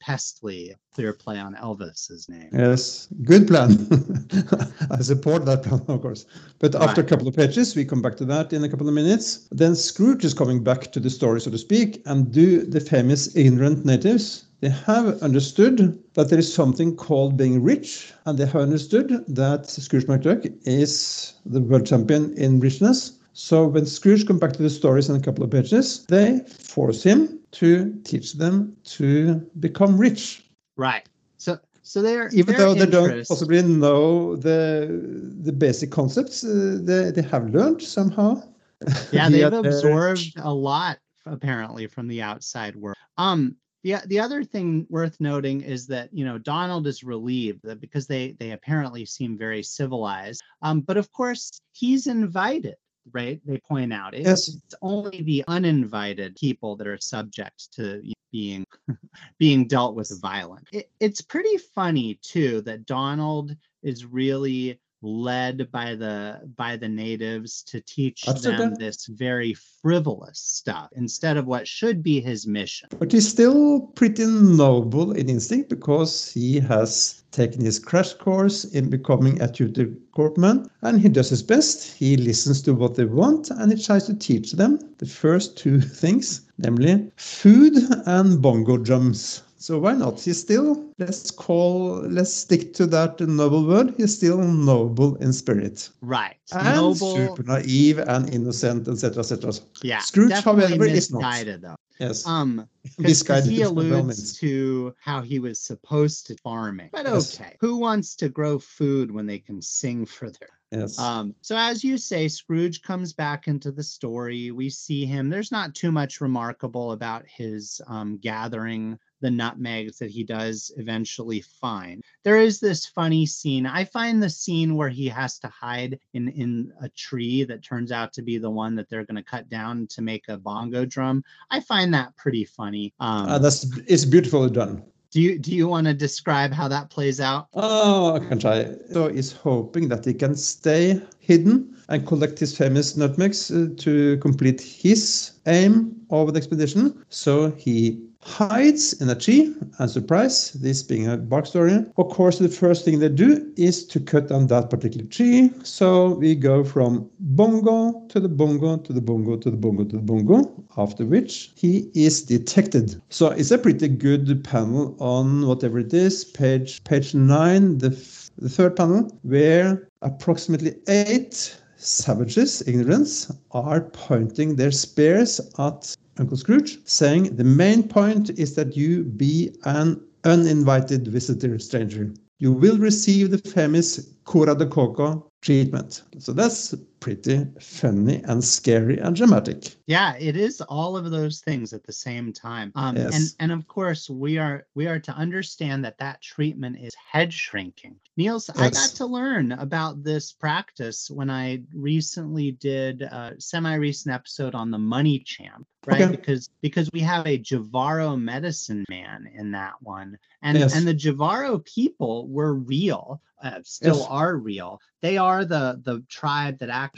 Pestly, 0.50 0.74
clear 0.94 1.14
play 1.14 1.40
on 1.40 1.56
Elvis's 1.56 2.28
name. 2.30 2.50
Yes, 2.52 3.08
good 3.24 3.48
plan. 3.48 3.70
I 4.92 5.02
support 5.02 5.46
that 5.46 5.64
plan, 5.64 5.82
of 5.88 6.02
course. 6.02 6.26
But 6.60 6.74
right. 6.74 6.90
after 6.90 7.02
a 7.02 7.04
couple 7.04 7.28
of 7.28 7.36
pages, 7.36 7.76
we 7.76 7.86
come 7.86 8.02
back 8.02 8.18
to 8.18 8.26
that 8.26 8.52
in 8.54 8.64
a 8.64 8.70
couple 8.70 8.88
of 8.88 8.94
minutes. 8.94 9.48
Then 9.52 9.76
Scrooge 9.76 10.26
is 10.26 10.34
coming 10.34 10.64
back 10.64 10.92
to 10.92 11.00
the 11.00 11.10
story, 11.10 11.42
so 11.42 11.52
to 11.52 11.58
speak, 11.58 12.02
and 12.06 12.32
do 12.32 12.66
the 12.66 12.80
famous 12.80 13.36
ignorant 13.36 13.86
natives 13.86 14.46
they 14.62 14.70
have 14.70 15.22
understood 15.22 15.98
that 16.16 16.30
there 16.30 16.40
is 16.40 16.54
something 16.54 16.94
called 16.94 17.38
being 17.38 17.64
rich, 17.64 18.12
and 18.26 18.38
they 18.38 18.46
have 18.46 18.62
understood 18.62 19.24
that 19.30 19.70
Scrooge 19.70 20.06
McDuck 20.06 20.54
is 20.64 21.36
the 21.46 21.62
world 21.62 21.86
champion 21.86 22.34
in 22.34 22.60
richness, 22.60 23.19
so 23.34 23.68
when 23.68 23.86
Scrooge 23.86 24.26
comes 24.26 24.40
back 24.40 24.54
to 24.54 24.62
the 24.62 24.70
stories 24.70 25.10
in 25.10 25.16
a 25.16 25.20
couple 25.20 25.44
of 25.44 25.52
pages, 25.52 26.06
they 26.06 26.40
force 26.40 27.04
him 27.04 27.40
to 27.52 27.94
teach 28.04 28.34
them 28.34 28.76
to 28.84 29.36
become 29.60 29.98
rich. 29.98 30.46
Right. 30.78 31.08
So 31.38 31.60
so 31.82 32.02
they're 32.02 32.30
even 32.30 32.56
though 32.56 32.74
they 32.74 32.86
don't 32.86 33.28
possibly 33.28 33.62
know 33.62 34.36
the 34.36 35.00
the 35.42 35.52
basic 35.52 35.92
concepts, 35.92 36.44
uh, 36.44 36.80
they 36.82 37.12
they 37.12 37.22
have 37.22 37.50
learned 37.50 37.82
somehow. 37.82 38.44
Yeah, 39.12 39.30
they've 39.34 39.52
absorbed 39.52 40.34
a 40.38 40.54
lot 40.54 41.00
apparently 41.26 41.88
from 41.88 42.08
the 42.08 42.22
outside 42.22 42.78
world. 42.78 42.96
Um, 43.18 43.58
the, 43.84 43.96
the 44.08 44.20
other 44.20 44.44
thing 44.44 44.86
worth 44.90 45.18
noting 45.20 45.62
is 45.62 45.88
that 45.88 46.10
you 46.14 46.26
know 46.26 46.38
Donald 46.38 46.88
is 46.88 47.04
relieved 47.04 47.62
that 47.64 47.82
because 47.82 48.08
they 48.08 48.34
they 48.40 48.52
apparently 48.52 49.06
seem 49.06 49.38
very 49.38 49.64
civilized. 49.64 50.42
Um, 50.62 50.82
but 50.82 50.98
of 50.98 51.12
course 51.12 51.60
he's 51.72 52.08
invited 52.08 52.76
right? 53.12 53.42
They 53.46 53.58
point 53.58 53.94
out 53.94 54.14
it, 54.14 54.24
yes. 54.24 54.48
it's 54.48 54.76
only 54.82 55.22
the 55.22 55.44
uninvited 55.48 56.36
people 56.36 56.76
that 56.78 56.88
are 56.88 57.00
subject 57.00 57.74
to 57.74 58.02
being 58.32 58.66
being 59.40 59.68
dealt 59.68 59.96
with 59.96 60.20
violence. 60.22 60.68
It, 60.72 60.90
it's 61.00 61.22
pretty 61.22 61.58
funny 61.58 62.20
too 62.22 62.62
that 62.62 62.86
Donald 62.86 63.56
is 63.84 64.06
really 64.06 64.80
led 65.02 65.72
by 65.72 65.96
the 65.96 66.42
by 66.58 66.76
the 66.76 66.90
natives 66.90 67.64
to 67.64 67.80
teach 67.82 68.28
Absolutely. 68.28 68.66
them 68.66 68.76
this 68.76 69.06
very 69.06 69.54
frivolous 69.54 70.40
stuff 70.40 70.90
instead 70.94 71.38
of 71.38 71.46
what 71.46 71.68
should 71.68 72.04
be 72.04 72.20
his 72.20 72.46
mission. 72.46 72.90
But 72.98 73.12
he's 73.12 73.28
still 73.28 73.82
pretty 73.96 74.26
noble 74.26 75.14
in 75.14 75.30
instinct 75.30 75.70
because 75.70 76.32
he 76.32 76.60
has 76.60 77.24
taken 77.32 77.64
his 77.64 77.80
crash 77.80 78.14
course 78.14 78.66
in 78.66 78.90
becoming 78.90 79.42
a 79.42 79.48
tutor 79.48 79.88
corpsman 80.16 80.68
and 80.82 81.00
he 81.00 81.10
does 81.10 81.30
his 81.30 81.44
best. 81.44 81.94
He 81.96 82.18
listens 82.18 82.62
to 82.64 82.74
what 82.74 82.96
they 82.96 83.06
want 83.06 83.52
and 83.52 83.72
he 83.72 83.82
tries 83.82 84.06
to 84.06 84.16
teach 84.16 84.54
them 84.54 84.80
the 84.98 85.06
first 85.06 85.58
two 85.58 85.80
things, 86.02 86.42
namely 86.58 87.12
food 87.16 87.76
and 88.06 88.42
bongo 88.42 88.78
drums. 88.78 89.44
So 89.62 89.78
why 89.78 89.94
not? 89.94 90.22
He's 90.22 90.40
still, 90.40 90.90
let's 91.00 91.32
call, 91.32 92.00
let's 92.08 92.34
stick 92.34 92.74
to 92.76 92.86
that 92.88 93.20
noble 93.20 93.68
word. 93.68 93.94
He's 93.98 94.16
still 94.16 94.38
noble 94.38 95.16
in 95.18 95.34
spirit. 95.34 95.90
Right. 96.02 96.38
And 96.54 96.76
Noble. 96.78 96.94
super 97.16 97.44
naive 97.44 98.00
and 98.00 98.34
innocent, 98.34 98.88
etc., 98.88 99.20
etc. 99.20 99.52
Yeah. 99.84 100.00
Scrooge, 100.00 100.32
however, 100.32 100.86
is 100.86 101.12
not. 101.12 101.20
misguided 101.20 101.62
though. 101.62 101.76
Yes. 102.00 102.26
Um, 102.26 102.70
because 102.98 103.48
he 103.48 103.58
did 103.58 103.76
by 103.76 103.82
all 103.82 103.82
alludes 103.82 104.38
to 104.40 104.96
how 105.02 105.22
he 105.22 105.40
was 105.40 105.60
supposed 105.60 106.28
to 106.28 106.38
farming. 106.38 106.90
But 106.94 107.06
Yes. 107.06 107.38
okay, 107.38 107.58
who 107.60 107.76
wants 107.76 108.16
to 108.16 108.30
grow 108.30 108.60
food 108.60 109.12
when 109.12 109.26
they 109.26 109.40
can 109.40 109.62
sing 109.62 110.06
for 110.06 110.30
their 110.30 110.50
Yes. 110.72 111.00
um, 111.00 111.34
so 111.42 111.58
as 111.58 111.84
you 111.84 111.98
say, 111.98 112.28
Scrooge 112.28 112.82
comes 112.84 113.12
back 113.12 113.48
into 113.48 113.72
the 113.72 113.84
story. 113.84 114.52
We 114.52 114.70
see 114.70 115.06
him. 115.06 115.28
There's 115.30 115.52
not 115.52 115.74
too 115.76 115.92
much 115.92 116.22
remarkable 116.22 116.92
about 116.94 117.26
his 117.28 117.82
um, 117.88 118.20
gathering 118.22 118.98
the 119.22 119.30
nutmegs 119.32 119.98
that 120.00 120.10
he 120.10 120.24
does 120.24 120.72
eventually 120.78 121.42
find. 121.42 122.04
There 122.24 122.38
is 122.38 122.60
this 122.60 122.86
funny 122.86 123.26
scene. 123.26 123.66
I 123.66 123.86
find 123.86 124.22
the 124.22 124.30
scene 124.30 124.76
where 124.76 124.90
he 124.90 125.08
has 125.08 125.40
to 125.40 125.48
hide 125.48 126.00
in 126.14 126.30
in 126.30 126.72
a 126.82 126.90
tree 126.90 127.44
that 127.46 127.64
turns 127.64 127.92
out 127.92 128.14
to 128.14 128.22
be 128.22 128.38
the 128.38 128.50
one 128.50 128.76
that 128.76 128.90
they're 128.90 129.06
going 129.06 129.16
to 129.24 129.24
cut 129.24 129.50
down 129.50 129.88
to 129.88 130.02
make 130.02 130.26
a 130.30 130.38
bongo 130.38 130.86
drum. 130.86 131.24
I 131.52 131.60
find 131.60 131.94
that 131.94 132.16
pretty 132.16 132.46
funny. 132.46 132.94
Um, 133.00 133.26
Uh, 133.30 133.40
that's 133.40 133.66
it's 133.88 134.06
beautifully 134.06 134.50
done. 134.50 134.84
do 135.12 135.20
you 135.22 135.40
do 135.40 135.52
you 135.56 135.68
want 135.68 135.88
to 135.88 135.94
describe 135.94 136.52
how 136.54 136.68
that 136.68 136.90
plays 136.92 137.20
out? 137.20 137.48
Oh, 137.54 138.16
I 138.16 138.20
can 138.20 138.38
try. 138.40 138.58
So 138.94 139.10
he's 139.10 139.32
hoping 139.32 139.90
that 139.90 140.06
he 140.06 140.14
can 140.14 140.36
stay 140.36 141.02
hidden 141.20 141.76
and 141.90 142.06
collect 142.06 142.38
his 142.40 142.56
famous 142.56 142.96
nutmegs 142.96 143.50
uh, 143.52 143.70
to 143.78 144.18
complete 144.18 144.62
his 144.62 145.32
aim 145.48 145.96
of 146.12 146.34
the 146.34 146.38
expedition. 146.38 147.04
So 147.10 147.52
he 147.52 147.78
hides 148.22 148.94
in 149.02 149.10
a 149.10 149.16
tree 149.16 149.54
and 149.80 149.90
surprise, 149.90 150.52
this 150.54 150.84
being 150.84 151.08
a 151.08 151.18
bark 151.18 151.46
story. 151.46 151.86
Of 151.98 152.10
course, 152.10 152.40
the 152.40 152.50
first 152.50 152.86
thing 152.86 153.00
they 153.00 153.10
do 153.10 153.52
is 153.56 153.86
to 153.88 154.00
cut 154.00 154.28
down 154.28 154.48
that 154.48 154.70
particular 154.70 155.06
tree. 155.08 155.52
So 155.64 156.16
we 156.16 156.36
go 156.36 156.64
from 156.64 157.10
bongo 157.20 158.06
to 158.10 158.20
the 158.20 158.30
bongo 158.30 158.78
to 158.78 158.94
the 158.94 159.02
bongo 159.02 159.38
to 159.38 159.50
the 159.50 159.58
bongo 159.58 159.84
to 159.86 159.96
the 159.96 160.02
bongo, 160.02 160.52
after 160.78 161.06
which 161.06 161.52
he 161.56 161.90
is 161.94 162.24
detected. 162.24 163.02
So 163.10 163.30
it's 163.30 163.52
a 163.52 163.58
pretty 163.58 163.88
good 163.88 164.44
panel 164.44 164.96
on 165.00 165.48
whatever 165.48 165.80
it 165.80 165.94
is, 165.94 166.26
page 166.26 166.84
page 166.84 167.14
nine, 167.14 167.78
the, 167.78 167.92
f- 167.92 168.30
the 168.38 168.50
third 168.50 168.76
panel, 168.76 169.10
where 169.24 169.88
approximately 170.02 170.76
eight 170.88 171.58
savages, 171.78 172.62
ignorance, 172.68 173.32
are 173.52 173.82
pointing 173.82 174.56
their 174.56 174.72
spears 174.72 175.40
at 175.58 175.96
Uncle 176.20 176.38
Scrooge, 176.38 176.78
saying 176.86 177.36
the 177.36 177.44
main 177.44 177.88
point 177.88 178.30
is 178.32 178.56
that 178.56 178.76
you 178.76 179.06
be 179.06 179.56
an 179.64 180.00
uninvited 180.26 181.08
visitor 181.08 181.58
stranger. 181.60 182.14
You 182.40 182.52
will 182.52 182.78
receive 182.78 183.32
the 183.32 183.38
famous 183.38 184.14
Cura 184.26 184.56
de 184.56 184.66
Coco 184.66 185.26
treatment. 185.42 186.04
So 186.20 186.34
that's 186.34 186.76
pretty 187.00 187.46
funny 187.62 188.22
and 188.26 188.44
scary 188.44 188.98
and 189.00 189.16
dramatic. 189.16 189.76
Yeah, 189.88 190.16
it 190.18 190.36
is 190.36 190.62
all 190.62 190.98
of 190.98 191.10
those 191.12 191.40
things 191.42 191.74
at 191.74 191.84
the 191.84 191.94
same 191.94 192.34
time. 192.34 192.72
Um, 192.76 192.96
and 192.98 193.12
Yes. 193.12 193.36
and 193.40 193.52
of 193.52 193.68
course 193.68 194.10
we 194.10 194.38
are 194.38 194.66
we 194.76 194.88
are 194.88 195.00
to 195.00 195.12
understand 195.14 195.84
that 195.86 195.98
that 196.00 196.22
treatment 196.22 196.78
is 196.80 196.94
head 196.96 197.34
shrinking. 197.34 197.96
Nils, 198.18 198.50
I 198.50 198.70
got 198.70 198.90
to 198.96 199.06
learn 199.06 199.54
about 199.54 200.04
this 200.04 200.34
practice 200.34 201.10
when 201.10 201.30
I 201.30 201.64
recently 201.74 202.52
did 202.52 203.02
a 203.02 203.34
semi-recent 203.40 204.14
episode 204.14 204.56
on 204.56 204.72
the 204.72 204.78
Money 204.78 205.20
Champ, 205.20 205.66
right? 205.88 206.02
Okay. 206.02 206.12
Because 206.12 206.50
because 206.62 206.90
we 206.94 207.00
have 207.00 207.26
a 207.26 207.40
Jivaro 207.40 208.20
medicine 208.20 208.84
man 208.90 209.30
in 209.34 209.52
that 209.52 209.76
one, 209.82 210.18
and 210.42 210.58
Yes. 210.58 210.76
and 210.76 210.86
the 210.88 210.94
Jivaro 210.94 211.64
people 211.66 212.28
were 212.28 212.56
real, 212.56 213.22
uh, 213.42 213.60
still 213.64 214.00
Yes. 214.00 214.08
are 214.10 214.36
real. 214.36 214.80
They 215.02 215.18
are 215.18 215.46
the 215.46 215.82
the 215.86 216.02
tribe 216.10 216.60
that 216.60 216.70
actually 216.70 216.89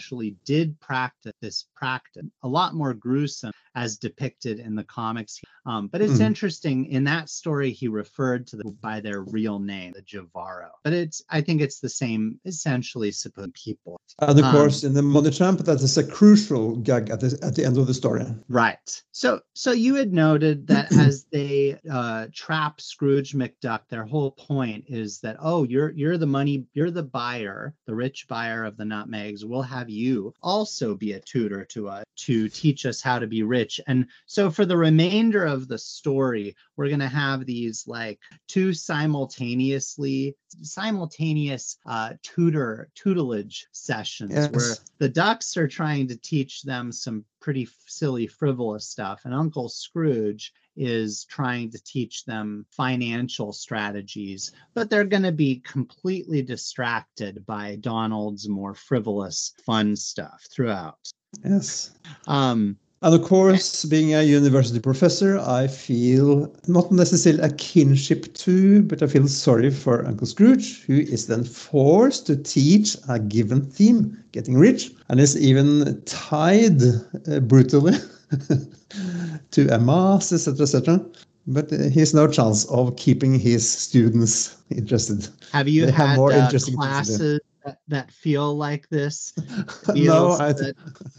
did 0.46 0.80
practice 0.80 1.34
this 1.42 1.68
practice. 1.76 2.32
A 2.44 2.48
lot 2.48 2.74
more 2.74 2.94
gruesome 2.94 3.52
as 3.76 3.98
depicted 3.98 4.60
in 4.60 4.76
the 4.76 4.84
comics. 4.84 5.40
Um, 5.66 5.88
but 5.88 6.02
it's 6.02 6.14
Mhm. 6.20 6.26
interesting 6.26 6.86
in 6.88 7.04
that 7.06 7.30
story 7.30 7.72
he 7.72 7.88
referred 7.88 8.48
to 8.48 8.58
them 8.58 8.78
by 8.82 9.00
their 9.00 9.22
real 9.22 9.60
name, 9.60 9.94
the 9.96 10.02
Jivaro. 10.02 10.70
But 10.84 10.94
it's 10.94 11.22
I 11.30 11.42
think 11.42 11.62
it's 11.62 11.80
the 11.80 11.90
same 11.90 12.40
essentially 12.46 13.12
supposed 13.12 13.54
people. 13.54 14.00
And 14.20 14.38
of 14.40 14.46
Um, 14.46 14.52
course, 14.52 14.84
in 14.84 14.94
the 14.94 15.02
Money 15.02 15.30
Champ, 15.32 15.60
that 15.62 15.82
is 15.82 15.98
a 15.98 16.04
crucial 16.04 16.76
gag 16.78 17.10
at 17.10 17.20
the, 17.22 17.38
at 17.42 17.56
the 17.56 17.64
end 17.66 17.78
of 17.78 17.88
the 17.88 17.94
story. 17.94 18.26
Right. 18.50 19.04
So 19.12 19.42
so 19.54 19.72
you 19.72 19.96
had 19.96 20.12
noted 20.14 20.68
that 20.68 20.92
as 20.92 21.26
they 21.32 21.80
uh, 21.90 22.28
trap 22.34 22.82
Scrooge 22.82 23.34
McDuck, 23.34 23.82
their 23.90 24.06
whole 24.06 24.32
point 24.32 24.86
is 24.88 25.20
that 25.20 25.38
oh, 25.40 25.64
you're 25.64 25.92
you're 25.92 26.18
the 26.18 26.26
money, 26.26 26.66
you're 26.74 26.92
the 26.92 27.04
buyer, 27.04 27.74
the 27.86 27.96
rich 27.96 28.26
buyer 28.28 28.64
of 28.64 28.78
the 28.78 28.86
nutmegs. 28.86 29.46
We'll 29.46 29.62
have 29.62 29.90
you 29.90 30.34
also 30.42 30.96
be 30.96 31.14
a 31.14 31.20
tutor 31.20 31.64
to 31.66 31.88
us 31.90 32.04
to 32.18 32.50
teach 32.50 32.86
us 32.86 33.02
how 33.02 33.20
to 33.20 33.28
be 33.28 33.44
rich. 33.44 33.61
And 33.88 34.08
so 34.26 34.50
for 34.50 34.66
the 34.66 34.78
remainder 34.78 35.46
of 35.46 35.68
the 35.68 35.78
story, 35.78 36.56
we're 36.78 36.90
gonna 36.90 37.08
have 37.08 37.46
these 37.46 37.86
like 37.88 38.20
two 38.48 38.74
simultaneously 38.74 40.36
simultaneous 40.62 41.78
uh, 41.86 42.14
tutor 42.24 42.90
tutelage 42.96 43.68
sessions 43.72 44.50
where 44.50 44.76
the 45.00 45.10
ducks 45.10 45.58
are 45.58 45.68
trying 45.68 46.08
to 46.08 46.18
teach 46.18 46.64
them 46.64 46.92
some 46.92 47.26
pretty 47.40 47.68
silly 47.88 48.28
frivolous 48.28 48.88
stuff 48.88 49.22
and 49.26 49.34
uncle 49.34 49.70
scrooge 49.70 50.54
is 50.78 51.26
trying 51.26 51.70
to 51.70 51.84
teach 51.84 52.24
them 52.26 52.66
financial 52.72 53.52
strategies 53.52 54.52
but 54.74 54.90
they're 54.90 55.04
going 55.04 55.24
to 55.24 55.32
be 55.32 55.60
completely 55.60 56.42
distracted 56.42 57.46
by 57.46 57.76
donald's 57.78 58.48
more 58.48 58.74
frivolous 58.74 59.54
fun 59.66 59.96
stuff 59.96 60.46
throughout. 60.52 60.98
Yes. 61.44 61.92
um 62.28 62.78
And 63.04 63.16
of 63.16 63.24
course, 63.24 63.84
being 63.86 64.14
a 64.14 64.22
university 64.22 64.80
professor, 64.80 65.40
I 65.40 65.66
feel 65.66 66.54
not 66.68 66.92
necessarily 66.92 67.42
a 67.42 67.52
kinship 67.54 68.32
to, 68.36 68.84
but 68.84 69.02
I 69.02 69.08
feel 69.08 69.28
sorry 69.28 69.72
for 69.72 70.06
Uncle 70.06 70.28
Scrooge, 70.28 70.84
who 70.84 71.00
is 71.00 71.26
then 71.26 71.44
forced 71.44 72.28
to 72.28 72.36
teach 72.36 72.96
a 73.10 73.18
given 73.18 73.66
theme, 73.66 74.24
getting 74.34 74.56
rich, 74.56 74.92
and 75.10 75.20
is 75.20 75.36
even 75.36 76.00
tied 76.06 76.80
uh, 76.84 77.40
brutally 77.40 77.98
to 79.52 79.68
a 79.74 79.80
mass, 79.80 80.32
etc., 80.32 80.62
etc. 80.62 81.04
But 81.48 81.74
uh, 81.74 81.90
he 81.90 82.02
has 82.02 82.14
no 82.14 82.28
chance 82.28 82.66
of 82.66 82.96
keeping 82.98 83.40
his 83.40 83.68
students 83.68 84.58
interested. 84.70 85.28
have 85.54 85.68
you 85.68 85.88
They 85.88 85.92
have 85.92 86.10
had 86.10 86.18
more 86.18 86.32
uh, 86.34 86.46
interesting 86.46 86.80
things 86.80 87.08
to 87.08 87.14
do. 87.14 87.18
classes 87.18 87.40
that, 87.66 87.80
that 87.88 88.12
feel 88.12 88.56
like 88.56 88.90
this 88.90 89.34
no, 89.96 90.32
I, 90.34 90.54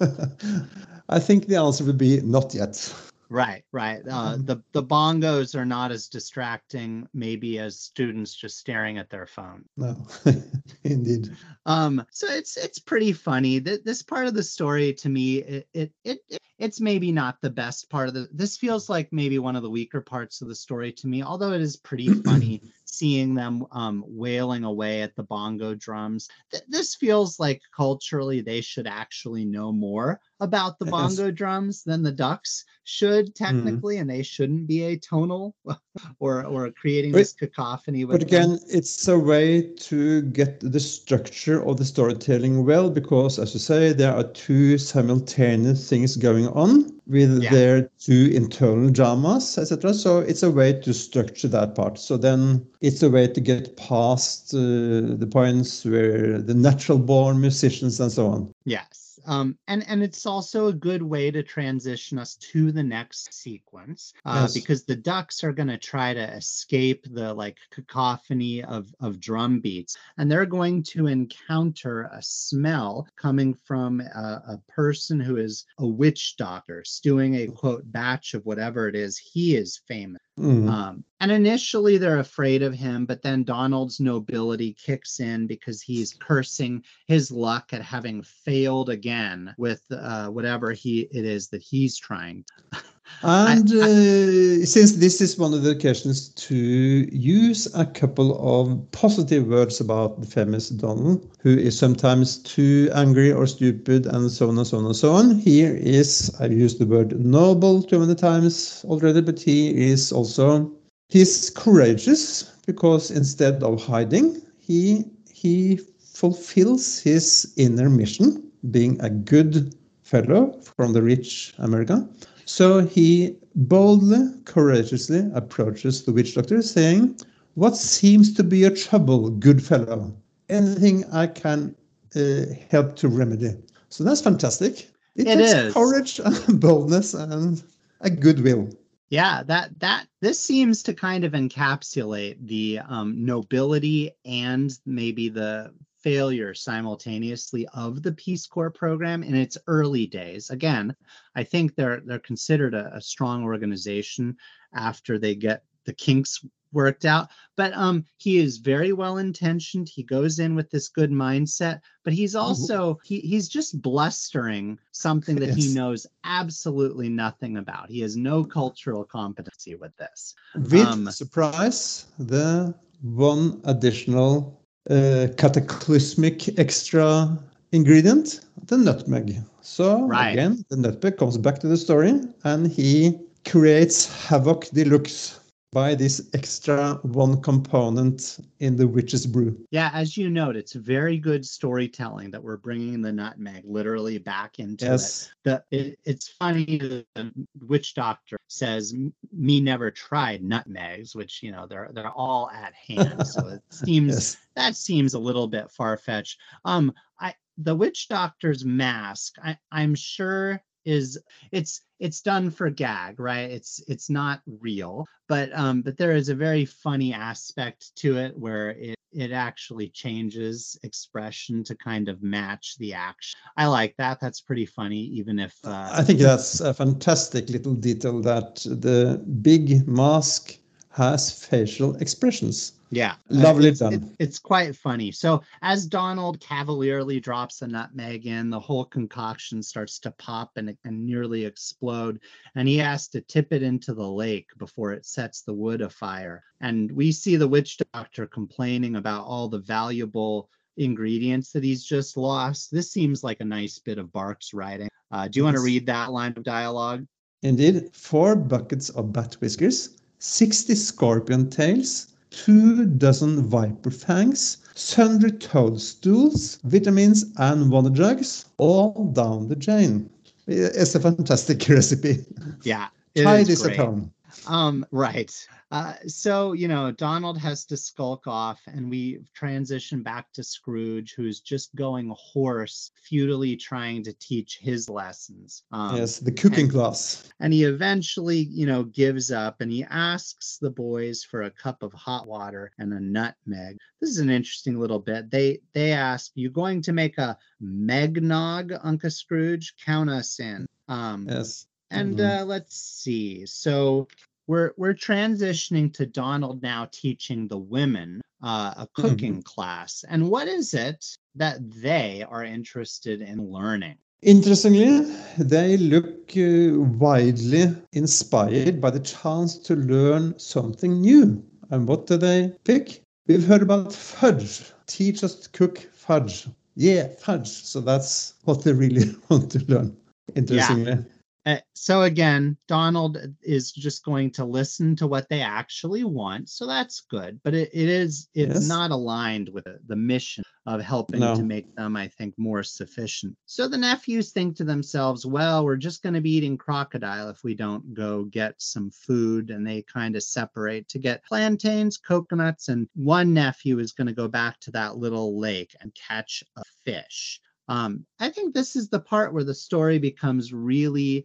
I 1.12 1.18
think 1.20 1.46
the 1.46 1.56
answer 1.56 1.84
would 1.84 1.98
be 1.98 2.20
not 2.22 2.54
yet. 2.54 2.94
Right, 3.28 3.64
right. 3.72 4.02
Uh, 4.06 4.36
Mhm. 4.36 4.46
the 4.46 4.62
the 4.72 4.82
bongos 4.82 5.54
are 5.54 5.64
not 5.64 5.90
as 5.90 6.08
distracting, 6.08 7.08
maybe, 7.14 7.58
as 7.58 7.78
students 7.80 8.34
just 8.34 8.58
staring 8.58 8.98
at 8.98 9.08
their 9.08 9.26
phone. 9.26 9.64
No, 9.76 9.96
indeed. 10.84 11.30
Um, 11.64 12.04
so 12.10 12.26
it's 12.28 12.56
it's 12.58 12.78
pretty 12.78 13.12
funny. 13.12 13.60
Th- 13.60 13.82
this 13.84 14.02
part 14.02 14.26
of 14.26 14.34
the 14.34 14.42
story 14.42 14.92
to 14.94 15.08
me, 15.08 15.38
it 15.38 15.68
it 15.72 15.92
it- 16.04 16.38
it's 16.58 16.80
maybe 16.80 17.10
not 17.10 17.40
the 17.40 17.50
best 17.50 17.90
part 17.90 18.06
of 18.08 18.14
the. 18.14 18.28
This 18.32 18.56
feels 18.56 18.88
like 18.88 19.12
maybe 19.12 19.38
one 19.38 19.56
of 19.56 19.62
the 19.62 19.70
weaker 19.70 20.00
parts 20.00 20.42
of 20.42 20.48
the 20.48 20.54
story 20.54 20.92
to 20.92 21.08
me. 21.08 21.22
Although 21.22 21.52
it 21.52 21.60
is 21.60 21.76
pretty 21.76 22.06
funny 22.24 22.62
seeing 22.92 23.34
them 23.34 23.64
um, 23.72 24.04
wailing 24.06 24.64
away 24.64 25.00
at 25.00 25.16
the 25.16 25.22
bongo 25.22 25.74
drums. 25.74 26.28
Th- 26.50 26.62
this 26.68 26.94
feels 26.94 27.40
like 27.40 27.62
culturally 27.74 28.42
they 28.42 28.60
should 28.60 28.86
actually 28.86 29.46
know 29.46 29.72
more 29.72 30.20
about 30.40 30.78
the 30.78 30.84
Yes. 30.84 30.92
bongo 30.92 31.30
drums 31.30 31.84
than 31.84 32.02
the 32.02 32.12
ducks 32.12 32.64
should 32.84 33.34
technically, 33.34 33.96
and 33.98 34.10
they 34.10 34.22
shouldn't 34.22 34.66
be 34.66 34.80
atonal 34.80 35.52
or 36.20 36.44
or 36.44 36.70
creating 36.72 37.12
But- 37.12 37.18
this 37.18 37.32
cacophony. 37.32 38.04
With 38.04 38.20
But 38.20 38.28
them. 38.28 38.50
again, 38.52 38.58
it's 38.68 39.08
a 39.08 39.18
way 39.18 39.62
to 39.88 40.22
get 40.40 40.60
the 40.60 40.80
structure 40.80 41.64
of 41.66 41.78
the 41.78 41.84
storytelling 41.86 42.66
well, 42.66 42.90
because 42.90 43.38
as 43.38 43.54
you 43.54 43.60
say, 43.60 43.94
there 43.94 44.14
are 44.14 44.24
two 44.46 44.76
simultaneous 44.76 45.88
things 45.88 46.16
going 46.16 46.48
on. 46.48 46.90
With 47.06 47.42
Yeah. 47.42 47.50
their 47.50 47.90
two 47.98 48.30
internal 48.32 48.90
dramas, 48.90 49.58
etc. 49.58 49.92
So 49.94 50.18
it's 50.20 50.42
a 50.42 50.50
way 50.50 50.72
to 50.80 50.94
structure 50.94 51.48
that 51.48 51.74
part. 51.74 51.98
So 51.98 52.16
then 52.16 52.66
it's 52.80 53.02
a 53.02 53.10
way 53.10 53.26
to 53.28 53.40
get 53.40 53.76
past 53.76 54.54
uh, 54.54 54.58
the 54.58 55.28
points 55.30 55.84
where 55.84 56.40
the 56.40 56.54
natural 56.54 56.98
born 56.98 57.40
musicians 57.40 58.00
and 58.00 58.10
so 58.12 58.26
on. 58.28 58.52
Yes. 58.64 59.01
Um, 59.26 59.56
and 59.68 59.84
and 59.88 60.02
it's 60.02 60.26
also 60.26 60.66
a 60.68 60.72
good 60.72 61.02
way 61.02 61.30
to 61.30 61.42
transition 61.42 62.18
us 62.18 62.36
to 62.52 62.72
the 62.72 62.82
next 62.82 63.32
sequence 63.32 64.12
uh, 64.24 64.40
Yes. 64.42 64.54
because 64.54 64.84
the 64.84 64.96
ducks 64.96 65.44
are 65.44 65.52
going 65.52 65.68
to 65.68 65.78
try 65.78 66.14
to 66.14 66.32
escape 66.34 67.06
the 67.10 67.32
like 67.34 67.58
cacophony 67.70 68.64
of 68.64 68.92
of 69.00 69.20
drum 69.20 69.60
beats 69.60 69.96
and 70.18 70.30
they're 70.30 70.46
going 70.46 70.82
to 70.84 71.06
encounter 71.06 72.02
a 72.12 72.22
smell 72.22 73.06
coming 73.16 73.54
from 73.54 74.00
a, 74.00 74.42
a 74.48 74.60
person 74.68 75.20
who 75.20 75.36
is 75.36 75.64
a 75.78 75.86
witch 75.86 76.36
doctor 76.36 76.82
stewing 76.84 77.34
a 77.36 77.46
quote 77.48 77.82
batch 77.92 78.34
of 78.34 78.44
whatever 78.46 78.88
it 78.88 78.94
is 78.96 79.18
he 79.18 79.56
is 79.56 79.80
famous 79.86 80.21
Mm. 80.38 80.68
um, 80.68 81.04
and 81.20 81.30
initially 81.30 81.98
they're 81.98 82.18
afraid 82.18 82.62
of 82.62 82.72
him, 82.72 83.04
but 83.04 83.20
then 83.20 83.44
Donald's 83.44 84.00
nobility 84.00 84.72
kicks 84.72 85.20
in 85.20 85.46
because 85.46 85.82
he's 85.82 86.14
cursing 86.14 86.82
his 87.06 87.30
luck 87.30 87.72
at 87.74 87.82
having 87.82 88.22
failed 88.22 88.88
again 88.88 89.54
with 89.58 89.82
uh, 89.90 90.28
whatever 90.28 90.72
he 90.72 91.00
it 91.12 91.26
is 91.26 91.48
that 91.48 91.62
he's 91.62 91.98
trying. 91.98 92.44
And 93.24 93.70
uh, 93.70 94.66
since 94.66 94.92
this 94.96 95.20
is 95.20 95.38
one 95.38 95.54
of 95.54 95.62
the 95.62 95.70
occasions 95.70 96.30
to 96.30 96.56
use 96.56 97.72
a 97.72 97.86
couple 97.86 98.36
of 98.42 98.90
positive 98.90 99.46
words 99.46 99.80
about 99.80 100.20
the 100.20 100.26
famous 100.26 100.70
Donald, 100.70 101.30
who 101.40 101.56
is 101.56 101.78
sometimes 101.78 102.38
too 102.38 102.90
angry 102.94 103.30
or 103.30 103.46
stupid, 103.46 104.06
and 104.06 104.28
so 104.28 104.48
on 104.48 104.58
and 104.58 104.66
so 104.66 104.78
on 104.78 104.86
and 104.86 104.96
so 104.96 105.12
on. 105.12 105.38
Here 105.38 105.76
is, 105.76 106.34
I've 106.40 106.52
used 106.52 106.80
the 106.80 106.86
word 106.86 107.18
noble 107.24 107.84
too 107.84 108.00
many 108.00 108.16
times 108.16 108.84
already, 108.88 109.20
but 109.20 109.38
he 109.38 109.70
is 109.70 110.10
also, 110.10 110.72
he's 111.08 111.48
courageous 111.50 112.42
because 112.66 113.12
instead 113.12 113.62
of 113.62 113.84
hiding, 113.84 114.42
he, 114.58 115.04
he 115.32 115.78
fulfills 116.00 117.00
his 117.00 117.52
inner 117.56 117.88
mission, 117.88 118.50
being 118.72 119.00
a 119.00 119.10
good 119.10 119.76
fellow 120.02 120.60
from 120.76 120.92
the 120.92 121.02
rich 121.02 121.54
America. 121.58 122.08
So 122.44 122.84
he 122.86 123.36
boldly, 123.54 124.28
courageously 124.44 125.30
approaches 125.34 126.04
the 126.04 126.12
witch 126.12 126.34
doctor, 126.34 126.62
saying, 126.62 127.18
What 127.54 127.76
seems 127.76 128.32
to 128.34 128.44
be 128.44 128.58
your 128.58 128.74
trouble, 128.74 129.30
good 129.30 129.62
fellow? 129.64 130.14
Anything 130.48 131.04
I 131.12 131.26
can 131.28 131.74
uh, 132.14 132.44
help 132.70 132.96
to 132.96 133.08
remedy. 133.08 133.54
So 133.88 134.04
that's 134.04 134.20
fantastic. 134.20 134.90
It, 135.16 135.26
It 135.26 135.36
takes 135.36 135.52
is. 135.52 135.74
courage 135.74 136.18
and 136.18 136.60
boldness 136.60 137.14
and 137.14 137.62
a 138.00 138.10
goodwill. 138.10 138.70
Yeah, 139.10 139.42
that 139.42 139.78
that 139.80 140.06
this 140.22 140.40
seems 140.40 140.82
to 140.84 140.94
kind 140.94 141.24
of 141.24 141.32
encapsulate 141.32 142.46
the 142.46 142.80
um, 142.88 143.24
nobility 143.26 144.12
and 144.24 144.72
maybe 144.86 145.28
the 145.28 145.74
failure 146.02 146.54
simultaneously 146.54 147.66
of 147.74 148.02
the 148.02 148.12
Peace 148.12 148.46
Corps 148.46 148.70
program 148.70 149.22
in 149.22 149.34
its 149.34 149.56
early 149.66 150.06
days. 150.06 150.50
Again, 150.50 150.94
I 151.34 151.44
think 151.44 151.74
they're 151.74 152.00
they're 152.04 152.18
considered 152.18 152.74
a, 152.74 152.94
a 152.94 153.00
strong 153.00 153.44
organization 153.44 154.36
after 154.74 155.18
they 155.18 155.34
get 155.34 155.64
the 155.84 155.92
kinks 155.92 156.44
worked 156.72 157.04
out. 157.04 157.28
But 157.56 157.72
um, 157.74 158.04
he 158.16 158.38
is 158.38 158.56
very 158.56 158.92
well 158.92 159.18
intentioned. 159.18 159.88
He 159.88 160.02
goes 160.02 160.38
in 160.38 160.54
with 160.54 160.70
this 160.70 160.88
good 160.88 161.10
mindset, 161.10 161.80
but 162.02 162.12
he's 162.12 162.34
also 162.34 162.98
he 163.04 163.20
he's 163.20 163.48
just 163.48 163.80
blustering 163.82 164.78
something 164.90 165.36
that 165.36 165.54
he 165.54 165.74
knows 165.74 166.06
absolutely 166.24 167.08
nothing 167.08 167.58
about. 167.58 167.90
He 167.90 168.00
has 168.00 168.16
no 168.16 168.42
cultural 168.44 169.04
competency 169.04 169.74
with 169.74 169.96
this. 169.96 170.34
With 170.54 170.86
Um, 170.86 171.10
surprise, 171.10 172.06
the 172.18 172.74
one 173.02 173.60
additional 173.64 174.61
uh, 174.90 175.28
cataclysmic 175.36 176.58
extra 176.58 177.38
ingredient, 177.72 178.40
the 178.66 178.76
nutmeg. 178.78 179.36
So 179.60 180.06
Right. 180.06 180.32
again, 180.32 180.64
the 180.70 180.76
nutmeg 180.76 181.16
comes 181.16 181.38
back 181.38 181.58
to 181.60 181.68
the 181.68 181.76
story, 181.76 182.20
and 182.44 182.66
he 182.66 183.18
creates 183.44 184.06
havoc 184.26 184.68
deluxe 184.72 185.38
by 185.72 185.94
this 185.94 186.28
extra 186.34 186.94
one 187.02 187.40
component 187.40 188.38
in 188.60 188.76
the 188.76 188.86
witch's 188.86 189.26
brew. 189.26 189.58
Yeah, 189.70 189.90
as 189.94 190.18
you 190.18 190.28
note, 190.28 190.54
it's 190.54 190.74
very 190.74 191.16
good 191.16 191.46
storytelling 191.46 192.30
that 192.30 192.42
we're 192.42 192.58
bringing 192.58 193.00
the 193.00 193.10
nutmeg 193.10 193.62
literally 193.64 194.18
back 194.18 194.58
into 194.58 194.84
it. 194.84 194.88
Yes, 194.88 195.30
The, 195.44 195.64
it. 195.70 195.98
It's 196.04 196.28
funny 196.28 196.76
the 196.78 197.32
witch 197.62 197.94
doctor 197.94 198.36
says, 198.48 198.94
"Me 199.32 199.60
never 199.60 199.90
tried 199.90 200.42
nutmegs," 200.44 201.16
which 201.16 201.42
you 201.42 201.52
know 201.52 201.66
they're 201.66 201.90
they're 201.94 202.10
all 202.10 202.50
at 202.50 202.74
hand. 202.74 203.26
So 203.26 203.48
it 203.48 203.62
seems 203.70 204.14
yes, 204.14 204.36
that 204.56 204.76
seems 204.76 205.14
a 205.14 205.18
little 205.18 205.48
bit 205.48 205.70
far 205.70 205.96
fetched. 205.96 206.38
Um, 206.66 206.92
I 207.18 207.34
the 207.56 207.74
witch 207.74 208.08
doctor's 208.08 208.64
mask, 208.64 209.36
I, 209.42 209.56
I'm 209.70 209.94
sure 209.94 210.62
is 210.84 211.18
it's 211.50 211.82
it's 211.98 212.20
done 212.20 212.50
for 212.50 212.68
gag, 212.70 213.20
right? 213.20 213.50
It's 213.50 213.82
it's 213.88 214.10
not 214.10 214.40
real, 214.46 215.06
but 215.28 215.50
um, 215.54 215.82
but 215.82 215.96
there 215.96 216.12
is 216.12 216.28
a 216.28 216.34
very 216.34 216.64
funny 216.64 217.12
aspect 217.12 217.94
to 217.96 218.18
it 218.18 218.36
where 218.36 218.70
it 218.70 218.96
it 219.12 219.30
actually 219.30 219.88
changes 219.88 220.78
expression 220.82 221.62
to 221.64 221.76
kind 221.76 222.08
of 222.08 222.22
match 222.22 222.76
the 222.78 222.94
action. 222.94 223.38
I 223.56 223.66
like 223.66 223.94
that. 223.98 224.20
That's 224.20 224.40
pretty 224.40 224.66
funny, 224.66 225.00
even 225.00 225.38
if 225.38 225.54
uh, 225.64 225.90
I 225.92 226.02
think 226.02 226.20
that's 226.20 226.60
a 226.60 226.72
fantastic 226.74 227.48
little 227.50 227.74
detail 227.74 228.20
that 228.22 228.56
the 228.64 229.22
big 229.42 229.86
mask 229.86 230.56
has 230.90 231.30
facial 231.30 231.96
expressions. 231.96 232.72
Yeah. 232.92 233.14
Lovely 233.30 233.70
it's, 233.70 233.80
done. 233.80 233.94
it- 233.94 234.02
it's 234.18 234.38
quite 234.38 234.76
funny. 234.76 235.10
So 235.12 235.42
as 235.62 235.86
Donald 235.86 236.38
cavalierly 236.40 237.20
drops 237.20 237.58
the 237.58 237.66
nutmeg 237.66 238.26
in, 238.26 238.50
the 238.50 238.60
whole 238.60 238.84
concoction 238.84 239.62
starts 239.62 239.98
to 240.00 240.10
pop 240.10 240.52
and, 240.56 240.76
and 240.84 241.06
nearly 241.06 241.46
explode. 241.46 242.20
And 242.54 242.68
he 242.68 242.76
has 242.76 243.08
to 243.08 243.22
tip 243.22 243.50
it 243.50 243.62
into 243.62 243.94
the 243.94 244.06
lake 244.06 244.48
before 244.58 244.92
it 244.92 245.06
sets 245.06 245.40
the 245.40 245.54
wood 245.54 245.80
afire. 245.80 246.44
And 246.60 246.92
we 246.92 247.12
see 247.12 247.36
the 247.36 247.48
witch 247.48 247.78
doctor 247.94 248.26
complaining 248.26 248.96
about 248.96 249.24
all 249.24 249.48
the 249.48 249.58
valuable 249.58 250.50
ingredients 250.76 251.50
that 251.52 251.64
he's 251.64 251.84
just 251.84 252.18
lost. 252.18 252.70
This 252.70 252.92
seems 252.92 253.24
like 253.24 253.40
a 253.40 253.44
nice 253.44 253.78
bit 253.78 253.96
of 253.96 254.12
Barks 254.12 254.52
writing. 254.52 254.90
Uh, 255.10 255.28
do 255.28 255.40
you 255.40 255.44
want 255.44 255.56
to 255.56 255.62
read 255.62 255.86
that 255.86 256.12
line 256.12 256.34
of 256.36 256.42
dialogue? 256.42 257.06
Indeed, 257.42 257.94
four 257.94 258.36
buckets 258.36 258.90
of 258.90 259.14
bat 259.14 259.34
whiskers, 259.40 259.96
60 260.18 260.74
scorpion 260.74 261.48
tails, 261.48 262.11
two 262.32 262.86
dozen 262.86 263.42
viper 263.42 263.90
fangs, 263.90 264.58
sundry 264.74 265.32
toadstools, 265.32 266.58
vitamins, 266.64 267.24
and 267.36 267.70
wonder 267.70 267.90
drugs, 267.90 268.46
all 268.56 269.12
down 269.12 269.48
the 269.48 269.56
chain. 269.56 270.08
It's 270.46 270.94
a 270.94 271.00
fantastic 271.00 271.68
recipe. 271.68 272.24
Yeah. 272.62 272.88
it 273.14 273.22
Try 273.22 273.38
is 273.38 273.48
this 273.48 273.64
at 273.66 273.76
home. 273.76 274.12
Um, 274.46 274.84
right. 274.90 275.32
Uh, 275.70 275.94
so, 276.06 276.52
you 276.52 276.68
know, 276.68 276.90
Donald 276.90 277.38
has 277.38 277.64
to 277.66 277.76
skulk 277.76 278.26
off, 278.26 278.60
and 278.66 278.90
we 278.90 279.20
transition 279.34 280.02
back 280.02 280.30
to 280.34 280.44
Scrooge, 280.44 281.14
who's 281.14 281.40
just 281.40 281.74
going 281.74 282.14
hoarse, 282.16 282.90
futilely 282.94 283.56
trying 283.56 284.02
to 284.04 284.12
teach 284.14 284.58
his 284.58 284.90
lessons. 284.90 285.62
Um, 285.72 285.96
yes, 285.96 286.18
the 286.18 286.30
cooking 286.32 286.64
and- 286.64 286.72
class. 286.72 287.28
And 287.40 287.52
he 287.52 287.64
eventually, 287.64 288.38
you 288.50 288.66
know, 288.66 288.84
gives 288.84 289.30
up 289.30 289.60
and 289.60 289.70
he 289.72 289.84
asks 289.84 290.58
the 290.58 290.70
boys 290.70 291.24
for 291.24 291.42
a 291.42 291.50
cup 291.50 291.82
of 291.82 291.92
hot 291.94 292.26
water 292.26 292.70
and 292.78 292.92
a 292.92 293.00
nutmeg. 293.00 293.78
This 294.00 294.10
is 294.10 294.18
an 294.18 294.30
interesting 294.30 294.78
little 294.78 294.98
bit. 294.98 295.30
They 295.30 295.60
they 295.72 295.92
ask, 295.92 296.32
"You 296.34 296.50
going 296.50 296.82
to 296.82 296.92
make 296.92 297.18
a 297.18 297.38
megnog, 297.62 298.78
Uncle 298.82 299.10
Scrooge? 299.10 299.74
Count 299.84 300.10
us 300.10 300.38
in." 300.40 300.66
Um, 300.88 301.26
Yes. 301.28 301.66
And 301.92 302.16
Mhm. 302.18 302.40
uh, 302.40 302.44
let's 302.44 302.76
see. 302.76 303.46
So 303.46 304.08
we're 304.46 304.72
we're 304.76 304.94
transitioning 304.94 305.92
to 305.94 306.06
Donald 306.06 306.62
now 306.62 306.88
teaching 306.90 307.48
the 307.48 307.58
women 307.58 308.20
uh, 308.42 308.74
a 308.76 308.88
cooking 308.94 309.40
class. 309.42 310.04
And 310.08 310.28
what 310.28 310.48
is 310.48 310.74
it 310.74 311.04
that 311.36 311.58
they 311.70 312.24
are 312.28 312.44
interested 312.44 313.20
in 313.20 313.48
learning? 313.50 313.96
Interestingly, 314.22 315.14
they 315.38 315.76
look 315.76 316.36
uh, 316.36 316.78
widely 316.98 317.74
inspired 317.92 318.80
by 318.80 318.90
the 318.90 319.00
chance 319.00 319.58
to 319.58 319.74
learn 319.76 320.38
something 320.38 321.00
new. 321.00 321.42
And 321.70 321.88
what 321.88 322.06
do 322.06 322.16
they 322.16 322.52
pick? 322.64 323.02
We've 323.26 323.46
heard 323.46 323.62
about 323.62 323.92
fudge. 323.92 324.72
Teach 324.86 325.22
us 325.24 325.34
to 325.36 325.48
cook 325.50 325.78
fudge. 325.92 326.48
Yeah, 326.74 327.08
fudge. 327.18 327.48
So 327.48 327.80
that's 327.80 328.34
what 328.44 328.62
they 328.64 328.72
really 328.72 329.14
want 329.28 329.50
to 329.52 329.64
learn. 329.66 329.96
Interestingly. 330.34 331.04
Uh, 331.44 331.56
so 331.74 332.02
again, 332.02 332.56
Donald 332.68 333.18
is 333.42 333.72
just 333.72 334.04
going 334.04 334.30
to 334.30 334.44
listen 334.44 334.94
to 334.96 335.08
what 335.08 335.28
they 335.28 335.40
actually 335.40 336.04
want. 336.04 336.48
So 336.48 336.66
that's 336.66 337.00
good. 337.00 337.40
But 337.42 337.54
it, 337.54 337.70
it 337.72 337.88
is 337.88 338.28
it's 338.34 338.54
Yes. 338.54 338.68
not 338.68 338.92
aligned 338.92 339.48
with 339.48 339.64
the, 339.64 339.80
the 339.88 339.96
mission 339.96 340.44
of 340.66 340.80
helping 340.80 341.18
No. 341.18 341.34
to 341.34 341.42
make 341.42 341.74
them, 341.74 341.96
I 341.96 342.06
think, 342.06 342.38
more 342.38 342.62
sufficient. 342.62 343.36
So 343.46 343.66
the 343.66 343.76
nephews 343.76 344.30
think 344.30 344.54
to 344.56 344.64
themselves, 344.64 345.26
well, 345.26 345.64
we're 345.64 345.76
just 345.76 346.04
going 346.04 346.14
to 346.14 346.20
be 346.20 346.30
eating 346.30 346.56
crocodile 346.56 347.28
if 347.28 347.42
we 347.42 347.54
don't 347.54 347.92
go 347.92 348.22
get 348.24 348.54
some 348.62 348.92
food. 348.92 349.50
And 349.50 349.66
they 349.66 349.82
kind 349.82 350.14
of 350.14 350.22
separate 350.22 350.88
to 350.90 351.00
get 351.00 351.24
plantains, 351.24 351.98
coconuts, 351.98 352.68
and 352.68 352.88
one 352.94 353.34
nephew 353.34 353.80
is 353.80 353.90
going 353.92 354.06
to 354.06 354.12
go 354.12 354.28
back 354.28 354.60
to 354.60 354.70
that 354.70 354.96
little 354.98 355.36
lake 355.40 355.74
and 355.80 355.92
catch 355.96 356.44
a 356.56 356.62
fish. 356.84 357.40
Um, 357.68 358.04
I 358.18 358.28
think 358.28 358.54
this 358.54 358.76
is 358.76 358.88
the 358.88 359.00
part 359.00 359.32
where 359.32 359.44
the 359.44 359.54
story 359.54 359.98
becomes 359.98 360.52
really, 360.52 361.24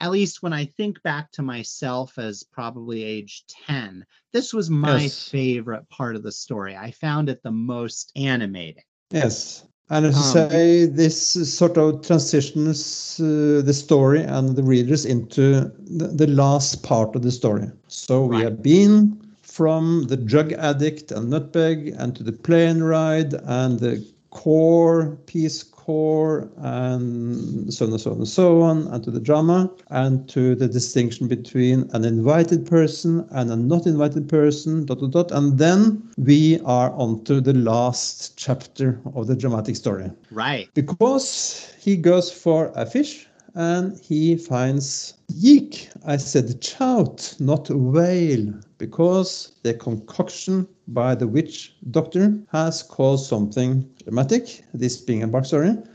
at 0.00 0.10
least 0.10 0.42
when 0.42 0.52
I 0.52 0.64
think 0.64 1.02
back 1.02 1.30
to 1.32 1.42
myself 1.42 2.18
as 2.18 2.42
probably 2.42 3.02
age 3.02 3.44
10, 3.66 4.06
this 4.32 4.54
was 4.54 4.70
my 4.70 5.02
Yes. 5.02 5.28
favorite 5.28 5.88
part 5.90 6.16
of 6.16 6.22
the 6.22 6.32
story. 6.32 6.76
I 6.76 6.90
found 6.92 7.28
it 7.28 7.42
the 7.42 7.50
most 7.50 8.12
animating. 8.16 8.84
Yes. 9.10 9.64
And 9.90 10.06
as 10.06 10.16
you 10.16 10.22
Um, 10.22 10.48
say, 10.50 10.86
this 10.86 11.18
sort 11.52 11.76
of 11.76 12.00
transitions 12.06 13.20
uh, 13.20 13.60
the 13.62 13.74
story 13.74 14.22
and 14.22 14.56
the 14.56 14.62
readers 14.62 15.04
into 15.04 15.70
the, 15.80 16.08
the 16.08 16.26
last 16.28 16.82
part 16.82 17.14
of 17.14 17.22
the 17.22 17.30
story. 17.30 17.70
So 17.88 18.24
we 18.24 18.38
Right. 18.38 18.44
have 18.44 18.62
been 18.62 19.20
from 19.42 20.04
the 20.08 20.16
drug 20.16 20.52
addict 20.52 21.12
and 21.12 21.30
nutbag 21.30 21.94
and 21.98 22.16
to 22.16 22.22
the 22.22 22.32
plane 22.32 22.82
ride 22.82 23.34
and 23.34 23.78
the 23.80 24.02
core, 24.32 25.18
peace 25.26 25.62
core, 25.62 26.50
and 26.56 27.72
so 27.72 27.84
on 27.84 27.92
and 27.92 28.00
so 28.00 28.10
on 28.10 28.16
and 28.16 28.28
so 28.28 28.62
on, 28.62 28.86
and 28.88 29.04
to 29.04 29.10
the 29.10 29.20
drama, 29.20 29.70
and 29.90 30.28
to 30.28 30.54
the 30.54 30.66
distinction 30.66 31.28
between 31.28 31.88
an 31.92 32.04
invited 32.04 32.66
person 32.66 33.26
and 33.32 33.50
a 33.50 33.56
not 33.56 33.86
invited 33.86 34.28
person, 34.28 34.86
dot, 34.86 35.00
dot, 35.00 35.10
dot. 35.10 35.30
And 35.32 35.58
then 35.58 36.02
we 36.16 36.60
are 36.64 36.92
on 36.94 37.22
to 37.24 37.40
the 37.40 37.52
last 37.52 38.36
chapter 38.38 39.00
of 39.14 39.26
the 39.26 39.36
dramatic 39.36 39.76
story. 39.76 40.10
Right. 40.30 40.68
Because 40.74 41.72
he 41.78 41.96
goes 41.96 42.32
for 42.32 42.72
a 42.74 42.86
fish 42.86 43.26
and 43.54 43.98
he 44.00 44.36
finds 44.36 45.14
yeek. 45.28 45.90
I 46.06 46.16
said 46.16 46.62
trout, 46.62 47.34
not 47.38 47.68
whale, 47.68 48.54
because 48.78 49.56
the 49.62 49.74
concoction 49.74 50.66
by 50.88 51.14
the 51.14 51.26
witch 51.26 51.74
doctor 51.90 52.38
has 52.50 52.82
caused 52.82 53.26
something 53.26 53.88
dramatic, 54.02 54.64
this 54.74 54.96
being 54.98 55.22
a 55.22 55.28
backstory. 55.28 55.86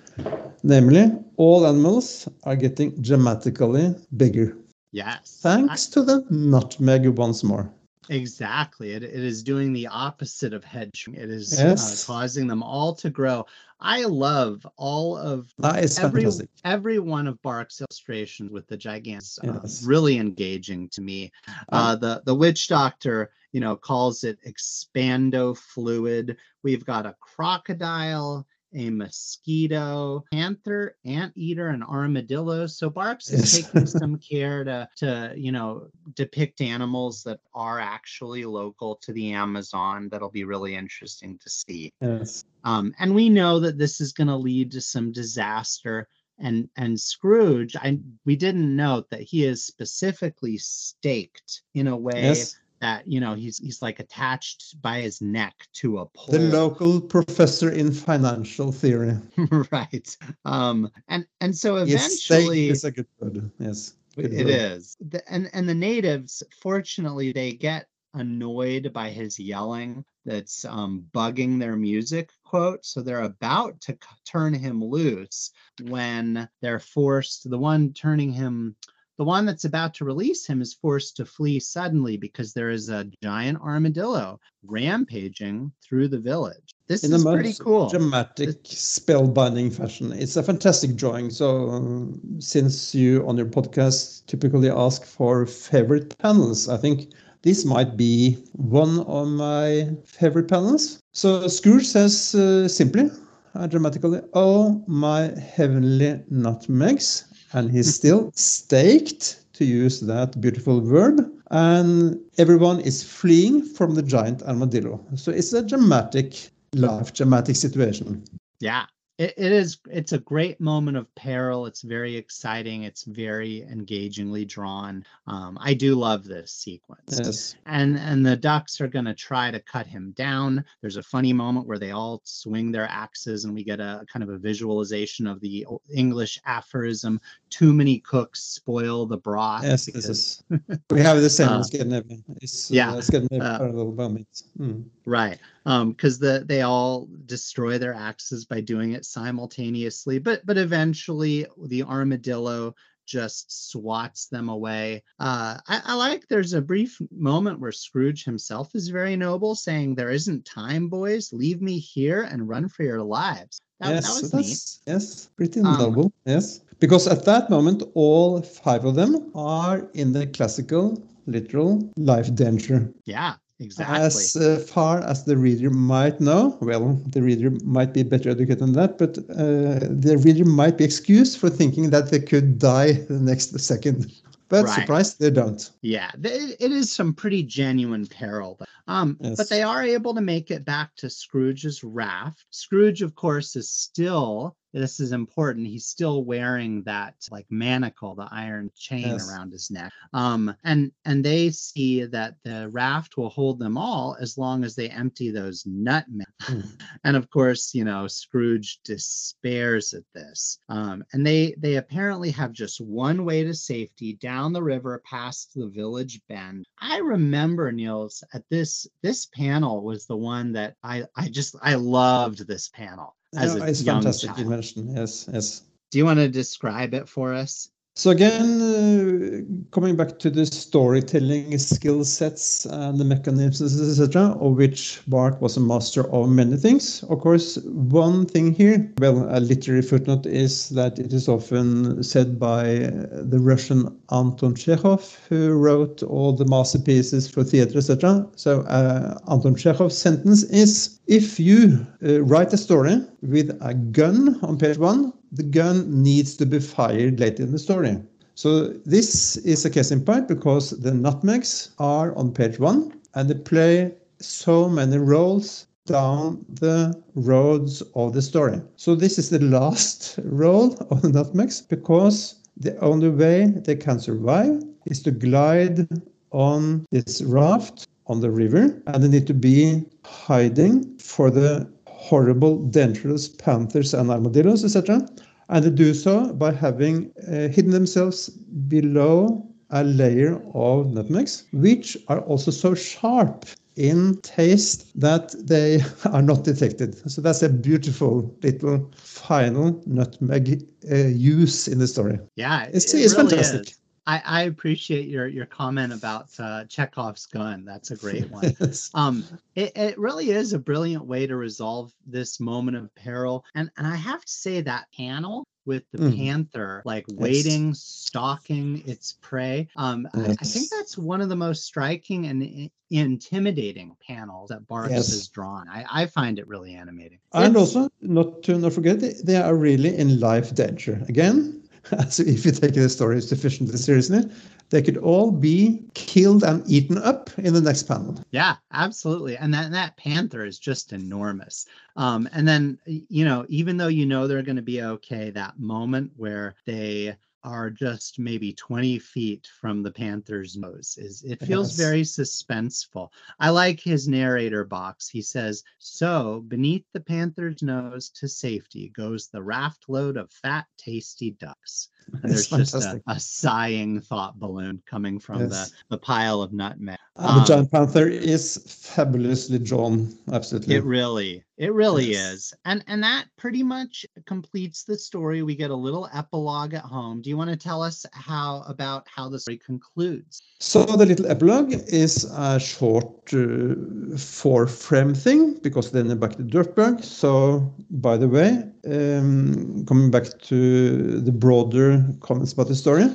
Namely, 0.64 1.12
all 1.38 1.68
animals 1.68 2.28
are 2.44 2.56
getting 2.56 2.92
dramatically 3.02 3.94
bigger. 4.16 4.58
Yes. 4.92 5.40
Thanks 5.42 5.86
to 5.88 6.02
the 6.02 6.26
nutmeg 6.30 7.08
once 7.08 7.44
more. 7.44 7.72
Exactly. 8.10 8.94
It, 8.94 9.04
it 9.04 9.14
is 9.14 9.44
doing 9.44 9.74
the 9.74 9.88
opposite 9.88 10.54
of 10.54 10.64
hedge. 10.64 11.08
It 11.14 11.30
is 11.30 11.60
Yes. 11.60 12.04
uh, 12.04 12.12
causing 12.14 12.48
them 12.48 12.64
all 12.64 12.96
to 12.96 13.10
grow. 13.10 13.46
I 13.82 14.06
love 14.06 14.66
all 14.78 15.18
of 15.18 15.54
That 15.60 15.84
is 15.84 16.00
every 16.00 16.22
fantastic. 16.22 16.50
every 16.64 17.00
one 17.00 17.28
of 17.28 17.40
Bark's 17.42 17.82
illustrations 17.82 18.50
with 18.50 18.66
the 18.68 18.78
gigants. 18.78 19.38
Uh, 19.46 19.60
really 19.86 20.18
engaging 20.18 20.90
to 20.90 21.02
me. 21.02 21.32
Um, 21.48 21.64
Uh, 21.70 21.96
the 21.98 22.22
the 22.26 22.34
witch 22.34 22.70
doctor, 22.70 23.30
you 23.58 23.62
know, 23.62 23.76
calls 23.76 24.24
it 24.24 24.38
expando 24.45 25.58
fluid. 25.58 26.38
We've 26.62 26.86
got 26.86 27.08
a 27.08 27.16
crocodile. 27.20 28.45
A 28.74 28.89
mosquito, 28.89 30.26
panther, 30.32 30.97
anteater, 31.05 31.70
and 31.70 31.84
armadillo. 31.84 32.68
So 32.68 32.89
Barks 32.89 33.32
is 33.32 33.53
Yes. 33.53 33.64
taking 33.64 33.86
some 34.01 34.20
care 34.20 34.66
to, 34.66 34.88
to 34.97 35.34
you 35.36 35.53
know, 35.53 35.88
depict 36.16 36.60
animals 36.60 37.24
that 37.24 37.39
are 37.55 37.80
actually 37.80 38.43
local 38.43 38.97
to 38.97 39.14
the 39.14 39.32
Amazon. 39.32 40.10
That'll 40.12 40.30
be 40.30 40.43
really 40.43 40.76
interesting 40.76 41.39
to 41.39 41.49
see. 41.49 41.93
Yes. 42.01 42.43
Um, 42.66 42.93
and 42.99 43.16
we 43.16 43.30
know 43.30 43.58
that 43.62 43.78
this 43.78 44.01
is 44.01 44.12
going 44.12 44.28
to 44.28 44.36
lead 44.36 44.72
to 44.74 44.82
some 44.82 45.14
disaster. 45.14 46.10
And 46.38 46.70
and 46.76 46.99
Scrooge, 46.99 47.76
I 47.78 47.97
we 48.26 48.36
didn't 48.36 48.76
note 48.76 49.10
that 49.10 49.22
he 49.22 49.45
is 49.45 49.66
specifically 49.66 50.58
staked 50.58 51.64
in 51.74 51.88
a 51.88 51.97
way 51.97 52.22
Yes. 52.22 52.60
That 52.80 53.08
you 53.08 53.20
know 53.20 53.34
he's 53.34 53.58
he's 53.58 53.82
like 53.82 54.00
attached 54.00 54.82
by 54.82 55.02
his 55.02 55.22
neck 55.22 55.54
to 55.74 56.00
a 56.00 56.06
pole. 56.06 56.32
The 56.32 56.40
local 56.40 57.02
professor 57.02 57.72
in 57.72 57.92
financial 57.92 58.72
theory. 58.72 59.18
right. 59.72 60.18
Um, 60.46 60.90
and 61.08 61.26
and 61.42 61.56
so 61.56 61.78
Yes, 61.84 62.30
eventually 62.30 62.70
is 62.70 62.84
a 62.84 62.92
good 62.92 63.08
word. 63.20 63.52
Yes. 63.60 63.96
good 64.16 64.34
It 64.34 64.46
word. 64.46 64.54
is. 64.54 64.98
The, 65.10 65.22
and 65.32 65.50
and 65.54 65.68
the 65.68 65.76
natives, 65.76 66.44
fortunately, 66.62 67.32
they 67.32 67.54
get 67.54 67.88
annoyed 68.14 68.92
by 68.94 69.10
his 69.10 69.38
yelling 69.40 70.04
that's 70.26 70.66
um, 70.66 71.06
bugging 71.14 71.60
their 71.60 71.76
music 71.76 72.32
quote 72.44 72.84
so 72.84 73.02
they're 73.02 73.22
about 73.22 73.80
to 73.82 73.92
c- 73.94 74.00
turn 74.26 74.54
him 74.54 74.84
loose 74.84 75.52
when 75.84 76.48
they're 76.62 76.80
forced 76.80 77.48
the 77.50 77.58
one 77.58 77.94
turning 77.94 78.32
him 78.32 78.76
the 79.18 79.24
one 79.24 79.45
that's 79.45 79.65
about 79.65 79.93
to 79.95 80.05
release 80.05 80.45
him 80.45 80.61
is 80.61 80.74
forced 80.74 81.18
to 81.18 81.26
flee 81.26 81.59
suddenly 81.59 82.18
because 82.18 82.53
there 82.53 82.70
is 82.70 82.89
a 82.89 83.09
giant 83.24 83.59
armadillo 83.61 84.39
rampaging 84.63 85.72
through 85.84 86.07
the 86.07 86.20
village 86.20 86.76
this 86.88 87.03
in 87.03 87.11
a 87.11 87.15
is 87.15 87.24
pretty 87.24 87.49
most 87.49 87.63
cool 87.63 87.89
dramatic, 87.89 88.63
spellbinding 88.63 89.74
fashion. 89.74 90.11
It's 90.13 90.38
a 90.38 90.43
fantastic 90.43 90.95
drawing. 90.95 91.30
So, 91.30 91.70
um, 91.70 92.20
since 92.39 92.95
you 92.95 93.28
on 93.28 93.38
your 93.38 93.45
podcast 93.45 94.26
typically 94.26 94.70
ask 94.70 95.03
for 95.03 95.45
favorite 95.45 96.18
panels, 96.18 96.70
I 96.70 96.78
think 96.78 97.13
this 97.41 97.65
might 97.65 97.97
be 97.97 98.38
one 98.53 99.01
of 99.01 99.28
my 99.28 99.89
favorite 100.05 100.47
panels. 100.47 100.99
So, 101.13 101.47
Scrooge 101.47 101.86
says 101.86 102.34
uh, 102.36 102.68
simply, 102.68 103.11
uh, 103.53 103.68
dramatically, 103.68 104.22
"Oh 104.34 104.84
my 104.88 105.34
heavenly 105.38 106.24
nutmegs," 106.30 107.26
and 107.54 107.72
he's 107.72 107.93
still 107.93 108.32
staked 108.36 109.43
to 109.54 109.66
use 109.66 110.00
that 110.02 110.39
beautiful 110.39 110.82
verb. 110.82 111.32
And 111.52 112.20
everyone 112.38 112.82
is 112.82 113.04
fleeing 113.04 113.64
from 113.64 113.95
the 113.95 114.04
giant 114.04 114.43
armadillo. 114.43 115.04
So 115.16 115.32
it's 115.32 115.54
a 115.54 115.64
dramatic 115.64 116.50
life 116.74 117.14
dramatic 117.14 117.56
situation. 117.56 118.24
Yeah, 118.60 118.86
it, 119.18 119.34
it 119.38 119.51
is. 119.51 119.80
It's 119.89 120.11
a 120.11 120.20
great 120.20 120.59
moment 120.61 120.95
of 120.97 121.13
peril. 121.15 121.65
It's 121.65 121.82
very 121.82 122.15
exciting. 122.15 122.84
It's 122.84 123.03
very 123.03 123.63
engagingly 123.63 124.45
drawn. 124.45 125.03
Um, 125.26 125.57
I 125.59 125.74
do 125.74 125.95
love 125.95 126.24
this 126.24 126.51
sequence. 126.51 127.20
Yes. 127.24 127.55
And 127.65 127.97
and 127.97 128.26
the 128.26 128.36
ducks 128.36 128.80
are 128.80 128.88
gonna 128.88 129.15
try 129.15 129.49
to 129.49 129.59
cut 129.59 129.88
him 129.88 130.11
down. 130.15 130.63
There's 130.82 130.97
a 130.97 131.03
funny 131.03 131.34
moment 131.34 131.68
where 131.68 131.80
they 131.80 131.91
all 131.91 132.22
swing 132.26 132.72
their 132.72 132.88
axes, 132.89 133.45
and 133.45 133.53
we 133.53 133.63
get 133.63 133.80
a 133.80 134.05
kind 134.11 134.24
of 134.24 134.30
a 134.30 134.38
visualization 134.38 135.26
of 135.26 135.39
the 135.41 135.65
English 135.93 136.39
aphorism: 136.45 137.20
"Too 137.49 137.74
many 137.74 137.99
cooks 137.99 138.41
spoil 138.43 139.05
the 139.07 139.18
broth." 139.18 139.63
Yes, 139.63 139.86
because- 139.86 140.05
this 140.05 140.09
is. 140.09 140.43
We 140.91 141.01
have 141.01 141.22
the 141.22 141.30
same 141.30 141.47
Uh, 141.47 141.57
in 141.57 141.63
Scandinavia. 141.63 142.18
It's 142.41 142.70
yeah, 142.70 142.93
uh, 142.93 143.01
Scandinavian 143.01 143.41
uh, 143.41 143.57
parallel 143.57 143.91
moment. 143.93 144.43
Mm. 144.59 144.86
Right. 145.05 145.39
Um, 145.68 145.91
because 145.91 146.18
the 146.18 146.43
they 146.47 146.61
all 146.61 147.09
destroy 147.26 147.78
their 147.78 147.93
axes 147.93 148.45
by 148.45 148.61
doing 148.61 148.93
it 148.93 149.03
simultaneously, 149.03 150.18
but 150.18 150.45
but 150.45 150.57
eventually 150.57 151.45
the 151.65 151.84
armadillo 151.84 152.74
just 153.05 153.72
swats 153.72 154.28
them 154.28 154.49
away. 154.49 155.03
Uh, 155.20 155.57
I, 155.68 155.82
I 155.86 155.93
like 155.95 156.28
there's 156.28 156.53
a 156.53 156.61
brief 156.61 156.97
moment 157.11 157.59
where 157.59 157.72
Scrooge 157.72 158.24
himself 158.24 158.76
is 158.76 158.89
very 158.89 159.15
noble, 159.15 159.55
saying, 159.55 159.95
There 159.95 160.11
isn't 160.11 160.45
time, 160.45 160.89
boys, 160.89 161.32
leave 161.34 161.61
me 161.61 161.80
here 161.80 162.24
and 162.24 162.47
run 162.49 162.68
for 162.68 162.84
your 162.84 163.01
lives. 163.01 163.59
That, 163.80 163.89
yes, 163.89 164.07
that 164.07 164.22
was 164.22 164.34
neat. 164.34 164.93
yes, 164.93 165.30
pretty 165.38 165.61
Um, 165.61 165.78
noble. 165.78 166.11
Yes, 166.26 166.61
because 166.80 167.07
at 167.07 167.26
that 167.26 167.49
moment, 167.49 167.84
all 167.93 168.41
five 168.41 168.86
of 168.86 168.95
them 168.95 169.32
are 169.36 169.89
in 169.93 170.11
the 170.11 170.28
classical, 170.28 171.01
literal 171.26 171.91
life 171.97 172.34
danger. 172.36 172.93
Yeah, 173.05 173.36
exactly. 173.60 173.97
As 174.05 174.36
uh, 174.36 174.64
far 174.68 174.99
as 175.03 175.26
the 175.26 175.38
reader 175.38 175.70
might 175.70 176.20
know, 176.20 176.58
well, 176.62 176.93
the 177.08 177.22
reader 177.22 177.51
might 177.64 177.93
be 177.93 178.03
better 178.03 178.30
educated 178.30 178.60
than 178.60 178.74
that, 178.74 178.97
but 178.97 179.18
uh, 179.30 179.80
the 179.89 180.22
reader 180.24 180.45
might 180.45 180.78
be 180.78 180.84
excused 180.84 181.39
for 181.39 181.49
thinking 181.49 181.89
that 181.89 182.10
they 182.12 182.20
could 182.20 182.60
die 182.60 182.93
the 182.93 183.20
next 183.20 183.58
second. 183.60 184.12
But 184.49 184.64
Right. 184.64 184.80
surprise, 184.80 185.16
they 185.16 185.30
don't. 185.30 185.70
Yeah, 185.82 186.10
it 186.24 186.72
is 186.72 186.89
some 186.89 187.14
pretty 187.14 187.43
genuine 187.43 188.08
peril. 188.08 188.55
but- 188.60 188.70
Um, 188.88 189.18
Yes. 189.20 189.36
but 189.36 189.49
they 189.49 189.62
are 189.62 189.84
able 189.84 190.14
to 190.14 190.22
make 190.22 190.49
it 190.51 190.64
back 190.64 190.95
to 190.97 191.10
Scrooge's 191.10 191.84
raft. 191.84 192.45
Scrooge, 192.51 193.01
of 193.01 193.16
course, 193.16 193.58
is 193.58 193.70
still 193.70 194.55
this 194.80 195.00
is 195.00 195.12
important. 195.12 195.68
He's 195.68 195.86
still 195.86 196.24
wearing 196.24 196.84
that 196.84 197.16
like 197.32 197.46
manacle, 197.50 198.16
the 198.16 198.28
iron 198.32 198.72
chain 198.76 199.08
Yes. 199.08 199.30
around 199.30 199.52
his 199.52 199.72
neck. 199.72 199.92
Um, 200.14 200.56
and 200.64 200.92
and 201.06 201.24
they 201.24 201.50
see 201.50 202.06
that 202.06 202.36
the 202.44 202.70
raft 202.70 203.18
will 203.18 203.30
hold 203.30 203.60
them 203.60 203.78
all 203.78 204.16
as 204.20 204.38
long 204.38 204.64
as 204.64 204.76
they 204.76 204.90
empty 204.90 205.32
those 205.32 205.66
nutmegs. 205.66 206.32
Mm. 206.44 206.64
And 207.04 207.16
of 207.16 207.30
course, 207.30 207.74
you 207.74 207.84
know, 207.86 208.08
Scrooge 208.08 208.80
despairs 208.84 209.94
at 209.94 210.04
this. 210.14 210.60
Um, 210.70 211.04
and 211.14 211.26
they 211.26 211.56
they 211.58 211.76
apparently 211.76 212.32
have 212.32 212.52
just 212.52 212.80
one 212.82 213.26
way 213.26 213.44
to 213.44 213.54
safety 213.54 214.14
down 214.14 214.54
the 214.54 214.64
river 214.64 215.02
past 215.06 215.54
the 215.56 215.68
village 215.68 216.20
bend. 216.30 216.66
I 216.80 216.98
remember 217.00 217.72
Nils 217.72 218.24
at 218.34 218.44
this 218.50 218.88
this 219.02 219.26
panel 219.28 219.84
was 219.84 220.06
the 220.06 220.18
one 220.18 220.54
that 220.54 220.76
I 220.84 221.06
I 221.16 221.30
just 221.30 221.56
I 221.62 221.76
loved 221.76 222.48
this 222.48 222.70
panel 222.70 223.16
as 223.36 223.56
Yeah, 223.56 223.64
a 223.64 223.68
it's 223.68 223.84
young 223.84 224.02
fantastic 224.02 224.30
child. 224.30 224.40
invention. 224.40 224.96
Yes, 224.96 225.30
yes. 225.32 225.62
Do 225.92 225.98
you 225.98 226.06
want 226.06 226.20
to 226.20 226.28
describe 226.30 226.94
it 226.94 227.08
for 227.08 227.34
us? 227.34 227.70
So 227.98 228.12
again, 228.12 228.62
uh, 228.62 229.72
coming 229.72 229.95
back 229.95 230.20
to 230.20 230.30
the 230.30 230.45
storytelling 230.45 231.58
skill 231.58 232.06
sets 232.06 232.68
and 232.68 233.00
the 233.00 233.04
mechanisms, 233.04 233.82
etc., 233.82 234.38
of 234.39 234.56
which 234.56 235.02
Bart 235.08 235.41
was 235.41 235.58
a 235.58 235.62
master 235.62 236.08
of 236.14 236.30
many 236.30 236.58
things. 236.58 237.02
Of 237.10 237.22
course, 237.22 237.58
one 237.66 238.28
thing 238.28 238.54
here, 238.54 238.93
well, 239.00 239.28
a 239.36 239.39
literary 239.39 239.82
footnote 239.82 240.28
is 240.28 240.70
that 240.70 241.00
it 241.00 241.12
is 241.12 241.28
often 241.28 242.04
said 242.04 242.39
by 242.39 242.84
uh, 242.84 243.24
the 243.24 243.39
Russian 243.39 244.00
Anton 244.12 244.54
Chekhov, 244.54 245.20
who 245.28 245.54
wrote 245.54 246.04
all 246.04 246.34
the 246.34 246.45
masterpieces 246.45 247.28
for 247.28 247.43
theater, 247.43 247.80
etc. 247.80 248.28
So 248.36 248.62
uh, 248.62 249.18
Anton 249.28 249.56
Chekhov's 249.56 249.98
sentence 249.98 250.43
is: 250.43 251.00
If 251.08 251.39
you 251.39 251.88
uh, 252.06 252.22
write 252.22 252.54
a 252.54 252.58
story 252.58 253.02
with 253.24 253.58
a 253.60 253.74
gun 253.74 254.38
on 254.43 254.60
page 254.60 254.78
one, 254.78 255.14
the 255.32 255.44
gun 255.44 256.04
needs 256.04 256.36
to 256.38 256.46
be 256.46 256.60
fired 256.60 257.20
later 257.20 257.44
in 257.44 257.52
the 257.52 257.60
story. 257.60 257.98
So 258.36 258.68
this 258.86 259.38
is 259.38 259.66
a 259.66 259.70
case 259.70 259.92
in 259.92 260.06
point 260.06 260.28
because 260.28 260.70
the 260.70 260.94
nutmegs 260.94 261.72
are 261.80 262.16
on 262.16 262.32
page 262.32 262.60
one 262.60 262.94
and 263.16 263.30
they 263.30 263.34
play 263.34 263.96
so 264.20 264.70
many 264.70 264.98
roles 264.98 265.68
down 265.88 266.46
the 266.50 266.94
roads 267.16 267.82
of 267.96 268.14
the 268.14 268.22
story. 268.22 268.62
So 268.76 268.94
this 268.94 269.18
is 269.18 269.30
the 269.30 269.40
last 269.40 270.20
role 270.24 270.76
of 270.92 271.02
the 271.02 271.10
nutmegs 271.10 271.62
because 271.62 272.36
the 272.58 272.78
only 272.80 273.10
way 273.10 273.48
they 273.48 273.76
can 273.76 274.00
survive 274.00 274.62
is 274.86 275.02
to 275.04 275.12
glide 275.12 275.88
on 276.32 276.86
this 276.92 277.22
raft 277.22 277.88
on 278.08 278.22
the 278.22 278.30
river 278.30 278.82
and 278.88 279.04
they 279.04 279.08
need 279.08 279.28
to 279.28 279.34
be 279.34 279.86
hiding 280.04 280.98
for 280.98 281.30
the 281.30 281.68
horrible, 282.08 282.64
dangerous 282.70 283.28
panthers 283.28 283.93
and 283.93 284.10
armadillos, 284.10 284.64
etc. 284.64 285.05
And 285.49 285.64
they 285.66 285.70
do 285.70 285.93
so 285.93 286.34
by 286.34 286.51
having 286.53 287.12
uh, 287.28 287.47
hidden 287.49 287.72
themselves 287.72 288.30
below 288.30 289.45
a 289.70 289.84
layer 289.84 290.41
of 290.53 290.93
nutmegs, 290.93 291.43
which 291.51 291.97
are 292.08 292.22
also 292.22 292.51
so 292.51 292.74
sharp 292.74 293.45
in 293.76 294.18
taste 294.22 294.99
that 294.99 295.36
they 295.47 295.82
are 296.12 296.22
not 296.22 296.43
detected. 296.43 296.95
So 297.12 297.22
that's 297.22 297.43
a 297.43 297.49
beautiful 297.49 298.34
little 298.41 298.91
final 298.95 299.82
nutmeg 299.86 300.64
uh, 300.91 300.95
use 300.95 301.68
in 301.68 301.80
the 301.80 301.88
story. 301.88 302.20
Yeah, 302.36 302.70
It's, 302.74 302.93
it 302.93 303.01
it's 303.01 303.16
really 303.16 303.30
fantastic. 303.30 303.68
is. 303.68 303.80
I, 304.08 304.22
I 304.26 304.41
appreciate 304.43 305.08
your 305.08 305.28
your 305.28 305.45
comment 305.45 305.91
about 305.93 306.30
uh, 306.39 306.64
Chekhov's 306.66 307.26
gun. 307.28 307.66
That's 307.66 307.91
a 307.91 307.95
great 307.97 308.32
one. 308.39 308.55
Yes. 308.60 308.89
um 308.95 309.24
it, 309.55 309.74
it 309.76 309.99
really 309.99 310.32
is 310.32 310.53
a 310.53 310.60
brilliant 310.60 311.05
way 311.05 311.28
to 311.28 311.36
resolve 311.36 311.91
this 312.05 312.39
moment 312.39 312.78
of 312.78 312.93
peril 312.95 313.43
and 313.55 313.70
and 313.78 313.86
i 313.86 313.95
have 313.95 314.22
to 314.24 314.32
say 314.32 314.62
that 314.62 314.86
panel 314.95 315.43
with 315.66 315.84
the 315.91 315.97
Mhm. 315.97 316.16
panther 316.18 316.82
like 316.86 317.05
waiting 317.12 317.74
stalking 317.74 318.82
its 318.88 319.18
prey 319.22 319.68
um 319.76 320.08
I, 320.14 320.30
I 320.39 320.45
think 320.45 320.70
that's 320.70 320.97
one 320.97 321.20
of 321.22 321.28
the 321.30 321.36
most 321.36 321.66
striking 321.66 322.28
and 322.28 322.41
i- 322.43 322.72
intimidating 322.89 323.95
panels 324.08 324.49
that 324.49 324.66
barks 324.68 324.91
Yes. 324.91 325.10
has 325.10 325.28
drawn 325.28 325.68
i 325.68 325.86
i 325.91 326.05
find 326.05 326.39
it 326.39 326.47
really 326.47 326.74
animating 326.76 327.20
And 327.34 327.55
It's- 327.55 327.76
also, 327.76 327.89
not 328.01 328.43
to 328.43 328.58
not 328.58 328.74
forget, 328.74 328.99
they- 329.01 329.20
they 329.24 329.36
are 329.36 329.55
really 329.55 329.95
in 329.97 330.20
life 330.20 330.55
danger. 330.55 330.95
Again, 331.10 331.64
so 332.10 332.24
if 332.24 332.46
you 332.46 332.52
take 332.52 332.74
the 332.74 332.90
story 332.90 333.22
sufficiently 333.22 333.78
seriously, 333.78 334.30
they 334.70 334.82
could 334.82 334.98
all 334.98 335.32
be 335.32 335.84
killed 335.94 336.44
and 336.44 336.64
eaten 336.70 336.98
up 336.98 337.30
in 337.38 337.54
the 337.54 337.62
next 337.62 337.84
panel. 337.84 338.22
Yeah, 338.32 338.56
absolutely. 338.74 339.38
And 339.38 339.54
that 339.54 339.72
that 339.72 339.98
panther 339.98 340.46
is 340.46 340.60
just 340.60 340.94
enormous. 340.94 341.66
Um, 341.96 342.28
and 342.34 342.48
then 342.48 342.78
you 342.86 343.26
know, 343.26 343.46
even 343.50 343.78
though 343.78 343.88
you 343.88 344.06
know 344.06 344.28
they're 344.28 344.42
going 344.42 344.58
to 344.58 344.62
be 344.62 344.82
okay, 344.82 345.30
that 345.32 345.60
moment 345.60 346.12
where 346.18 346.56
they 346.66 347.16
are 347.48 347.70
just 347.70 348.20
maybe 348.20 348.52
20 348.54 349.00
feet 349.00 349.48
from 349.62 349.82
the 349.82 349.91
panther's 349.91 350.58
nose 350.58 350.98
is 350.98 351.24
it 351.24 351.41
feels 351.41 351.72
Yes. 351.72 351.78
very 351.78 352.02
suspenseful. 352.02 353.10
I 353.39 353.50
like 353.52 353.80
his 353.80 354.08
narrator 354.08 354.66
box. 354.66 355.08
He 355.08 355.22
says, 355.22 355.64
"So 355.80 356.41
beneath 356.41 356.86
the 356.93 357.00
panther's 357.00 357.62
nose 357.64 358.10
to 358.16 358.28
safety 358.28 358.89
goes 358.89 359.30
the 359.30 359.41
raft 359.43 359.88
load 359.88 360.18
of 360.18 360.32
fat, 360.32 360.68
tasty 360.78 361.32
ducks." 361.32 361.89
There's 362.24 362.47
just 362.47 362.74
a, 362.76 363.01
a 363.08 363.20
sighing 363.20 364.01
thought 364.01 364.39
balloon 364.39 364.82
coming 364.86 365.20
from 365.20 365.41
Yes. 365.41 365.49
the 365.49 365.95
the 365.95 365.97
pile 365.97 366.41
of 366.41 366.53
nutmeg. 366.53 366.97
The 367.16 367.24
Um, 367.28 367.45
giant 367.45 367.72
panther 367.72 368.08
is 368.08 368.58
fabulously 368.95 369.60
drawn. 369.60 370.14
Absolutely. 370.32 370.76
It 370.76 370.84
really, 370.84 371.43
it 371.58 371.74
really 371.74 372.12
Yes. 372.12 372.34
is. 372.34 372.53
And 372.66 372.84
and 372.88 373.01
that 373.03 373.26
pretty 373.38 373.64
much 373.64 374.05
completes 374.26 374.84
the 374.84 374.97
story. 374.97 375.41
We 375.43 375.55
get 375.55 375.72
a 375.72 375.76
little 375.76 376.08
epilogue 376.14 376.74
at 376.74 376.84
home. 376.84 377.22
Do 377.22 377.30
you 377.30 377.38
want 377.38 377.49
to 377.49 377.58
tell 377.58 377.82
us 377.82 378.05
how 378.14 378.64
about 378.68 379.08
how 379.14 379.30
the 379.30 379.39
story 379.39 379.58
concludes? 379.58 380.41
So 380.60 380.86
the 380.86 381.05
little 381.05 381.28
epilogue 381.28 381.74
is 381.88 382.24
a 382.36 382.60
short 382.60 383.34
uh, 383.34 383.76
four 384.18 384.68
frame 384.68 385.14
thing 385.14 385.60
because 385.62 385.91
then 385.91 386.08
they're 386.08 386.16
back 386.16 386.36
to 386.38 386.43
Duckburg. 386.43 387.03
So 387.03 387.74
by 387.89 388.18
the 388.18 388.28
way, 388.28 388.64
um, 388.88 389.86
coming 389.88 390.10
back 390.12 390.26
to 390.43 391.20
the 391.22 391.32
broader 391.32 391.97
comments 392.22 392.54
about 392.54 392.68
the 392.68 392.76
story, 392.76 393.06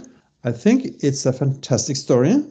I 0.44 0.52
think 0.52 1.02
it's 1.02 1.26
a 1.26 1.32
fantastic 1.32 1.96
story. 1.96 2.44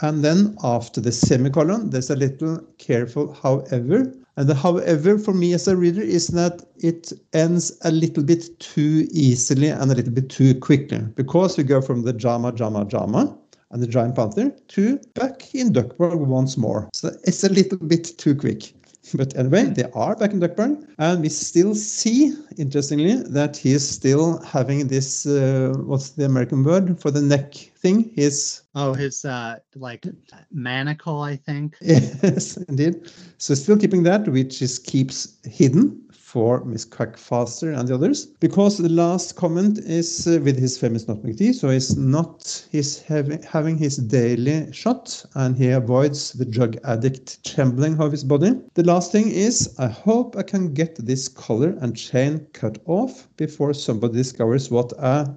And 0.00 0.24
then 0.24 0.56
after 0.62 1.00
the 1.00 1.12
semicolon, 1.12 1.90
there's 1.90 2.10
a 2.10 2.16
little 2.16 2.60
careful 2.78 3.32
however. 3.32 4.12
And 4.36 4.48
the 4.48 4.54
however 4.54 5.18
for 5.18 5.32
me 5.32 5.54
as 5.54 5.66
a 5.66 5.76
reader 5.76 6.02
is 6.02 6.28
that 6.28 6.62
it 6.76 7.12
ends 7.32 7.76
a 7.82 7.90
little 7.90 8.22
bit 8.22 8.58
too 8.60 9.08
easily 9.10 9.68
and 9.68 9.90
a 9.90 9.94
little 9.94 10.12
bit 10.12 10.28
too 10.28 10.54
quickly 10.54 10.98
because 11.14 11.56
we 11.56 11.64
go 11.64 11.80
from 11.80 12.02
the 12.02 12.12
Jama, 12.12 12.52
Jama, 12.52 12.84
Jama 12.84 13.36
and 13.70 13.82
the 13.82 13.86
giant 13.86 14.14
panther 14.14 14.54
to 14.68 14.98
back 15.14 15.54
in 15.54 15.72
Duckburg 15.72 16.18
once 16.18 16.56
more. 16.56 16.88
So 16.92 17.10
it's 17.24 17.44
a 17.44 17.48
little 17.48 17.78
bit 17.78 18.16
too 18.18 18.34
quick. 18.34 18.72
But 19.14 19.36
anyway, 19.36 19.64
they 19.64 19.84
are 19.94 20.16
back 20.16 20.32
in 20.32 20.40
Duckburg, 20.40 20.84
and 20.98 21.22
we 21.22 21.28
still 21.28 21.74
see, 21.74 22.34
interestingly, 22.56 23.16
that 23.30 23.56
he 23.56 23.72
is 23.72 23.88
still 23.88 24.42
having 24.42 24.88
this 24.88 25.26
uh, 25.26 25.74
what's 25.84 26.10
the 26.10 26.24
American 26.24 26.64
word 26.64 27.00
for 27.00 27.10
the 27.10 27.22
neck 27.22 27.54
thing? 27.54 28.10
His 28.14 28.62
Oh, 28.74 28.94
his 28.94 29.24
uh 29.24 29.58
like 29.74 30.06
manacle, 30.50 31.22
I 31.22 31.36
think. 31.36 31.76
yes, 31.80 32.56
indeed. 32.68 33.10
So 33.38 33.54
still 33.54 33.76
keeping 33.76 34.02
that, 34.04 34.28
which 34.28 34.60
is 34.60 34.78
keeps 34.78 35.36
hidden 35.44 36.05
for 36.26 36.64
Miss 36.64 36.84
Quackfaster 36.84 37.78
and 37.78 37.86
the 37.88 37.94
others, 37.94 38.26
because 38.40 38.78
the 38.78 38.88
last 38.88 39.36
comment 39.36 39.78
is 39.78 40.26
uh, 40.26 40.40
with 40.42 40.58
his 40.58 40.76
famous 40.76 41.06
nutmeg 41.06 41.38
tea. 41.38 41.52
So 41.52 41.70
he's 41.70 41.96
not 41.96 42.66
he's 42.72 43.00
having 43.02 43.40
having 43.44 43.78
his 43.78 43.96
daily 43.96 44.72
shot, 44.72 45.24
and 45.36 45.56
he 45.56 45.70
avoids 45.70 46.32
the 46.32 46.44
drug 46.44 46.78
addict 46.82 47.44
trembling 47.44 48.00
of 48.00 48.10
his 48.10 48.24
body. 48.24 48.50
The 48.74 48.82
last 48.82 49.12
thing 49.12 49.30
is, 49.30 49.72
I 49.78 49.86
hope 49.86 50.36
I 50.36 50.42
can 50.42 50.74
get 50.74 50.96
this 50.96 51.28
collar 51.28 51.76
and 51.80 51.96
chain 51.96 52.44
cut 52.54 52.78
off 52.86 53.28
before 53.36 53.72
somebody 53.72 54.14
discovers 54.14 54.68
what 54.68 54.92
a 54.98 55.32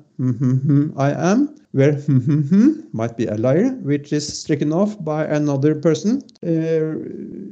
I 0.97 1.11
am, 1.11 1.55
where 1.71 2.01
might 2.93 3.15
be 3.15 3.27
a 3.27 3.35
liar, 3.35 3.69
which 3.83 4.11
is 4.11 4.39
stricken 4.41 4.73
off 4.73 5.01
by 5.03 5.25
another 5.25 5.75
person 5.75 6.23
uh, 6.43 6.97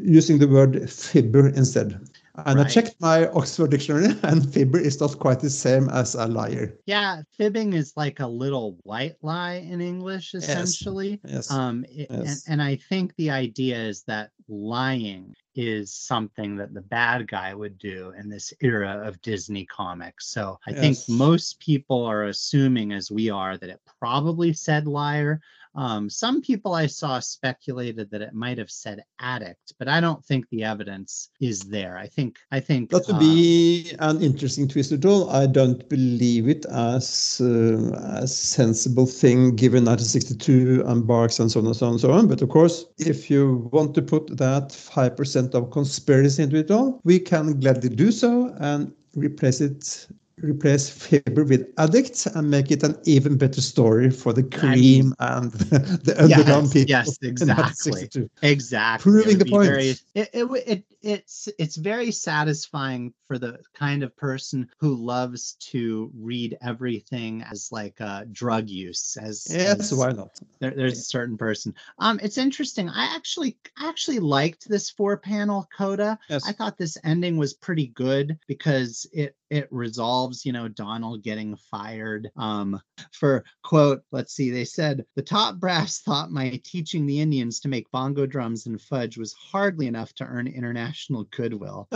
using 0.03 0.39
the 0.39 0.47
word 0.47 0.89
fibber 0.89 1.49
instead. 1.49 1.99
And 2.45 2.59
I 2.61 2.65
checked 2.65 2.95
my 2.99 3.27
Oxford 3.29 3.71
dictionary, 3.71 4.07
and 4.23 4.51
fibber 4.53 4.79
is 4.79 4.99
not 5.01 5.17
quite 5.17 5.39
the 5.39 5.49
same 5.49 5.89
as 5.89 6.13
a 6.15 6.27
liar. 6.27 6.77
Yeah, 6.85 7.21
fibbing 7.37 7.73
is 7.73 7.93
like 7.97 8.19
a 8.19 8.27
little 8.27 8.77
white 8.83 9.15
lie 9.21 9.55
in 9.55 9.81
English, 9.81 10.33
essentially. 10.35 11.19
Yes. 11.25 11.49
Um, 11.51 11.83
it- 11.89 12.09
and, 12.09 12.25
Yes. 12.25 12.43
and 12.47 12.61
I 12.61 12.75
think 12.75 13.15
the 13.15 13.31
idea 13.31 13.77
is 13.79 14.03
that 14.03 14.29
lying 14.47 15.33
is 15.55 15.91
something 15.91 16.55
that 16.57 16.73
the 16.73 16.81
bad 16.81 17.27
guy 17.27 17.53
would 17.53 17.77
do 17.79 18.13
in 18.19 18.29
this 18.29 18.53
era 18.61 19.01
of 19.03 19.19
Disney 19.23 19.65
comics. 19.65 20.27
So 20.29 20.59
I 20.67 20.73
think 20.73 20.97
most 21.09 21.59
people 21.59 22.03
are 22.05 22.25
assuming, 22.25 22.93
as 22.93 23.09
we 23.11 23.31
are, 23.31 23.57
that 23.57 23.69
it 23.69 23.81
probably 23.99 24.53
said 24.53 24.87
liar. 24.87 25.41
Um, 25.77 26.09
some 26.09 26.41
people 26.41 26.73
I 26.73 26.87
saw 26.87 27.19
speculated 27.19 28.09
that 28.09 28.23
it 28.23 28.33
might 28.33 28.57
have 28.57 28.71
said 28.71 29.03
addict, 29.19 29.73
but 29.77 29.87
I 29.87 30.01
don't 30.01 30.25
think 30.25 30.49
the 30.49 30.63
evidence 30.63 31.29
is 31.39 31.59
there. 31.61 31.99
I 31.99 32.07
think 32.07 32.39
I 32.51 32.59
think 32.59 32.89
that 32.89 33.05
would 33.05 33.17
uh, 33.17 33.19
be 33.19 33.93
an 33.99 34.19
interesting 34.23 34.67
twist 34.67 34.91
at 34.91 35.05
all. 35.05 35.29
I 35.29 35.45
don't 35.45 35.87
believe 35.87 36.49
it 36.49 36.65
as 36.65 37.39
uh, 37.39 37.91
a 38.21 38.27
sensible 38.27 39.05
thing 39.05 39.55
given 39.55 39.85
1962 39.85 40.83
and 40.87 41.05
Barks 41.05 41.39
and 41.39 41.51
so 41.51 41.59
on 41.59 41.67
and 41.67 41.75
so 41.75 41.85
on 41.85 41.91
and 41.91 42.01
so 42.01 42.11
on. 42.11 42.27
But 42.27 42.41
of 42.41 42.49
course, 42.49 42.85
if 42.97 43.29
you 43.29 43.69
want 43.71 43.93
to 43.95 44.01
put 44.01 44.35
that 44.37 44.69
5% 44.69 45.53
of 45.53 45.69
conspiracy 45.69 46.41
into 46.41 46.57
it 46.57 46.71
all, 46.71 46.99
we 47.03 47.19
can 47.19 47.59
gladly 47.59 47.89
do 47.89 48.11
so 48.11 48.51
and 48.59 48.91
replace 49.15 49.61
it 49.61 50.07
replace 50.41 50.89
Fibber 50.89 51.43
with 51.43 51.73
Addict 51.77 52.27
and 52.27 52.49
make 52.49 52.71
it 52.71 52.83
an 52.83 52.97
even 53.05 53.37
better 53.37 53.61
story 53.61 54.11
for 54.11 54.33
the 54.33 54.43
cream 54.43 54.71
I 54.71 54.75
mean, 54.75 55.13
and 55.19 55.51
the 56.03 56.15
underground 56.21 56.67
yes, 56.67 56.73
people. 56.73 56.89
Yes, 56.89 57.17
exactly. 57.21 58.29
Exactly. 58.41 59.11
Proving 59.11 59.37
the 59.39 59.45
point. 59.45 59.69
Very, 59.69 59.89
it, 59.89 60.29
it, 60.33 60.63
it, 60.67 60.83
it's 61.01 61.47
it's 61.57 61.75
very 61.75 62.11
satisfying 62.11 63.13
for 63.27 63.37
the 63.37 63.59
kind 63.73 64.03
of 64.03 64.15
person 64.15 64.69
who 64.79 64.95
loves 64.95 65.53
to 65.59 66.11
read 66.15 66.57
everything 66.61 67.43
as 67.43 67.71
like 67.71 67.99
uh, 67.99 68.25
drug 68.31 68.69
use. 68.69 69.17
As 69.19 69.47
yes, 69.49 69.79
as 69.79 69.93
why 69.93 70.11
not? 70.11 70.39
There, 70.59 70.71
there's 70.71 70.99
a 70.99 71.03
certain 71.03 71.37
person. 71.37 71.73
Um, 71.99 72.19
it's 72.21 72.37
interesting. 72.37 72.89
I 72.89 73.15
actually 73.15 73.57
I 73.77 73.87
actually 73.87 74.19
liked 74.19 74.67
this 74.69 74.89
four 74.89 75.17
panel 75.17 75.67
coda. 75.75 76.19
Yes. 76.29 76.47
I 76.47 76.51
thought 76.51 76.77
this 76.77 76.97
ending 77.03 77.37
was 77.37 77.53
pretty 77.53 77.87
good 77.87 78.37
because 78.47 79.07
it 79.13 79.35
it 79.49 79.67
resolves 79.71 80.45
you 80.45 80.51
know 80.51 80.67
donald 80.67 81.23
getting 81.23 81.55
fired 81.71 82.29
um 82.37 82.79
for 83.11 83.43
quote 83.63 84.01
let's 84.11 84.33
see 84.33 84.49
they 84.49 84.65
said 84.65 85.05
the 85.15 85.21
top 85.21 85.55
brass 85.57 85.99
thought 85.99 86.31
my 86.31 86.59
teaching 86.63 87.05
the 87.05 87.19
indians 87.21 87.59
to 87.59 87.67
make 87.67 87.89
bongo 87.91 88.25
drums 88.25 88.65
and 88.67 88.81
fudge 88.81 89.17
was 89.17 89.33
hardly 89.33 89.87
enough 89.87 90.13
to 90.13 90.23
earn 90.25 90.47
international 90.47 91.23
goodwill. 91.35 91.87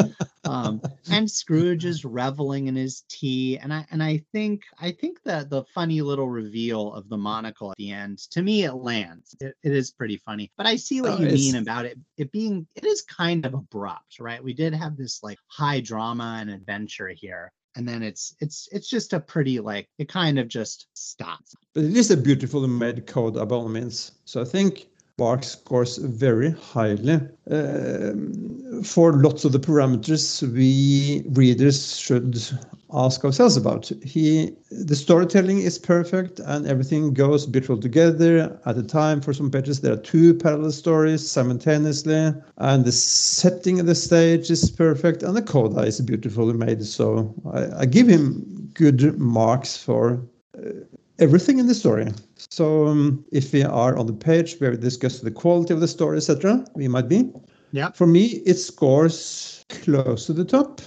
Um 0.46 0.82
and 1.10 1.30
scrooge 1.40 1.86
is 1.86 2.04
reveling 2.06 2.68
in 2.68 2.76
his 2.76 3.04
tea 3.10 3.58
and 3.58 3.74
i 3.74 3.86
and 3.92 4.02
i 4.02 4.24
think 4.32 4.64
i 4.80 4.92
think 4.92 5.22
that 5.24 5.50
the 5.50 5.64
funny 5.76 6.02
little 6.02 6.30
reveal 6.30 6.94
of 6.94 7.10
the 7.10 7.18
monocle 7.18 7.72
at 7.72 7.78
the 7.78 7.92
end 7.92 8.18
to 8.32 8.42
me 8.42 8.64
it 8.64 8.74
lands. 8.74 9.36
It, 9.40 9.56
it 9.64 9.72
is 9.74 9.92
pretty 9.92 10.18
funny 10.18 10.52
but 10.58 10.66
i 10.66 10.76
see 10.76 11.02
what 11.02 11.12
Oh, 11.14 11.18
you 11.18 11.26
it's- 11.28 11.40
mean 11.40 11.56
about 11.56 11.86
it 11.86 11.98
it 12.18 12.32
being 12.32 12.68
it 12.76 12.86
is 12.86 13.02
kind 13.02 13.46
of 13.46 13.54
abrupt 13.54 14.20
right? 14.20 14.44
We 14.44 14.54
did 14.54 14.74
have 14.74 14.98
this 14.98 15.24
like 15.24 15.40
high 15.48 15.80
drama 15.80 16.38
and 16.42 16.50
adventure 16.50 17.08
here 17.10 17.41
and 17.76 17.88
then 17.88 18.04
it's 18.04 18.36
it's 18.40 18.68
it's 18.72 18.90
just 18.90 19.14
a 19.14 19.20
pretty 19.20 19.60
like 19.60 19.88
it 19.98 20.10
kind 20.10 20.40
of 20.40 20.48
just 20.48 20.88
stops 20.94 21.56
But 21.74 21.86
it 21.86 21.96
is 21.96 22.12
a 22.12 22.18
beautiful 22.18 22.68
made 22.68 23.08
code 23.08 23.38
all 23.52 23.68
means. 23.70 24.12
So 24.26 24.42
I 24.42 24.46
think 24.46 24.88
Barks 25.22 25.50
scores 25.50 25.98
very 25.98 26.50
highly. 26.50 27.20
Um, 27.52 28.82
for 28.84 29.14
lots 29.14 29.46
of 29.46 29.52
the 29.52 29.60
parameters 29.60 30.42
we 30.42 31.22
readers 31.42 31.96
should 31.96 32.42
ask 32.92 33.24
ourselves 33.24 33.56
about. 33.56 33.92
He, 34.04 34.56
the 34.72 34.96
storytelling 34.96 35.60
is 35.60 35.78
perfect 35.78 36.40
and 36.40 36.66
everything 36.66 37.14
goes 37.14 37.46
beautiful 37.46 37.78
together. 37.78 38.60
At 38.66 38.76
the 38.78 38.88
time, 39.02 39.22
for 39.22 39.32
some 39.32 39.52
pages, 39.52 39.82
there 39.82 39.94
are 39.94 40.04
two 40.14 40.34
parallel 40.34 40.72
stories 40.72 41.30
simultaneously, 41.30 42.34
and 42.58 42.84
the 42.84 42.92
setting 42.92 43.80
of 43.80 43.86
the 43.86 43.96
stage 43.96 44.50
is 44.50 44.72
perfect, 44.72 45.22
and 45.22 45.38
the 45.38 45.44
coda 45.44 45.82
is 45.82 46.02
beautifully 46.02 46.54
made. 46.54 46.84
So 46.84 47.32
I, 47.54 47.82
I 47.82 47.86
give 47.86 48.08
him 48.08 48.72
good 48.74 49.20
marks 49.20 49.78
for 49.78 50.20
everything 51.22 51.60
in 51.60 51.68
the 51.68 51.76
story. 51.76 52.08
So 52.36 52.88
um, 52.88 53.24
if 53.32 53.54
we 53.54 53.64
are 53.64 53.98
on 53.98 54.08
the 54.08 54.14
page 54.14 54.60
where 54.60 54.72
we 54.72 54.78
discuss 54.78 55.20
the 55.20 55.32
quality 55.32 55.74
of 55.74 55.80
the 55.80 55.88
story, 55.88 56.18
etc., 56.18 56.66
we 56.76 56.88
might 56.88 57.08
be. 57.08 57.32
yeah 57.72 57.92
For 57.94 58.08
me, 58.08 58.42
it 58.46 58.58
scores 58.58 59.64
close 59.70 60.26
to 60.26 60.34
the 60.34 60.46
top. 60.46 60.82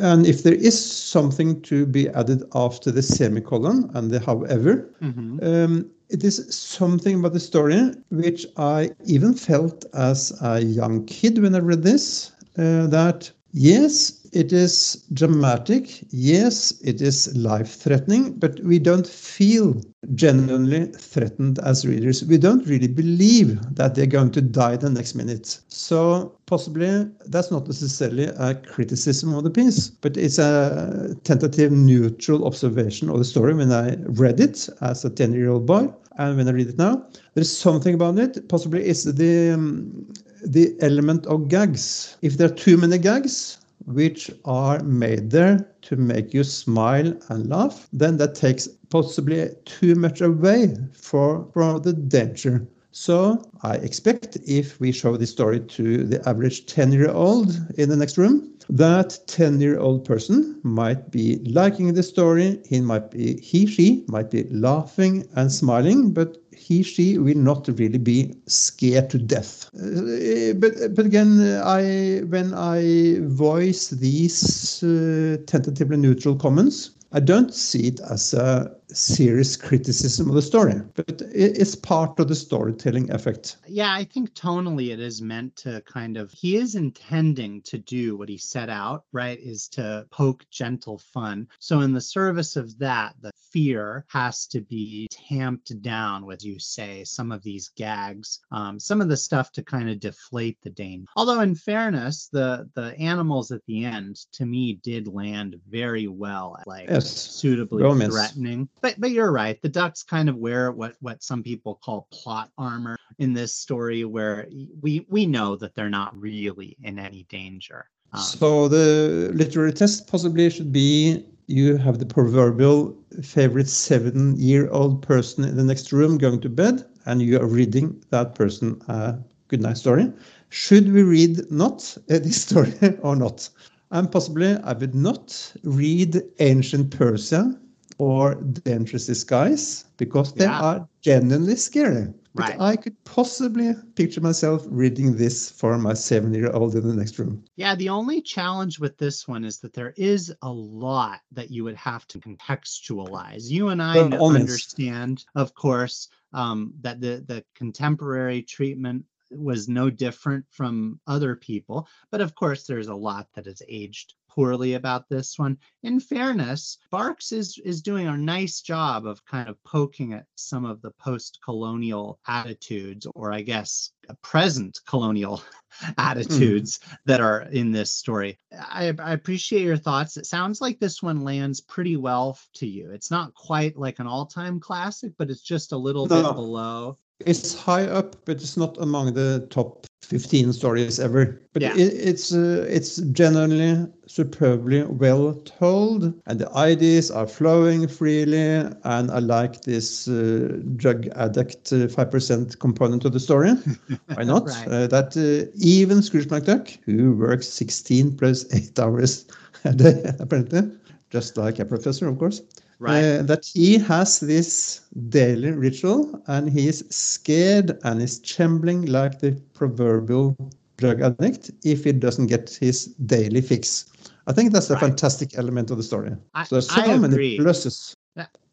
And 0.00 0.26
if 0.26 0.42
there 0.42 0.54
is 0.54 0.76
something 0.78 1.60
to 1.62 1.86
be 1.86 2.08
added 2.10 2.44
after 2.54 2.92
the 2.92 3.02
semicolon 3.02 3.90
and 3.94 4.10
the 4.10 4.20
however, 4.20 4.88
hmm 5.00 5.38
um, 5.42 5.90
it 6.08 6.22
is 6.22 6.36
something 6.54 7.18
about 7.18 7.32
the 7.32 7.40
story 7.40 7.92
which 8.10 8.46
I 8.56 8.90
even 9.06 9.34
felt 9.34 9.84
as 9.92 10.32
a 10.40 10.60
young 10.60 11.04
kid 11.06 11.38
when 11.42 11.54
I 11.56 11.58
read 11.58 11.82
this 11.82 12.30
uh, 12.58 12.86
that 12.86 13.32
yes, 13.52 14.26
it 14.32 14.52
is 14.52 15.04
dramatic, 15.12 16.04
yes, 16.10 16.78
it 16.84 17.00
is 17.00 17.34
life 17.36 17.76
threatening, 17.76 18.34
but 18.34 18.60
we 18.60 18.78
don't 18.78 19.06
feel 19.06 19.80
genuinely 20.14 20.86
threatened 20.92 21.58
as 21.60 21.86
readers. 21.86 22.24
We 22.24 22.38
don't 22.38 22.66
really 22.66 22.88
believe 22.88 23.58
that 23.74 23.94
they're 23.94 24.06
going 24.06 24.32
to 24.32 24.42
die 24.42 24.76
the 24.76 24.90
next 24.90 25.14
minute. 25.14 25.60
So 25.68 26.36
possibly 26.46 27.08
that's 27.26 27.50
not 27.50 27.66
necessarily 27.66 28.24
a 28.24 28.54
criticism 28.54 29.34
of 29.34 29.44
the 29.44 29.50
piece, 29.50 29.88
but 29.88 30.16
it's 30.16 30.38
a 30.38 31.16
tentative 31.24 31.72
neutral 31.72 32.46
observation 32.46 33.08
of 33.08 33.18
the 33.18 33.24
story 33.24 33.54
when 33.54 33.72
I 33.72 33.96
read 34.00 34.40
it 34.40 34.68
as 34.82 35.04
a 35.04 35.10
10 35.10 35.32
year 35.32 35.50
old 35.50 35.66
boy 35.66 35.88
and 36.18 36.36
when 36.36 36.48
I 36.48 36.52
read 36.52 36.68
it 36.68 36.78
now. 36.78 37.06
There's 37.34 37.56
something 37.56 37.94
about 37.94 38.18
it. 38.18 38.48
Possibly 38.48 38.84
it's 38.84 39.04
the 39.04 39.52
um, 39.52 40.12
the 40.46 40.76
element 40.80 41.26
of 41.26 41.48
gags. 41.48 42.16
If 42.22 42.36
there 42.36 42.50
are 42.50 42.54
too 42.54 42.76
many 42.76 42.98
gags, 42.98 43.58
which 43.84 44.30
are 44.44 44.82
made 44.82 45.30
there 45.30 45.70
to 45.82 45.96
make 45.96 46.32
you 46.34 46.44
smile 46.44 47.14
and 47.28 47.48
laugh, 47.48 47.88
then 47.92 48.16
that 48.18 48.34
takes 48.34 48.68
possibly 48.90 49.50
too 49.64 49.94
much 49.94 50.20
away 50.20 50.76
for, 50.92 51.48
from 51.52 51.82
the 51.82 51.92
danger. 51.92 52.66
So 52.98 53.42
I 53.62 53.74
expect 53.74 54.38
if 54.46 54.80
we 54.80 54.90
show 54.90 55.18
this 55.18 55.30
story 55.30 55.60
to 55.60 56.04
the 56.04 56.26
average 56.26 56.64
10 56.64 56.92
year 56.92 57.10
old 57.10 57.54
in 57.76 57.90
the 57.90 57.96
next 57.96 58.16
room, 58.16 58.50
that 58.70 59.18
10 59.26 59.60
year 59.60 59.78
old 59.78 60.06
person 60.06 60.58
might 60.62 61.10
be 61.10 61.36
liking 61.44 61.92
the 61.92 62.02
story. 62.02 62.58
He 62.66 62.80
might 62.80 63.10
be, 63.10 63.38
he, 63.42 63.66
she 63.66 64.02
might 64.08 64.30
be 64.30 64.44
laughing 64.44 65.28
and 65.36 65.52
smiling, 65.52 66.14
but 66.14 66.38
he, 66.56 66.82
she 66.82 67.18
will 67.18 67.36
not 67.36 67.68
really 67.68 67.98
be 67.98 68.34
scared 68.46 69.10
to 69.10 69.18
death. 69.18 69.68
Uh, 69.74 70.54
but, 70.54 70.94
but 70.94 71.04
again, 71.04 71.60
I, 71.62 72.22
when 72.24 72.54
I 72.54 73.20
voice 73.26 73.90
these 73.90 74.82
uh, 74.82 75.36
tentatively 75.46 75.98
neutral 75.98 76.34
comments, 76.34 76.92
I 77.12 77.20
don't 77.20 77.52
see 77.52 77.88
it 77.88 78.00
as 78.00 78.32
a 78.32 78.74
serious 78.92 79.56
criticism 79.56 80.28
of 80.28 80.34
the 80.34 80.42
story, 80.42 80.74
but 80.94 81.20
it's 81.32 81.74
part 81.74 82.18
of 82.20 82.28
the 82.28 82.34
storytelling 82.34 83.10
effect. 83.10 83.56
yeah 83.66 83.92
i 83.92 84.04
think 84.04 84.32
tonally 84.34 84.92
it 84.92 85.00
is 85.00 85.20
meant 85.20 85.54
to 85.56 85.80
kind 85.82 86.16
of 86.16 86.30
he 86.32 86.56
is 86.56 86.74
intending 86.74 87.60
to 87.62 87.78
do 87.78 88.16
what 88.16 88.28
he 88.28 88.38
set 88.38 88.68
out 88.68 89.04
right 89.12 89.38
is 89.40 89.68
to 89.68 90.06
poke 90.10 90.44
gentle 90.50 90.98
fun 90.98 91.46
so 91.58 91.80
in 91.80 91.92
the 91.92 92.00
service 92.00 92.56
of 92.56 92.78
that 92.78 93.14
the 93.20 93.30
fear 93.52 94.04
has 94.08 94.46
to 94.46 94.60
be 94.60 95.08
tamped 95.10 95.80
down 95.82 96.26
with 96.26 96.44
you 96.44 96.58
say 96.58 97.02
some 97.04 97.32
of 97.32 97.42
these 97.42 97.70
gags 97.76 98.40
um, 98.52 98.78
some 98.78 99.00
of 99.00 99.08
the 99.08 99.16
stuff 99.16 99.50
to 99.52 99.62
kind 99.62 99.88
of 99.90 99.98
deflate 100.00 100.58
the 100.62 100.70
danger 100.70 101.06
although 101.16 101.40
in 101.40 101.54
fairness 101.54 102.28
the 102.32 102.68
the 102.74 102.96
animals 102.98 103.50
at 103.50 103.64
the 103.66 103.84
end 103.84 104.16
to 104.32 104.44
me 104.46 104.74
did 104.82 105.08
land 105.08 105.56
very 105.68 106.06
well 106.08 106.56
like 106.66 106.88
Yes. 106.88 107.10
suitably 107.10 107.82
meant. 107.94 108.12
threatening 108.12 108.68
but 108.80 108.98
but 108.98 109.10
you're 109.10 109.32
right 109.32 109.60
the 109.62 109.68
ducks 109.68 110.02
kind 110.02 110.28
of 110.28 110.36
wear 110.36 110.72
what 110.72 110.94
what 111.00 111.22
some 111.22 111.42
people 111.42 111.78
call 111.84 112.08
plot 112.12 112.50
armor 112.58 112.96
in 113.18 113.32
this 113.32 113.54
story 113.54 114.04
where 114.04 114.46
we 114.80 115.06
we 115.08 115.26
know 115.26 115.56
that 115.56 115.74
they're 115.74 115.90
not 115.90 116.16
really 116.18 116.76
in 116.82 116.98
any 116.98 117.24
danger 117.24 117.88
um, 118.12 118.20
So 118.20 118.68
the 118.68 119.30
literary 119.34 119.72
test 119.72 120.06
possibly 120.06 120.48
should 120.50 120.72
be 120.72 121.24
you 121.46 121.76
have 121.76 121.98
the 121.98 122.06
proverbial 122.06 122.96
favorite 123.22 123.68
seven-year-old 123.68 125.02
person 125.02 125.44
in 125.44 125.56
the 125.56 125.64
next 125.64 125.92
room 125.92 126.18
going 126.18 126.40
to 126.40 126.48
bed, 126.48 126.84
and 127.04 127.22
you 127.22 127.40
are 127.40 127.46
reading 127.46 128.02
that 128.10 128.34
person 128.34 128.80
a 128.88 129.18
good 129.48 129.60
night 129.60 129.76
story. 129.76 130.12
Should 130.48 130.92
we 130.92 131.02
read 131.02 131.50
not 131.50 131.96
uh, 132.10 132.18
this 132.18 132.42
story 132.42 132.74
or 133.00 133.14
not? 133.14 133.48
And 133.92 134.10
possibly 134.10 134.56
I 134.56 134.72
would 134.72 134.94
not 134.94 135.52
read 135.62 136.20
Ancient 136.40 136.90
Persia 136.90 137.56
or 137.98 138.34
Dangerous 138.64 139.06
Disguise 139.06 139.84
because 139.96 140.32
they 140.34 140.44
Yeah. 140.44 140.60
are 140.60 140.88
genuinely 141.00 141.56
scary. 141.56 142.12
But 142.34 142.50
Right. 142.50 142.60
I 142.60 142.76
could 142.76 143.02
possibly 143.04 143.72
picture 143.94 144.20
myself 144.20 144.66
reading 144.68 145.16
this 145.16 145.48
for 145.50 145.78
my 145.78 145.94
seven-year-old 145.94 146.74
in 146.74 146.86
the 146.86 146.94
next 146.94 147.18
room. 147.18 147.42
Yeah, 147.56 147.74
the 147.74 147.88
only 147.88 148.20
challenge 148.20 148.78
with 148.78 148.98
this 148.98 149.26
one 149.26 149.42
is 149.42 149.58
that 149.60 149.72
there 149.72 149.94
is 149.96 150.30
a 150.42 150.52
lot 150.52 151.20
that 151.32 151.50
you 151.50 151.64
would 151.64 151.76
have 151.76 152.06
to 152.08 152.18
contextualize. 152.18 153.48
You 153.50 153.68
and 153.68 153.82
I 153.82 153.94
Well, 153.96 154.08
kn- 154.10 154.20
almost. 154.20 154.40
understand, 154.42 155.24
of 155.34 155.54
course, 155.54 156.08
um, 156.34 156.74
that 156.82 157.00
the 157.00 157.24
the 157.26 157.42
contemporary 157.54 158.42
treatment 158.42 159.06
was 159.30 159.68
no 159.68 159.90
different 159.90 160.44
from 160.50 161.00
other 161.06 161.36
people. 161.36 161.88
But 162.10 162.20
of 162.20 162.34
course, 162.34 162.64
there's 162.66 162.88
a 162.88 162.94
lot 162.94 163.28
that 163.34 163.46
has 163.46 163.62
aged 163.68 164.14
poorly 164.36 164.74
about 164.74 165.08
this 165.08 165.38
one. 165.38 165.56
In 165.82 165.98
fairness, 165.98 166.76
Barks 166.90 167.32
is 167.32 167.58
is 167.64 167.80
doing 167.80 168.06
a 168.06 168.16
nice 168.16 168.60
job 168.60 169.06
of 169.06 169.24
kind 169.24 169.48
of 169.48 169.62
poking 169.64 170.12
at 170.12 170.26
some 170.34 170.66
of 170.66 170.82
the 170.82 170.90
post-colonial 170.90 172.20
attitudes, 172.28 173.06
or 173.14 173.32
I 173.32 173.40
guess 173.40 173.90
present 174.22 174.78
colonial 174.86 175.42
attitudes 175.98 176.78
mm. 176.78 176.96
that 177.06 177.20
are 177.20 177.42
in 177.42 177.72
this 177.72 177.90
story. 177.92 178.38
I, 178.52 178.94
I, 178.98 179.12
appreciate 179.14 179.62
your 179.62 179.76
thoughts. 179.76 180.16
It 180.16 180.26
sounds 180.26 180.60
like 180.60 180.78
this 180.78 181.02
one 181.02 181.22
lands 181.22 181.60
pretty 181.60 181.96
well 181.96 182.38
to 182.54 182.66
you. 182.66 182.92
It's 182.92 183.10
not 183.10 183.34
quite 183.34 183.76
like 183.76 183.98
an 183.98 184.06
all-time 184.06 184.60
classic, 184.60 185.12
but 185.18 185.30
it's 185.30 185.42
just 185.42 185.72
a 185.72 185.76
little 185.76 186.06
no. 186.06 186.22
bit 186.22 186.34
below. 186.34 186.98
It's 187.20 187.54
high 187.54 187.84
up, 187.84 188.16
but 188.26 188.36
it's 188.36 188.56
not 188.56 188.76
among 188.78 189.14
the 189.14 189.46
top 189.50 189.86
15 190.02 190.52
stories 190.52 191.00
ever. 191.00 191.40
But 191.52 191.62
yeah. 191.62 191.74
it, 191.74 191.94
it's 191.94 192.32
uh, 192.32 192.66
it's 192.68 192.96
generally 193.12 193.86
superbly 194.06 194.84
well 194.84 195.34
told, 195.44 196.12
and 196.26 196.38
the 196.38 196.50
ideas 196.52 197.10
are 197.10 197.26
flowing 197.26 197.88
freely. 197.88 198.70
And 198.84 199.10
I 199.10 199.18
like 199.18 199.62
this 199.62 200.06
uh, 200.08 200.58
drug 200.76 201.08
addict 201.16 201.72
uh, 201.72 201.88
five 201.88 202.10
percent 202.10 202.58
component 202.58 203.04
of 203.04 203.12
the 203.12 203.20
story. 203.20 203.52
Why 204.14 204.22
not? 204.22 204.46
right. 204.46 204.68
Uh, 204.68 204.86
that 204.88 205.16
uh, 205.16 205.50
even 205.56 206.02
Scrooge 206.02 206.28
McDuck, 206.28 206.78
who 206.84 207.16
works 207.16 207.48
16 207.48 208.16
plus 208.16 208.44
eight 208.54 208.78
hours 208.78 209.26
a 209.64 209.72
day 209.72 210.02
apparently, 210.20 210.70
just 211.10 211.36
like 211.36 211.58
a 211.58 211.64
professor, 211.64 212.06
of 212.08 212.18
course 212.18 212.42
right. 212.78 213.02
Uh, 213.02 213.22
that 213.22 213.44
he 213.44 213.78
has 213.78 214.20
this 214.20 214.80
daily 215.08 215.52
ritual 215.52 216.22
and 216.26 216.50
he 216.50 216.68
is 216.68 216.84
scared 216.90 217.78
and 217.84 218.02
is 218.02 218.20
trembling 218.20 218.86
like 218.86 219.18
the 219.18 219.32
proverbial 219.54 220.36
drug 220.76 221.00
addict 221.00 221.50
if 221.64 221.84
he 221.84 221.92
doesn't 221.92 222.26
get 222.26 222.56
his 222.60 222.86
daily 223.06 223.40
fix. 223.40 223.86
I 224.26 224.32
think 224.32 224.52
that's 224.52 224.70
a 224.70 224.74
right. 224.74 224.80
fantastic 224.80 225.38
element 225.38 225.70
of 225.70 225.76
the 225.76 225.82
story. 225.82 226.12
I, 226.34 226.44
so 226.44 226.56
there's 226.56 226.70
so 226.70 226.82
I 226.82 226.98
many 226.98 227.38
pluses. 227.38 227.94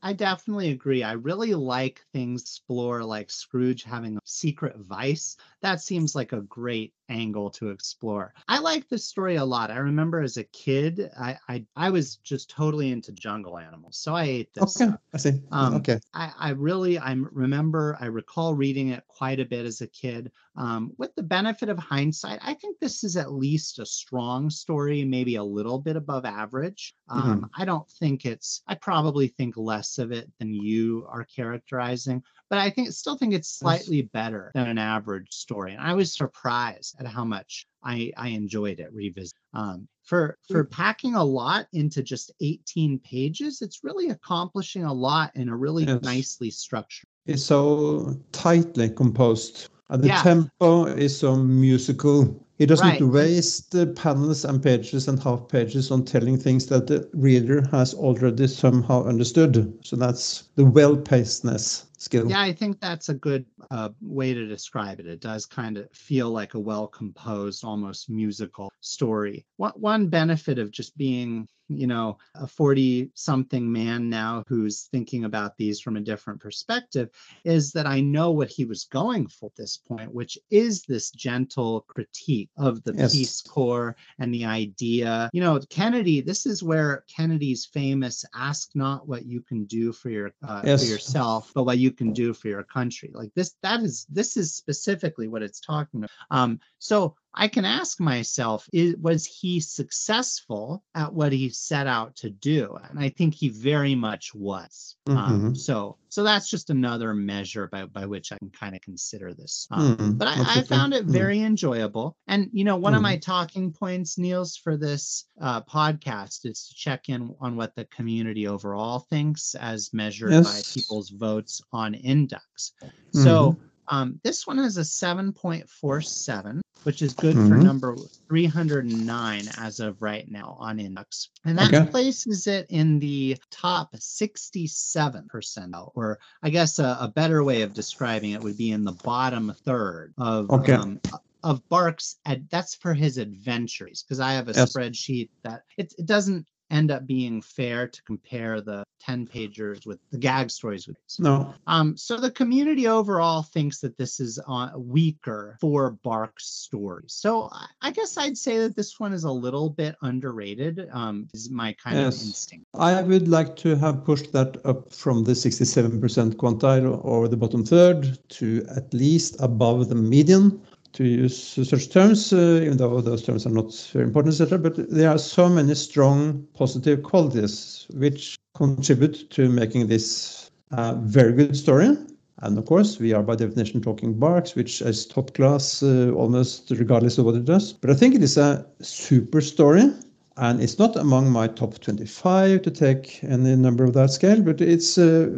I 0.05 0.11
definitely 0.11 0.71
agree. 0.71 1.01
I 1.01 1.13
really 1.13 1.53
like 1.53 2.05
things 2.11 2.41
explore 2.41 3.05
like 3.05 3.31
Scrooge 3.31 3.83
having 3.83 4.17
a 4.17 4.21
secret 4.25 4.75
vice. 4.75 5.37
That 5.61 5.79
seems 5.79 6.13
like 6.13 6.33
a 6.33 6.41
great 6.41 6.93
angle 7.13 7.49
to 7.51 7.69
explore. 7.69 8.33
I 8.47 8.59
like 8.59 8.89
this 8.89 9.05
story 9.05 9.35
a 9.35 9.45
lot. 9.45 9.71
I 9.71 9.77
remember 9.77 10.21
as 10.21 10.37
a 10.37 10.43
kid, 10.43 11.09
I 11.19 11.37
I, 11.47 11.65
I 11.75 11.89
was 11.91 12.17
just 12.17 12.49
totally 12.49 12.91
into 12.91 13.11
jungle 13.11 13.57
animals, 13.57 13.97
so 13.97 14.15
I 14.15 14.23
ate 14.23 14.53
this. 14.53 14.81
Okay, 14.81 14.91
I 15.13 15.17
see. 15.17 15.41
Um, 15.51 15.75
okay, 15.75 15.99
I, 16.13 16.31
I 16.37 16.49
really 16.51 16.97
I 16.97 17.13
remember 17.13 17.97
I 17.99 18.07
recall 18.07 18.55
reading 18.55 18.89
it 18.89 19.03
quite 19.07 19.39
a 19.39 19.45
bit 19.45 19.65
as 19.65 19.81
a 19.81 19.87
kid. 19.87 20.31
Um, 20.55 20.93
with 20.97 21.15
the 21.15 21.23
benefit 21.23 21.69
of 21.69 21.79
hindsight, 21.79 22.39
I 22.43 22.53
think 22.53 22.79
this 22.79 23.03
is 23.03 23.17
at 23.17 23.33
least 23.33 23.79
a 23.79 23.85
strong 23.85 24.49
story, 24.49 25.03
maybe 25.03 25.35
a 25.35 25.43
little 25.43 25.79
bit 25.79 25.95
above 25.95 26.25
average. 26.25 26.93
Um, 27.09 27.21
mm-hmm. 27.23 27.61
I 27.61 27.65
don't 27.65 27.89
think 27.99 28.25
it's. 28.25 28.61
I 28.67 28.75
probably 28.75 29.27
think 29.27 29.57
less 29.57 29.97
of 29.97 30.11
it 30.11 30.31
than 30.39 30.53
you 30.53 31.07
are 31.09 31.25
characterizing, 31.25 32.23
but 32.49 32.59
I 32.59 32.69
think 32.69 32.91
still 32.91 33.17
think 33.17 33.33
it's 33.33 33.49
slightly 33.49 34.03
better 34.03 34.51
than 34.53 34.67
an 34.67 34.77
average 34.77 35.31
story. 35.31 35.73
And 35.73 35.81
I 35.81 35.93
was 35.93 36.13
surprised 36.13 36.95
at 37.03 37.11
how 37.11 37.25
much 37.25 37.65
I, 37.83 38.11
I 38.17 38.29
enjoyed 38.29 38.79
it 38.79 38.93
revisit. 38.93 39.33
Um, 39.53 39.87
for 40.03 40.37
for 40.49 40.63
packing 40.65 41.15
a 41.15 41.23
lot 41.23 41.67
into 41.73 42.03
just 42.03 42.31
18 42.41 42.99
pages, 42.99 43.61
it's 43.61 43.83
really 43.83 44.09
accomplishing 44.09 44.83
a 44.83 44.93
lot 44.93 45.31
in 45.35 45.49
a 45.49 45.55
really 45.55 45.85
yes. 45.85 46.01
nicely 46.03 46.51
structured. 46.51 47.07
It's 47.25 47.43
so 47.43 48.19
tightly 48.31 48.89
composed. 48.89 49.69
And 49.89 50.01
the 50.01 50.07
yeah. 50.07 50.23
tempo 50.23 50.85
is 50.85 51.17
so 51.17 51.35
musical. 51.35 52.45
It 52.57 52.67
doesn't 52.67 52.87
right. 52.87 53.01
waste 53.01 53.71
the 53.71 53.87
panels 53.87 54.45
and 54.45 54.61
pages 54.61 55.07
and 55.07 55.21
half 55.21 55.47
pages 55.47 55.91
on 55.91 56.05
telling 56.05 56.37
things 56.37 56.65
that 56.67 56.87
the 56.87 57.07
reader 57.13 57.67
has 57.71 57.93
already 57.93 58.47
somehow 58.47 59.05
understood. 59.05 59.77
So 59.83 59.95
that's 59.95 60.49
the 60.55 60.65
well 60.65 60.95
pacedness 60.97 61.85
skill. 62.03 62.29
Yeah, 62.29 62.41
I 62.41 62.53
think 62.53 62.79
that's 62.79 63.09
a 63.09 63.13
good 63.13 63.45
uh, 63.71 63.89
way 64.01 64.33
to 64.33 64.47
describe 64.47 64.99
it. 64.99 65.07
It 65.07 65.21
does 65.21 65.45
kind 65.45 65.77
of 65.77 65.89
feel 65.91 66.29
like 66.29 66.53
a 66.53 66.59
well 66.59 66.87
composed, 66.87 67.63
almost 67.63 68.09
musical 68.09 68.71
story. 68.81 69.45
One, 69.57 69.73
one 69.75 70.07
benefit 70.07 70.59
of 70.59 70.71
just 70.71 70.95
being 70.97 71.47
you 71.67 71.87
know, 71.87 72.17
a 72.35 72.47
40 72.47 73.11
something 73.13 73.71
man 73.71 74.09
now 74.09 74.43
who's 74.47 74.83
thinking 74.91 75.25
about 75.25 75.57
these 75.57 75.79
from 75.79 75.97
a 75.97 76.01
different 76.01 76.39
perspective 76.39 77.09
is 77.43 77.71
that 77.71 77.87
I 77.87 78.01
know 78.01 78.31
what 78.31 78.49
he 78.49 78.65
was 78.65 78.85
going 78.85 79.27
for 79.27 79.47
at 79.47 79.55
this 79.55 79.77
point, 79.77 80.13
which 80.13 80.37
is 80.49 80.83
this 80.83 81.11
gentle 81.11 81.81
critique 81.87 82.49
of 82.57 82.83
the 82.83 82.93
yes. 82.93 83.13
Peace 83.13 83.41
Corps 83.41 83.95
and 84.19 84.33
the 84.33 84.45
idea. 84.45 85.29
You 85.33 85.41
know, 85.41 85.59
Kennedy, 85.69 86.21
this 86.21 86.45
is 86.45 86.63
where 86.63 87.03
Kennedy's 87.13 87.65
famous 87.65 88.25
ask 88.35 88.71
not 88.75 89.07
what 89.07 89.25
you 89.25 89.41
can 89.41 89.65
do 89.65 89.91
for 89.91 90.09
your 90.09 90.33
uh, 90.47 90.61
yes. 90.65 90.83
for 90.83 90.89
yourself, 90.89 91.51
but 91.55 91.63
what 91.63 91.77
you 91.77 91.91
can 91.91 92.13
do 92.13 92.33
for 92.33 92.47
your 92.47 92.63
country. 92.63 93.11
Like 93.13 93.31
this, 93.35 93.55
that 93.63 93.81
is 93.81 94.05
this 94.09 94.37
is 94.37 94.53
specifically 94.53 95.27
what 95.27 95.43
it's 95.43 95.59
talking 95.59 95.99
about. 95.99 96.09
Um, 96.31 96.59
so 96.79 97.15
I 97.35 97.47
can 97.47 97.65
ask 97.65 97.99
myself, 97.99 98.67
is, 98.71 98.95
was 98.97 99.25
he 99.25 99.59
successful 99.59 100.83
at 100.93 101.13
what 101.13 101.31
he 101.31 101.49
set 101.49 101.87
out 101.87 102.15
to 102.17 102.29
do? 102.29 102.77
And 102.89 102.99
I 102.99 103.09
think 103.09 103.33
he 103.33 103.49
very 103.49 103.95
much 103.95 104.35
was. 104.35 104.95
Um, 105.07 105.15
mm-hmm. 105.15 105.47
Um, 105.47 105.55
so, 105.55 105.97
so 106.09 106.23
that's 106.23 106.47
just 106.47 106.69
another 106.69 107.13
measure 107.13 107.67
by, 107.67 107.85
by 107.85 108.05
which 108.05 108.31
I 108.31 108.37
can 108.37 108.51
kind 108.51 108.75
of 108.75 108.81
consider 108.81 109.33
this. 109.33 109.67
Um, 109.71 109.97
mm-hmm. 109.97 110.11
But 110.11 110.27
I, 110.27 110.59
I, 110.59 110.61
found 110.61 110.93
it 110.93 111.03
mm-hmm. 111.03 111.11
very 111.11 111.37
mm-hmm. 111.37 111.47
enjoyable. 111.47 112.15
And, 112.27 112.49
you 112.53 112.63
know, 112.63 112.77
one 112.77 112.93
of 112.93 113.01
my 113.01 113.15
mm-hmm. 113.15 113.31
talking 113.31 113.73
points, 113.73 114.17
Nils, 114.17 114.55
for 114.55 114.77
this 114.77 115.25
uh, 115.41 115.61
podcast 115.61 116.45
is 116.45 116.67
to 116.67 116.75
check 116.75 117.09
in 117.09 117.35
on 117.39 117.55
what 117.55 117.75
the 117.75 117.85
community 117.85 118.47
overall 118.47 118.99
thinks 119.09 119.55
as 119.55 119.89
measured 119.91 120.31
yes. 120.31 120.45
by 120.45 120.79
people's 120.79 121.09
votes 121.09 121.61
on 121.71 121.95
Inducks. 121.95 122.73
So, 123.11 123.53
mm-hmm. 123.53 123.63
Um, 123.87 124.19
this 124.23 124.47
one 124.47 124.57
has 124.57 124.77
a 124.77 124.81
7.47, 124.81 126.61
which 126.83 127.01
is 127.01 127.13
good 127.13 127.35
mm-hmm. 127.35 127.49
for 127.49 127.57
number 127.57 127.95
309 128.29 129.43
as 129.57 129.79
of 129.79 130.01
right 130.01 130.29
now 130.29 130.57
on 130.59 130.77
Inducks. 130.77 131.29
And 131.45 131.57
that 131.57 131.73
okay. 131.73 131.89
places 131.89 132.47
it 132.47 132.67
in 132.69 132.99
the 132.99 133.37
top 133.51 133.95
67 133.95 135.27
percentile, 135.33 135.91
or 135.95 136.19
I 136.41 136.49
guess 136.49 136.79
a, 136.79 136.97
a, 137.01 137.07
better 137.07 137.43
way 137.43 137.61
of 137.61 137.73
describing 137.73 138.31
it 138.31 138.41
would 138.41 138.57
be 138.57 138.71
in 138.71 138.83
the 138.83 138.91
bottom 138.91 139.53
third 139.65 140.13
of. 140.17 140.49
Okay. 140.49 140.73
Um, 140.73 140.99
of 141.43 141.67
Barks, 141.67 142.15
ad, 142.25 142.47
that's 142.49 142.75
for 142.75 142.93
his 142.93 143.17
adventures 143.17 144.01
because 144.01 144.21
I 144.21 144.33
have 144.33 144.47
a 144.47 144.53
yes. 144.53 144.73
spreadsheet 144.73 145.29
that 145.43 145.63
it, 145.77 145.93
it 145.97 146.05
doesn't 146.05 146.47
end 146.73 146.91
up 146.91 147.05
being 147.05 147.41
fair 147.41 147.87
to 147.87 148.03
compare 148.03 148.59
the 148.59 148.83
10 148.99 149.27
pagers 149.27 149.85
with 149.85 149.99
the 150.11 150.17
gag 150.17 150.49
stories 150.49 150.87
with 150.87 150.97
no. 151.19 151.53
Um 151.67 151.95
so 151.97 152.17
the 152.17 152.31
community 152.31 152.87
overall 152.87 153.43
thinks 153.43 153.79
that 153.79 153.97
this 153.97 154.19
is 154.19 154.39
uh, 154.47 154.69
weaker 154.75 155.57
for 155.61 155.91
Barks' 156.03 156.47
stories. 156.47 157.13
So 157.13 157.49
i 157.81 157.91
guess 157.91 158.17
i'd 158.17 158.37
say 158.37 158.57
that 158.57 158.75
this 158.75 158.99
one 158.99 159.13
is 159.13 159.23
a 159.23 159.31
little 159.31 159.69
bit 159.69 159.95
underrated 160.01 160.87
um 160.91 161.27
is 161.33 161.49
my 161.49 161.73
kind 161.73 161.97
yes. 161.97 162.21
of 162.21 162.27
instinct. 162.27 162.65
I 162.73 163.01
would 163.01 163.27
like 163.27 163.55
to 163.57 163.75
have 163.75 164.03
pushed 164.03 164.31
that 164.33 164.57
up 164.65 164.91
from 164.91 165.23
the 165.23 165.33
67% 165.33 166.35
quantile 166.35 167.03
or 167.03 167.27
the 167.27 167.37
bottom 167.37 167.63
third 167.63 168.17
to 168.37 168.65
at 168.75 168.93
least 168.93 169.35
above 169.39 169.89
the 169.89 169.95
median 169.95 170.61
to 170.93 171.03
use 171.03 171.37
such 171.67 171.89
terms, 171.89 172.31
uh, 172.31 172.61
even 172.63 172.77
though 172.77 173.01
those 173.01 173.23
terms 173.23 173.45
are 173.45 173.49
not 173.51 173.73
very 173.91 174.05
important, 174.05 174.33
etc. 174.33 174.59
But 174.59 174.89
there 174.89 175.09
are 175.09 175.17
so 175.17 175.49
many 175.49 175.75
strong 175.75 176.47
positive 176.53 177.03
qualities 177.03 177.87
which 177.95 178.37
contribute 178.55 179.29
to 179.31 179.49
making 179.49 179.87
this 179.87 180.51
a 180.71 180.95
very 180.95 181.33
good 181.33 181.57
story. 181.57 181.97
And 182.41 182.57
of 182.57 182.65
course, 182.65 182.99
we 182.99 183.13
are 183.13 183.23
by 183.23 183.35
definition 183.35 183.81
talking 183.81 184.13
Barks, 184.13 184.55
which 184.55 184.81
is 184.81 185.05
top 185.05 185.33
class 185.33 185.81
uh, 185.81 186.11
almost 186.15 186.71
regardless 186.71 187.17
of 187.17 187.25
what 187.25 187.35
it 187.35 187.45
does. 187.45 187.73
But 187.73 187.89
I 187.89 187.93
think 187.93 188.15
it 188.15 188.23
is 188.23 188.37
a 188.37 188.65
super 188.81 189.41
story. 189.41 189.91
And 190.37 190.61
it's 190.61 190.79
not 190.79 190.95
among 190.95 191.29
my 191.29 191.47
top 191.47 191.79
25 191.79 192.63
to 192.63 192.71
take 192.71 193.23
any 193.23 193.55
number 193.55 193.83
of 193.83 193.93
that 193.93 194.09
scale, 194.09 194.41
but 194.41 194.61
it's 194.61 194.97
uh, 194.97 195.29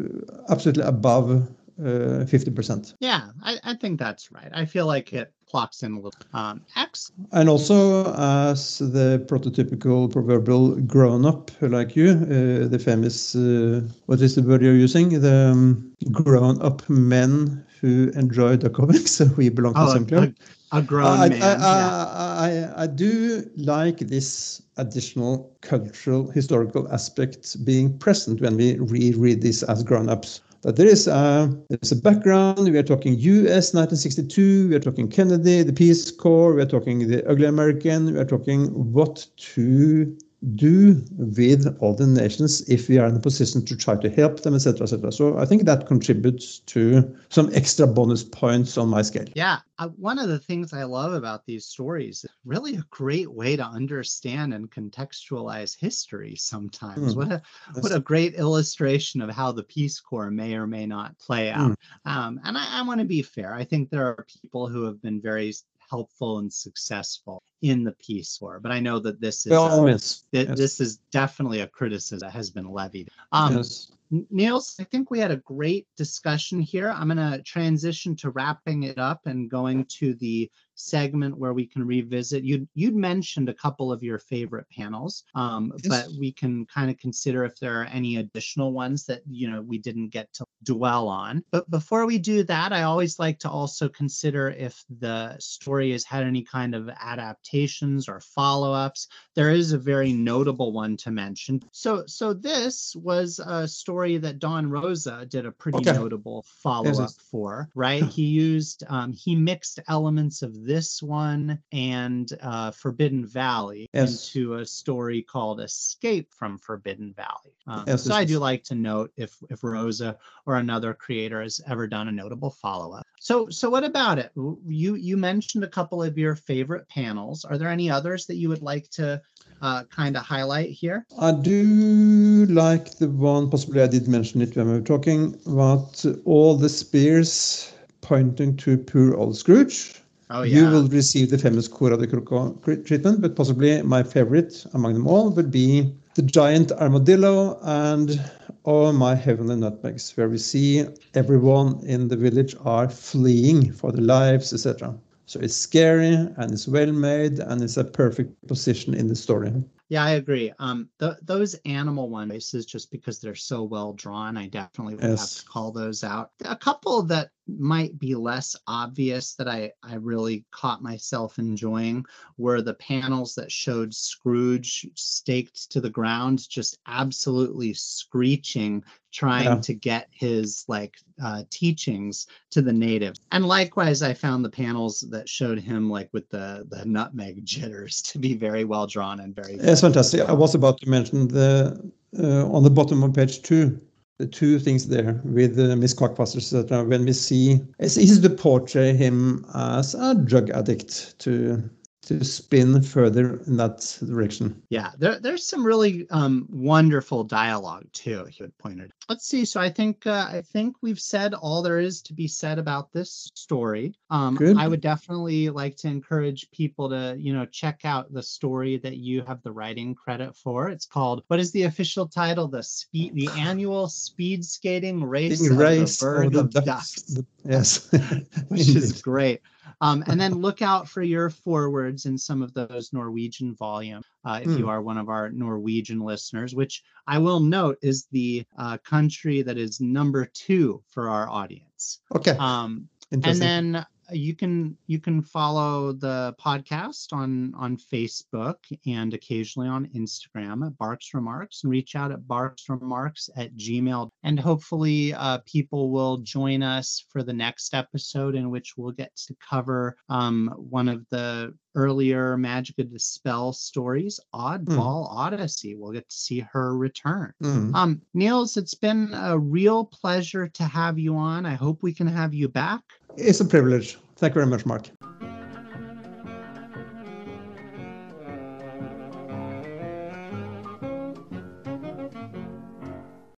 absolutely 0.47 0.83
above 0.83 1.45
uh, 1.79 2.25
50%. 2.25 2.93
Yeah, 2.99 3.29
I, 3.43 3.57
I, 3.63 3.73
think 3.75 3.99
that's 3.99 4.31
right. 4.31 4.49
I 4.53 4.65
feel 4.65 4.85
like 4.85 5.13
it 5.13 5.33
clocks 5.49 5.83
in 5.83 5.93
a 5.93 5.99
little. 5.99 6.19
Um, 6.33 6.61
X. 6.75 7.11
And 7.31 7.49
also, 7.49 8.13
as 8.13 8.79
the 8.79 9.25
prototypical 9.27 10.11
proverbial 10.11 10.75
grown 10.81 11.25
up 11.25 11.51
like 11.61 11.95
you, 11.95 12.11
uh, 12.11 12.67
the 12.67 12.79
famous, 12.79 13.35
uh, 13.35 13.81
what 14.05 14.21
is 14.21 14.35
the 14.35 14.43
word 14.43 14.61
you're 14.61 14.75
using? 14.75 15.19
The 15.21 15.51
um, 15.51 15.93
grown 16.11 16.61
up 16.61 16.87
men 16.89 17.65
who 17.81 18.11
enjoy 18.15 18.57
the 18.57 18.69
comics. 18.69 19.11
So 19.11 19.25
we 19.37 19.49
belong 19.49 19.73
to 19.73 19.81
oh, 19.81 19.85
the 19.85 19.93
same 19.93 20.05
club. 20.05 20.33
A, 20.71 20.77
a 20.77 20.81
grown 20.81 21.07
I, 21.07 21.29
man. 21.29 21.41
I, 21.41 21.45
I, 21.45 22.51
yeah. 22.51 22.71
I, 22.77 22.83
I 22.83 22.87
do 22.87 23.49
like 23.57 23.99
this 23.99 24.61
additional 24.77 25.55
cultural 25.61 26.29
historical 26.31 26.91
aspect 26.91 27.63
being 27.65 27.97
present 27.97 28.41
when 28.41 28.57
we 28.57 28.77
reread 28.79 29.41
this 29.41 29.63
as 29.63 29.83
grown 29.83 30.09
ups 30.09 30.41
that 30.65 30.77
there 30.77 30.87
is 30.87 31.07
a, 31.07 31.55
there's 31.69 31.91
a 31.91 31.95
background. 31.95 32.57
We 32.57 32.77
are 32.77 32.83
talking 32.83 33.13
US 33.13 33.73
1962, 33.75 34.69
we 34.69 34.75
are 34.75 34.79
talking 34.79 35.07
Kennedy, 35.07 35.61
the 35.61 35.71
Peace 35.71 36.09
Corps, 36.09 36.55
we 36.55 36.61
are 36.63 36.65
talking 36.65 37.07
the 37.07 37.23
ugly 37.29 37.45
American, 37.45 38.11
we 38.11 38.19
are 38.19 38.25
talking 38.25 38.65
what 38.91 39.27
to 39.37 40.17
do 40.53 41.03
with 41.17 41.75
all 41.79 41.95
the 41.95 42.05
nations 42.05 42.67
if 42.69 42.87
we 42.87 42.99
are 42.99 43.07
in 43.07 43.15
a 43.15 43.19
position 43.19 43.65
to 43.65 43.75
try 43.75 43.95
to 43.95 44.09
help 44.09 44.41
them, 44.41 44.53
etc., 44.53 44.83
etc. 44.83 45.11
So 45.11 45.37
I 45.37 45.45
think 45.45 45.63
that 45.63 45.87
contributes 45.87 46.59
to 46.59 47.17
some 47.29 47.49
extra 47.53 47.87
bonus 47.87 48.23
points 48.23 48.77
on 48.77 48.89
my 48.89 49.01
scale. 49.01 49.25
Yeah, 49.33 49.59
uh, 49.79 49.89
one 49.89 50.19
of 50.19 50.27
the 50.27 50.37
things 50.37 50.71
I 50.71 50.83
love 50.83 51.13
about 51.13 51.45
these 51.45 51.65
stories, 51.65 52.25
really 52.45 52.75
a 52.75 52.85
great 52.91 53.31
way 53.31 53.55
to 53.55 53.63
understand 53.63 54.53
and 54.53 54.69
contextualize 54.69 55.77
history. 55.79 56.35
Sometimes, 56.35 57.15
mm. 57.15 57.17
what 57.17 57.31
a 57.31 57.41
That's... 57.73 57.81
what 57.81 57.95
a 57.95 57.99
great 57.99 58.35
illustration 58.35 59.21
of 59.21 59.31
how 59.31 59.51
the 59.51 59.63
Peace 59.63 59.99
Corps 59.99 60.31
may 60.31 60.55
or 60.55 60.67
may 60.67 60.85
not 60.85 61.17
play 61.17 61.49
out. 61.49 61.77
Mm. 62.05 62.11
Um, 62.11 62.39
and 62.43 62.57
I, 62.57 62.79
I 62.79 62.81
want 62.83 62.99
to 62.99 63.05
be 63.05 63.21
fair. 63.21 63.53
I 63.55 63.63
think 63.63 63.89
there 63.89 64.05
are 64.05 64.25
people 64.41 64.67
who 64.67 64.83
have 64.83 65.01
been 65.01 65.19
very 65.19 65.53
helpful 65.89 66.39
and 66.39 66.51
successful 66.51 67.41
in 67.61 67.83
the 67.83 67.93
Peace 67.93 68.37
Corps. 68.37 68.59
But 68.59 68.71
I 68.71 68.79
know 68.79 68.99
that 68.99 69.19
this 69.19 69.45
is 69.45 69.51
yes. 69.51 70.23
th- 70.31 70.49
yes. 70.49 70.57
this 70.57 70.81
is 70.81 70.97
definitely 71.11 71.61
a 71.61 71.67
criticism 71.67 72.19
that 72.19 72.33
has 72.33 72.49
been 72.49 72.71
levied. 72.71 73.09
Um, 73.31 73.57
yes. 73.57 73.91
Nils, 74.11 74.75
I 74.79 74.83
think 74.83 75.09
we 75.09 75.19
had 75.19 75.31
a 75.31 75.37
great 75.37 75.87
discussion 75.97 76.59
here. 76.59 76.89
I'm 76.89 77.07
going 77.07 77.17
to 77.17 77.41
transition 77.43 78.15
to 78.17 78.29
wrapping 78.29 78.83
it 78.83 78.97
up 78.97 79.25
and 79.25 79.49
going 79.49 79.85
to 79.85 80.13
the 80.15 80.49
segment 80.75 81.37
where 81.37 81.53
we 81.53 81.65
can 81.65 81.85
revisit. 81.85 82.43
You'd, 82.43 82.67
you'd 82.75 82.95
mentioned 82.95 83.49
a 83.49 83.53
couple 83.53 83.91
of 83.91 84.03
your 84.03 84.19
favorite 84.19 84.67
panels, 84.69 85.23
um, 85.33 85.73
yes. 85.83 85.87
but 85.87 86.19
we 86.19 86.31
can 86.31 86.65
kind 86.65 86.89
of 86.89 86.97
consider 86.97 87.45
if 87.45 87.57
there 87.59 87.81
are 87.81 87.85
any 87.85 88.17
additional 88.17 88.73
ones 88.73 89.05
that 89.05 89.21
you 89.29 89.49
know 89.49 89.61
we 89.61 89.77
didn't 89.77 90.09
get 90.09 90.31
to 90.33 90.45
dwell 90.63 91.07
on. 91.07 91.43
But 91.51 91.69
before 91.71 92.05
we 92.05 92.17
do 92.17 92.43
that, 92.43 92.73
I 92.73 92.83
always 92.83 93.19
like 93.19 93.39
to 93.39 93.49
also 93.49 93.87
consider 93.89 94.49
if 94.49 94.83
the 94.99 95.37
story 95.39 95.91
has 95.93 96.03
had 96.03 96.23
any 96.23 96.43
kind 96.43 96.75
of 96.75 96.89
adaptations 96.99 98.09
or 98.09 98.19
follow-ups. 98.19 99.07
There 99.33 99.51
is 99.51 99.71
a 99.71 99.77
very 99.77 100.11
notable 100.11 100.73
one 100.73 100.97
to 100.97 101.11
mention. 101.11 101.61
So 101.71 102.03
so 102.05 102.33
this 102.33 102.95
was 102.97 103.39
a 103.39 103.67
story 103.67 103.94
that 103.95 104.39
Don 104.39 104.69
Rosa 104.69 105.25
did 105.25 105.45
a 105.45 105.51
pretty 105.51 105.77
okay. 105.77 105.93
notable 105.93 106.45
follow-up 106.47 106.95
yes. 106.97 107.17
for. 107.31 107.69
Right, 107.75 108.03
he 108.17 108.23
used 108.23 108.83
um, 108.87 109.13
he 109.13 109.35
mixed 109.35 109.79
elements 109.87 110.41
of 110.41 110.65
this 110.65 111.01
one 111.01 111.59
and 111.71 112.31
uh, 112.41 112.71
Forbidden 112.71 113.25
Valley 113.25 113.89
yes. 113.93 114.27
into 114.35 114.55
a 114.55 114.65
story 114.65 115.21
called 115.21 115.61
Escape 115.61 116.33
from 116.33 116.57
Forbidden 116.57 117.13
Valley. 117.13 117.55
Um, 117.67 117.85
yes, 117.87 118.03
so 118.03 118.13
I 118.13 118.25
do 118.25 118.39
like 118.39 118.63
to 118.65 118.75
note 118.75 119.11
if 119.17 119.35
if 119.49 119.63
Rosa 119.63 120.17
or 120.45 120.55
another 120.55 120.93
creator 120.93 121.41
has 121.41 121.61
ever 121.67 121.87
done 121.87 122.07
a 122.07 122.11
notable 122.11 122.51
follow 122.51 122.93
up. 122.93 123.05
So 123.19 123.49
so 123.49 123.69
what 123.69 123.83
about 123.83 124.19
it? 124.19 124.31
You 124.35 124.95
you 124.95 125.17
mentioned 125.17 125.63
a 125.63 125.69
couple 125.69 126.03
of 126.03 126.17
your 126.17 126.35
favorite 126.35 126.87
panels. 126.89 127.45
Are 127.45 127.57
there 127.57 127.69
any 127.69 127.89
others 127.89 128.25
that 128.27 128.35
you 128.35 128.49
would 128.49 128.61
like 128.61 128.89
to 128.91 129.21
uh, 129.61 129.83
kind 129.85 130.15
of 130.15 130.23
highlight 130.23 130.69
here? 130.69 131.05
I 131.19 131.31
do 131.31 132.45
like 132.49 132.97
the 132.97 133.09
one. 133.09 133.49
Possibly 133.49 133.81
I 133.81 133.87
did 133.87 134.07
mention 134.07 134.41
it 134.41 134.55
when 134.55 134.67
we 134.67 134.73
were 134.73 134.81
talking 134.81 135.39
about 135.45 136.05
all 136.25 136.55
the 136.55 136.69
spears 136.69 137.73
pointing 138.01 138.55
to 138.57 138.77
poor 138.77 139.15
old 139.15 139.35
Scrooge. 139.35 140.01
Oh, 140.29 140.41
yeah. 140.41 140.57
You 140.57 140.69
will 140.71 140.87
receive 140.87 141.29
the 141.29 141.37
famous 141.37 141.67
Cura 141.67 141.97
de 141.97 142.07
Coco 142.07 142.53
treatment, 142.83 143.21
but 143.21 143.35
possibly 143.35 143.81
my 143.83 144.01
favorite 144.01 144.65
among 144.73 144.93
them 144.95 145.07
all 145.07 145.29
would 145.29 145.51
be 145.51 145.93
the 146.15 146.23
giant 146.23 146.71
armadillo 146.71 147.59
and 147.61 148.19
oh 148.65 148.91
my 148.91 149.13
heavenly 149.13 149.55
nutmegs, 149.55 150.17
where 150.17 150.27
we 150.27 150.39
see 150.39 150.85
everyone 151.13 151.79
in 151.85 152.07
the 152.07 152.17
village 152.17 152.55
are 152.63 152.89
fleeing 152.89 153.71
for 153.71 153.91
their 153.91 154.03
lives, 154.03 154.51
etc. 154.51 154.95
So 155.25 155.39
it's 155.39 155.55
scary 155.55 156.13
and 156.13 156.51
it's 156.51 156.67
well 156.67 156.91
made 156.91 157.39
and 157.39 157.61
it's 157.61 157.77
a 157.77 157.83
perfect 157.83 158.47
position 158.47 158.93
in 158.93 159.07
the 159.07 159.15
story. 159.15 159.51
Yeah, 159.89 160.03
I 160.03 160.11
agree. 160.11 160.51
Um, 160.57 160.89
th- 160.99 161.17
those 161.21 161.53
animal 161.65 162.09
ones, 162.09 162.51
just 162.51 162.91
because 162.91 163.19
they're 163.19 163.35
so 163.35 163.63
well 163.63 163.93
drawn, 163.93 164.35
I 164.35 164.47
definitely 164.47 164.95
would 164.95 165.03
yes. 165.03 165.19
have 165.35 165.43
to 165.43 165.49
call 165.49 165.71
those 165.71 166.03
out. 166.03 166.31
A 166.43 166.55
couple 166.55 167.03
that 167.03 167.29
might 167.47 167.97
be 167.99 168.15
less 168.15 168.55
obvious 168.67 169.35
that 169.35 169.47
I, 169.47 169.71
I 169.83 169.95
really 169.95 170.45
caught 170.51 170.81
myself 170.81 171.37
enjoying 171.37 172.05
were 172.37 172.61
the 172.61 172.73
panels 172.75 173.35
that 173.35 173.51
showed 173.51 173.93
Scrooge 173.93 174.87
staked 174.95 175.71
to 175.71 175.81
the 175.81 175.89
ground, 175.89 176.49
just 176.49 176.79
absolutely 176.87 177.73
screeching, 177.73 178.83
trying 179.11 179.45
yeah. 179.45 179.61
to 179.61 179.73
get 179.73 180.07
his 180.11 180.65
like 180.67 180.95
uh, 181.23 181.43
teachings 181.49 182.27
to 182.51 182.61
the 182.61 182.73
natives. 182.73 183.19
And 183.31 183.45
likewise, 183.45 184.01
I 184.01 184.13
found 184.13 184.43
the 184.43 184.49
panels 184.49 185.01
that 185.11 185.29
showed 185.29 185.59
him 185.59 185.89
like 185.89 186.09
with 186.13 186.27
the 186.29 186.65
the 186.69 186.83
nutmeg 186.85 187.45
jitters 187.45 188.01
to 188.03 188.19
be 188.19 188.33
very 188.33 188.65
well 188.65 188.87
drawn 188.87 189.19
and 189.19 189.35
very. 189.35 189.57
That's 189.75 189.81
fantastic. 189.81 190.21
I 190.21 190.31
was 190.31 190.55
about 190.55 190.79
to 190.79 190.89
mention 190.89 191.27
the 191.27 191.91
uh, 192.17 192.49
on 192.49 192.63
the 192.63 192.69
bottom 192.69 193.03
of 193.03 193.13
page 193.13 193.41
two 193.41 193.77
the 194.19 194.25
two 194.25 194.57
things 194.57 194.87
there 194.87 195.19
with 195.25 195.59
uh, 195.59 195.75
Miss 195.75 195.93
Quackfaster, 195.93 196.37
etc. 196.37 196.85
When 196.85 197.03
we 197.03 197.11
see, 197.11 197.59
it's 197.79 197.97
easy 197.97 198.21
to 198.21 198.29
portray 198.29 198.93
him 198.93 199.45
as 199.53 199.93
a 199.93 200.15
drug 200.15 200.49
addict 200.51 201.19
to 201.19 201.69
to 202.05 202.23
spin 202.23 202.81
further 202.81 203.41
in 203.47 203.57
that 203.57 203.97
direction. 204.05 204.61
Yeah, 204.69 204.91
there, 204.97 205.19
there's 205.19 205.47
some 205.47 205.65
really 205.65 206.07
um, 206.11 206.47
wonderful 206.49 207.23
dialogue 207.23 207.85
too. 207.93 208.25
He 208.25 208.43
had 208.43 208.57
pointed. 208.57 208.91
Let's 209.09 209.27
see. 209.27 209.45
So 209.45 209.59
I 209.59 209.69
think 209.69 210.05
uh, 210.05 210.27
I 210.29 210.41
think 210.41 210.75
we've 210.81 210.99
said 210.99 211.33
all 211.33 211.61
there 211.61 211.79
is 211.79 212.01
to 212.03 212.13
be 212.13 212.27
said 212.27 212.59
about 212.59 212.91
this 212.91 213.31
story. 213.35 213.95
Um, 214.09 214.35
Good. 214.35 214.57
I 214.57 214.67
would 214.67 214.81
definitely 214.81 215.49
like 215.49 215.77
to 215.77 215.87
encourage 215.87 216.49
people 216.51 216.89
to 216.89 217.15
you 217.17 217.33
know 217.33 217.45
check 217.45 217.81
out 217.83 218.13
the 218.13 218.23
story 218.23 218.77
that 218.77 218.97
you 218.97 219.23
have 219.23 219.41
the 219.41 219.51
writing 219.51 219.95
credit 219.95 220.35
for. 220.35 220.69
It's 220.69 220.85
called 220.85 221.23
what 221.27 221.39
is 221.39 221.51
the 221.51 221.63
official 221.63 222.07
title? 222.07 222.47
The 222.47 222.63
speed, 222.63 223.15
the 223.15 223.29
annual 223.35 223.87
speed 223.87 224.45
skating 224.45 225.03
race, 225.03 225.49
race 225.49 226.01
of 226.01 226.07
the 226.07 226.29
bird 226.29 226.35
of, 226.35 226.51
ducks. 226.51 227.01
ducks. 227.01 227.27
Yes, 227.43 227.91
which 228.49 228.67
is 228.67 229.01
great. 229.01 229.41
Um, 229.81 230.03
and 230.07 230.19
then 230.19 230.33
look 230.41 230.61
out 230.61 230.87
for 230.89 231.01
your 231.01 231.29
forwards 231.29 232.05
in 232.05 232.17
some 232.17 232.41
of 232.41 232.53
those 232.53 232.93
Norwegian 232.93 233.55
volume 233.55 234.03
uh, 234.23 234.39
if 234.41 234.49
mm. 234.49 234.57
you 234.57 234.63
hmm. 234.65 234.69
are 234.69 234.81
one 234.81 234.97
of 234.97 235.09
our 235.09 235.29
Norwegian 235.29 235.99
listeners, 235.99 236.55
which 236.55 236.83
I 237.07 237.19
will 237.19 237.39
note 237.39 237.77
is 237.81 238.07
the 238.11 238.45
uh, 238.57 238.77
country 238.79 239.43
that 239.43 239.57
is 239.57 239.79
number 239.79 240.25
two 240.25 240.83
for 240.89 241.09
our 241.09 241.29
audience. 241.29 241.99
Okay. 242.13 242.31
Um, 242.31 242.89
and 243.11 243.23
then 243.23 243.85
you 244.11 244.35
can 244.35 244.77
you 244.87 244.99
can 244.99 245.21
follow 245.21 245.91
the 245.91 246.35
podcast 246.39 247.11
on 247.11 247.53
on 247.55 247.77
facebook 247.77 248.55
and 248.85 249.13
occasionally 249.13 249.67
on 249.67 249.87
instagram 249.95 250.65
at 250.65 250.77
barks 250.77 251.13
remarks 251.13 251.63
and 251.63 251.71
reach 251.71 251.95
out 251.95 252.11
at 252.11 252.27
barks 252.27 252.69
remarks 252.69 253.29
at 253.35 253.55
gmail 253.55 254.09
and 254.23 254.39
hopefully 254.39 255.13
uh, 255.13 255.39
people 255.45 255.91
will 255.91 256.17
join 256.17 256.61
us 256.61 257.05
for 257.09 257.23
the 257.23 257.33
next 257.33 257.73
episode 257.73 258.35
in 258.35 258.49
which 258.49 258.73
we'll 258.77 258.91
get 258.91 259.15
to 259.15 259.35
cover 259.47 259.95
um, 260.09 260.53
one 260.57 260.87
of 260.87 261.05
the 261.09 261.53
earlier 261.75 262.37
Magica 262.37 262.89
de 262.89 262.99
Spell 262.99 263.53
stories, 263.53 264.19
Oddball 264.33 265.09
mm. 265.09 265.11
Odyssey. 265.11 265.75
We'll 265.75 265.91
get 265.91 266.09
to 266.09 266.15
see 266.15 266.39
her 266.51 266.75
return. 266.75 267.33
Mm. 267.43 267.75
Um, 267.75 268.01
Nils, 268.13 268.57
it's 268.57 268.73
been 268.73 269.13
a 269.13 269.37
real 269.37 269.85
pleasure 269.85 270.47
to 270.47 270.63
have 270.63 270.97
you 270.97 271.15
on. 271.17 271.45
I 271.45 271.53
hope 271.53 271.83
we 271.83 271.93
can 271.93 272.07
have 272.07 272.33
you 272.33 272.47
back. 272.47 272.81
It's 273.17 273.39
a 273.39 273.45
privilege. 273.45 273.97
Thank 274.17 274.35
you 274.35 274.41
very 274.41 274.47
much, 274.47 274.65
Mark. 274.65 274.89